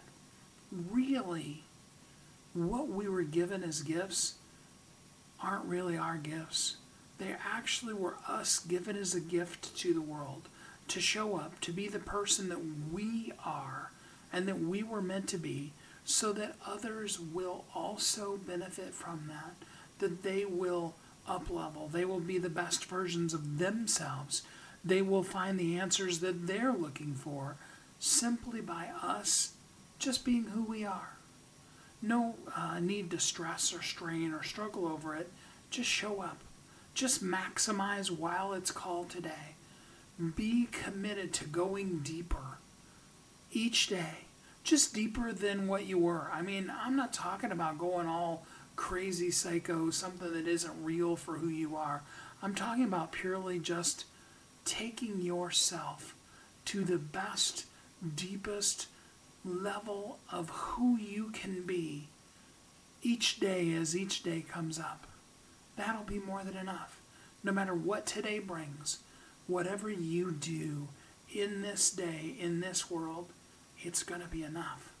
really 0.72 1.62
what 2.54 2.88
we 2.88 3.08
were 3.08 3.22
given 3.22 3.62
as 3.62 3.82
gifts 3.82 4.34
aren't 5.42 5.64
really 5.64 5.96
our 5.96 6.16
gifts. 6.16 6.76
They 7.18 7.36
actually 7.44 7.94
were 7.94 8.16
us 8.26 8.58
given 8.58 8.96
as 8.96 9.14
a 9.14 9.20
gift 9.20 9.76
to 9.78 9.94
the 9.94 10.00
world 10.00 10.48
to 10.88 11.00
show 11.00 11.36
up, 11.36 11.60
to 11.60 11.72
be 11.72 11.86
the 11.88 11.98
person 11.98 12.48
that 12.48 12.60
we 12.92 13.32
are 13.44 13.92
and 14.32 14.48
that 14.48 14.60
we 14.60 14.82
were 14.82 15.02
meant 15.02 15.28
to 15.28 15.38
be, 15.38 15.72
so 16.04 16.32
that 16.32 16.56
others 16.66 17.20
will 17.20 17.64
also 17.74 18.36
benefit 18.36 18.94
from 18.94 19.28
that, 19.28 19.54
that 19.98 20.22
they 20.22 20.44
will 20.44 20.94
up 21.28 21.50
level, 21.50 21.88
they 21.88 22.04
will 22.04 22.20
be 22.20 22.38
the 22.38 22.48
best 22.48 22.84
versions 22.86 23.34
of 23.34 23.58
themselves, 23.58 24.42
they 24.84 25.02
will 25.02 25.22
find 25.22 25.58
the 25.58 25.78
answers 25.78 26.20
that 26.20 26.46
they're 26.46 26.72
looking 26.72 27.14
for 27.14 27.56
simply 27.98 28.60
by 28.60 28.88
us 29.02 29.52
just 29.98 30.24
being 30.24 30.44
who 30.44 30.62
we 30.62 30.84
are. 30.84 31.10
No 32.02 32.34
uh, 32.56 32.80
need 32.80 33.10
to 33.10 33.18
stress 33.18 33.74
or 33.74 33.82
strain 33.82 34.32
or 34.32 34.42
struggle 34.42 34.86
over 34.86 35.14
it. 35.14 35.30
Just 35.70 35.88
show 35.88 36.22
up. 36.22 36.38
Just 36.94 37.22
maximize 37.22 38.10
while 38.10 38.52
it's 38.52 38.70
called 38.70 39.10
today 39.10 39.54
be 40.20 40.68
committed 40.70 41.32
to 41.32 41.44
going 41.46 42.00
deeper 42.00 42.58
each 43.52 43.86
day, 43.86 44.26
just 44.62 44.94
deeper 44.94 45.32
than 45.32 45.66
what 45.66 45.86
you 45.86 45.98
were. 45.98 46.30
I 46.32 46.42
mean, 46.42 46.70
I'm 46.82 46.94
not 46.94 47.12
talking 47.12 47.50
about 47.50 47.78
going 47.78 48.06
all 48.06 48.44
crazy 48.76 49.30
psycho, 49.30 49.90
something 49.90 50.32
that 50.32 50.46
isn't 50.46 50.84
real 50.84 51.16
for 51.16 51.38
who 51.38 51.48
you 51.48 51.74
are. 51.76 52.02
I'm 52.42 52.54
talking 52.54 52.84
about 52.84 53.12
purely 53.12 53.58
just 53.58 54.04
taking 54.64 55.22
yourself 55.22 56.14
to 56.66 56.84
the 56.84 56.98
best, 56.98 57.64
deepest 58.14 58.86
level 59.44 60.18
of 60.30 60.50
who 60.50 60.96
you 60.96 61.30
can 61.30 61.62
be 61.62 62.08
each 63.02 63.40
day 63.40 63.72
as 63.74 63.96
each 63.96 64.22
day 64.22 64.44
comes 64.46 64.78
up. 64.78 65.06
That'll 65.76 66.04
be 66.04 66.18
more 66.18 66.44
than 66.44 66.56
enough. 66.56 67.00
No 67.42 67.52
matter 67.52 67.74
what 67.74 68.04
today 68.04 68.38
brings, 68.38 68.98
whatever 69.46 69.90
you 69.90 70.30
do 70.32 70.88
in 71.32 71.62
this 71.62 71.90
day, 71.90 72.34
in 72.38 72.60
this 72.60 72.90
world, 72.90 73.28
it's 73.80 74.02
going 74.02 74.20
to 74.20 74.26
be 74.26 74.42
enough. 74.42 74.92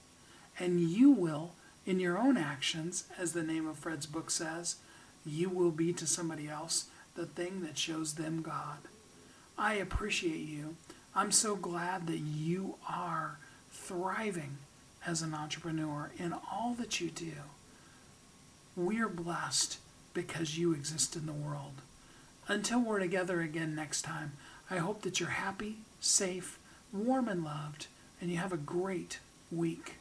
And 0.58 0.80
you 0.80 1.10
will, 1.10 1.52
in 1.84 2.00
your 2.00 2.18
own 2.18 2.36
actions, 2.36 3.04
as 3.18 3.32
the 3.32 3.42
name 3.42 3.66
of 3.68 3.78
Fred's 3.78 4.06
book 4.06 4.30
says, 4.30 4.76
you 5.26 5.50
will 5.50 5.70
be 5.70 5.92
to 5.92 6.06
somebody 6.06 6.48
else 6.48 6.86
the 7.14 7.26
thing 7.26 7.62
that 7.62 7.76
shows 7.76 8.14
them 8.14 8.40
God. 8.40 8.78
I 9.58 9.74
appreciate 9.74 10.46
you. 10.46 10.76
I'm 11.14 11.32
so 11.32 11.56
glad 11.56 12.06
that 12.06 12.18
you 12.20 12.76
are 12.88 13.38
thriving 13.90 14.58
as 15.04 15.20
an 15.20 15.34
entrepreneur 15.34 16.12
in 16.16 16.32
all 16.32 16.76
that 16.78 17.00
you 17.00 17.10
do. 17.10 17.32
We're 18.76 19.08
blessed 19.08 19.78
because 20.14 20.56
you 20.56 20.72
exist 20.72 21.16
in 21.16 21.26
the 21.26 21.32
world. 21.32 21.82
Until 22.46 22.80
we're 22.80 23.00
together 23.00 23.40
again 23.40 23.74
next 23.74 24.02
time, 24.02 24.34
I 24.70 24.76
hope 24.76 25.02
that 25.02 25.18
you're 25.18 25.30
happy, 25.30 25.78
safe, 25.98 26.56
warm, 26.92 27.26
and 27.26 27.42
loved, 27.42 27.88
and 28.20 28.30
you 28.30 28.36
have 28.36 28.52
a 28.52 28.56
great 28.56 29.18
week. 29.50 29.96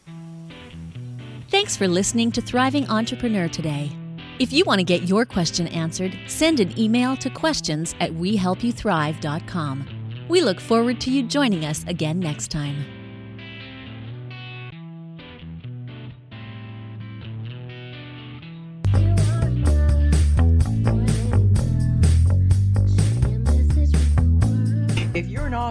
Thanks 1.50 1.76
for 1.76 1.88
listening 1.88 2.32
to 2.34 2.42
Thriving 2.42 2.88
Entrepreneur 2.90 3.48
today. 3.48 3.92
If 4.38 4.54
you 4.54 4.66
want 4.66 4.78
to 4.78 4.86
get 4.86 5.10
your 5.10 5.26
question 5.26 5.68
answered, 5.70 6.16
send 6.28 6.60
an 6.60 6.80
email 6.80 7.18
to 7.18 7.32
questions 7.32 7.96
at 8.00 8.12
wehelpyouthrive.com. 8.12 10.28
We 10.30 10.42
look 10.42 10.60
forward 10.60 11.02
to 11.02 11.12
you 11.12 11.24
joining 11.24 11.66
us 11.66 11.84
again 11.88 12.20
next 12.20 12.52
time. 12.52 12.99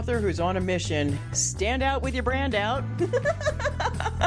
Author 0.09 0.21
who's 0.21 0.41
on 0.41 0.57
a 0.57 0.61
mission, 0.61 1.19
stand 1.33 1.83
out 1.83 2.01
with 2.01 2.15
your 2.15 2.23
brand 2.23 2.55
out. 2.55 2.83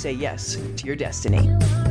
say 0.00 0.12
yes 0.12 0.56
to 0.76 0.86
your 0.86 0.96
destiny. 0.96 1.89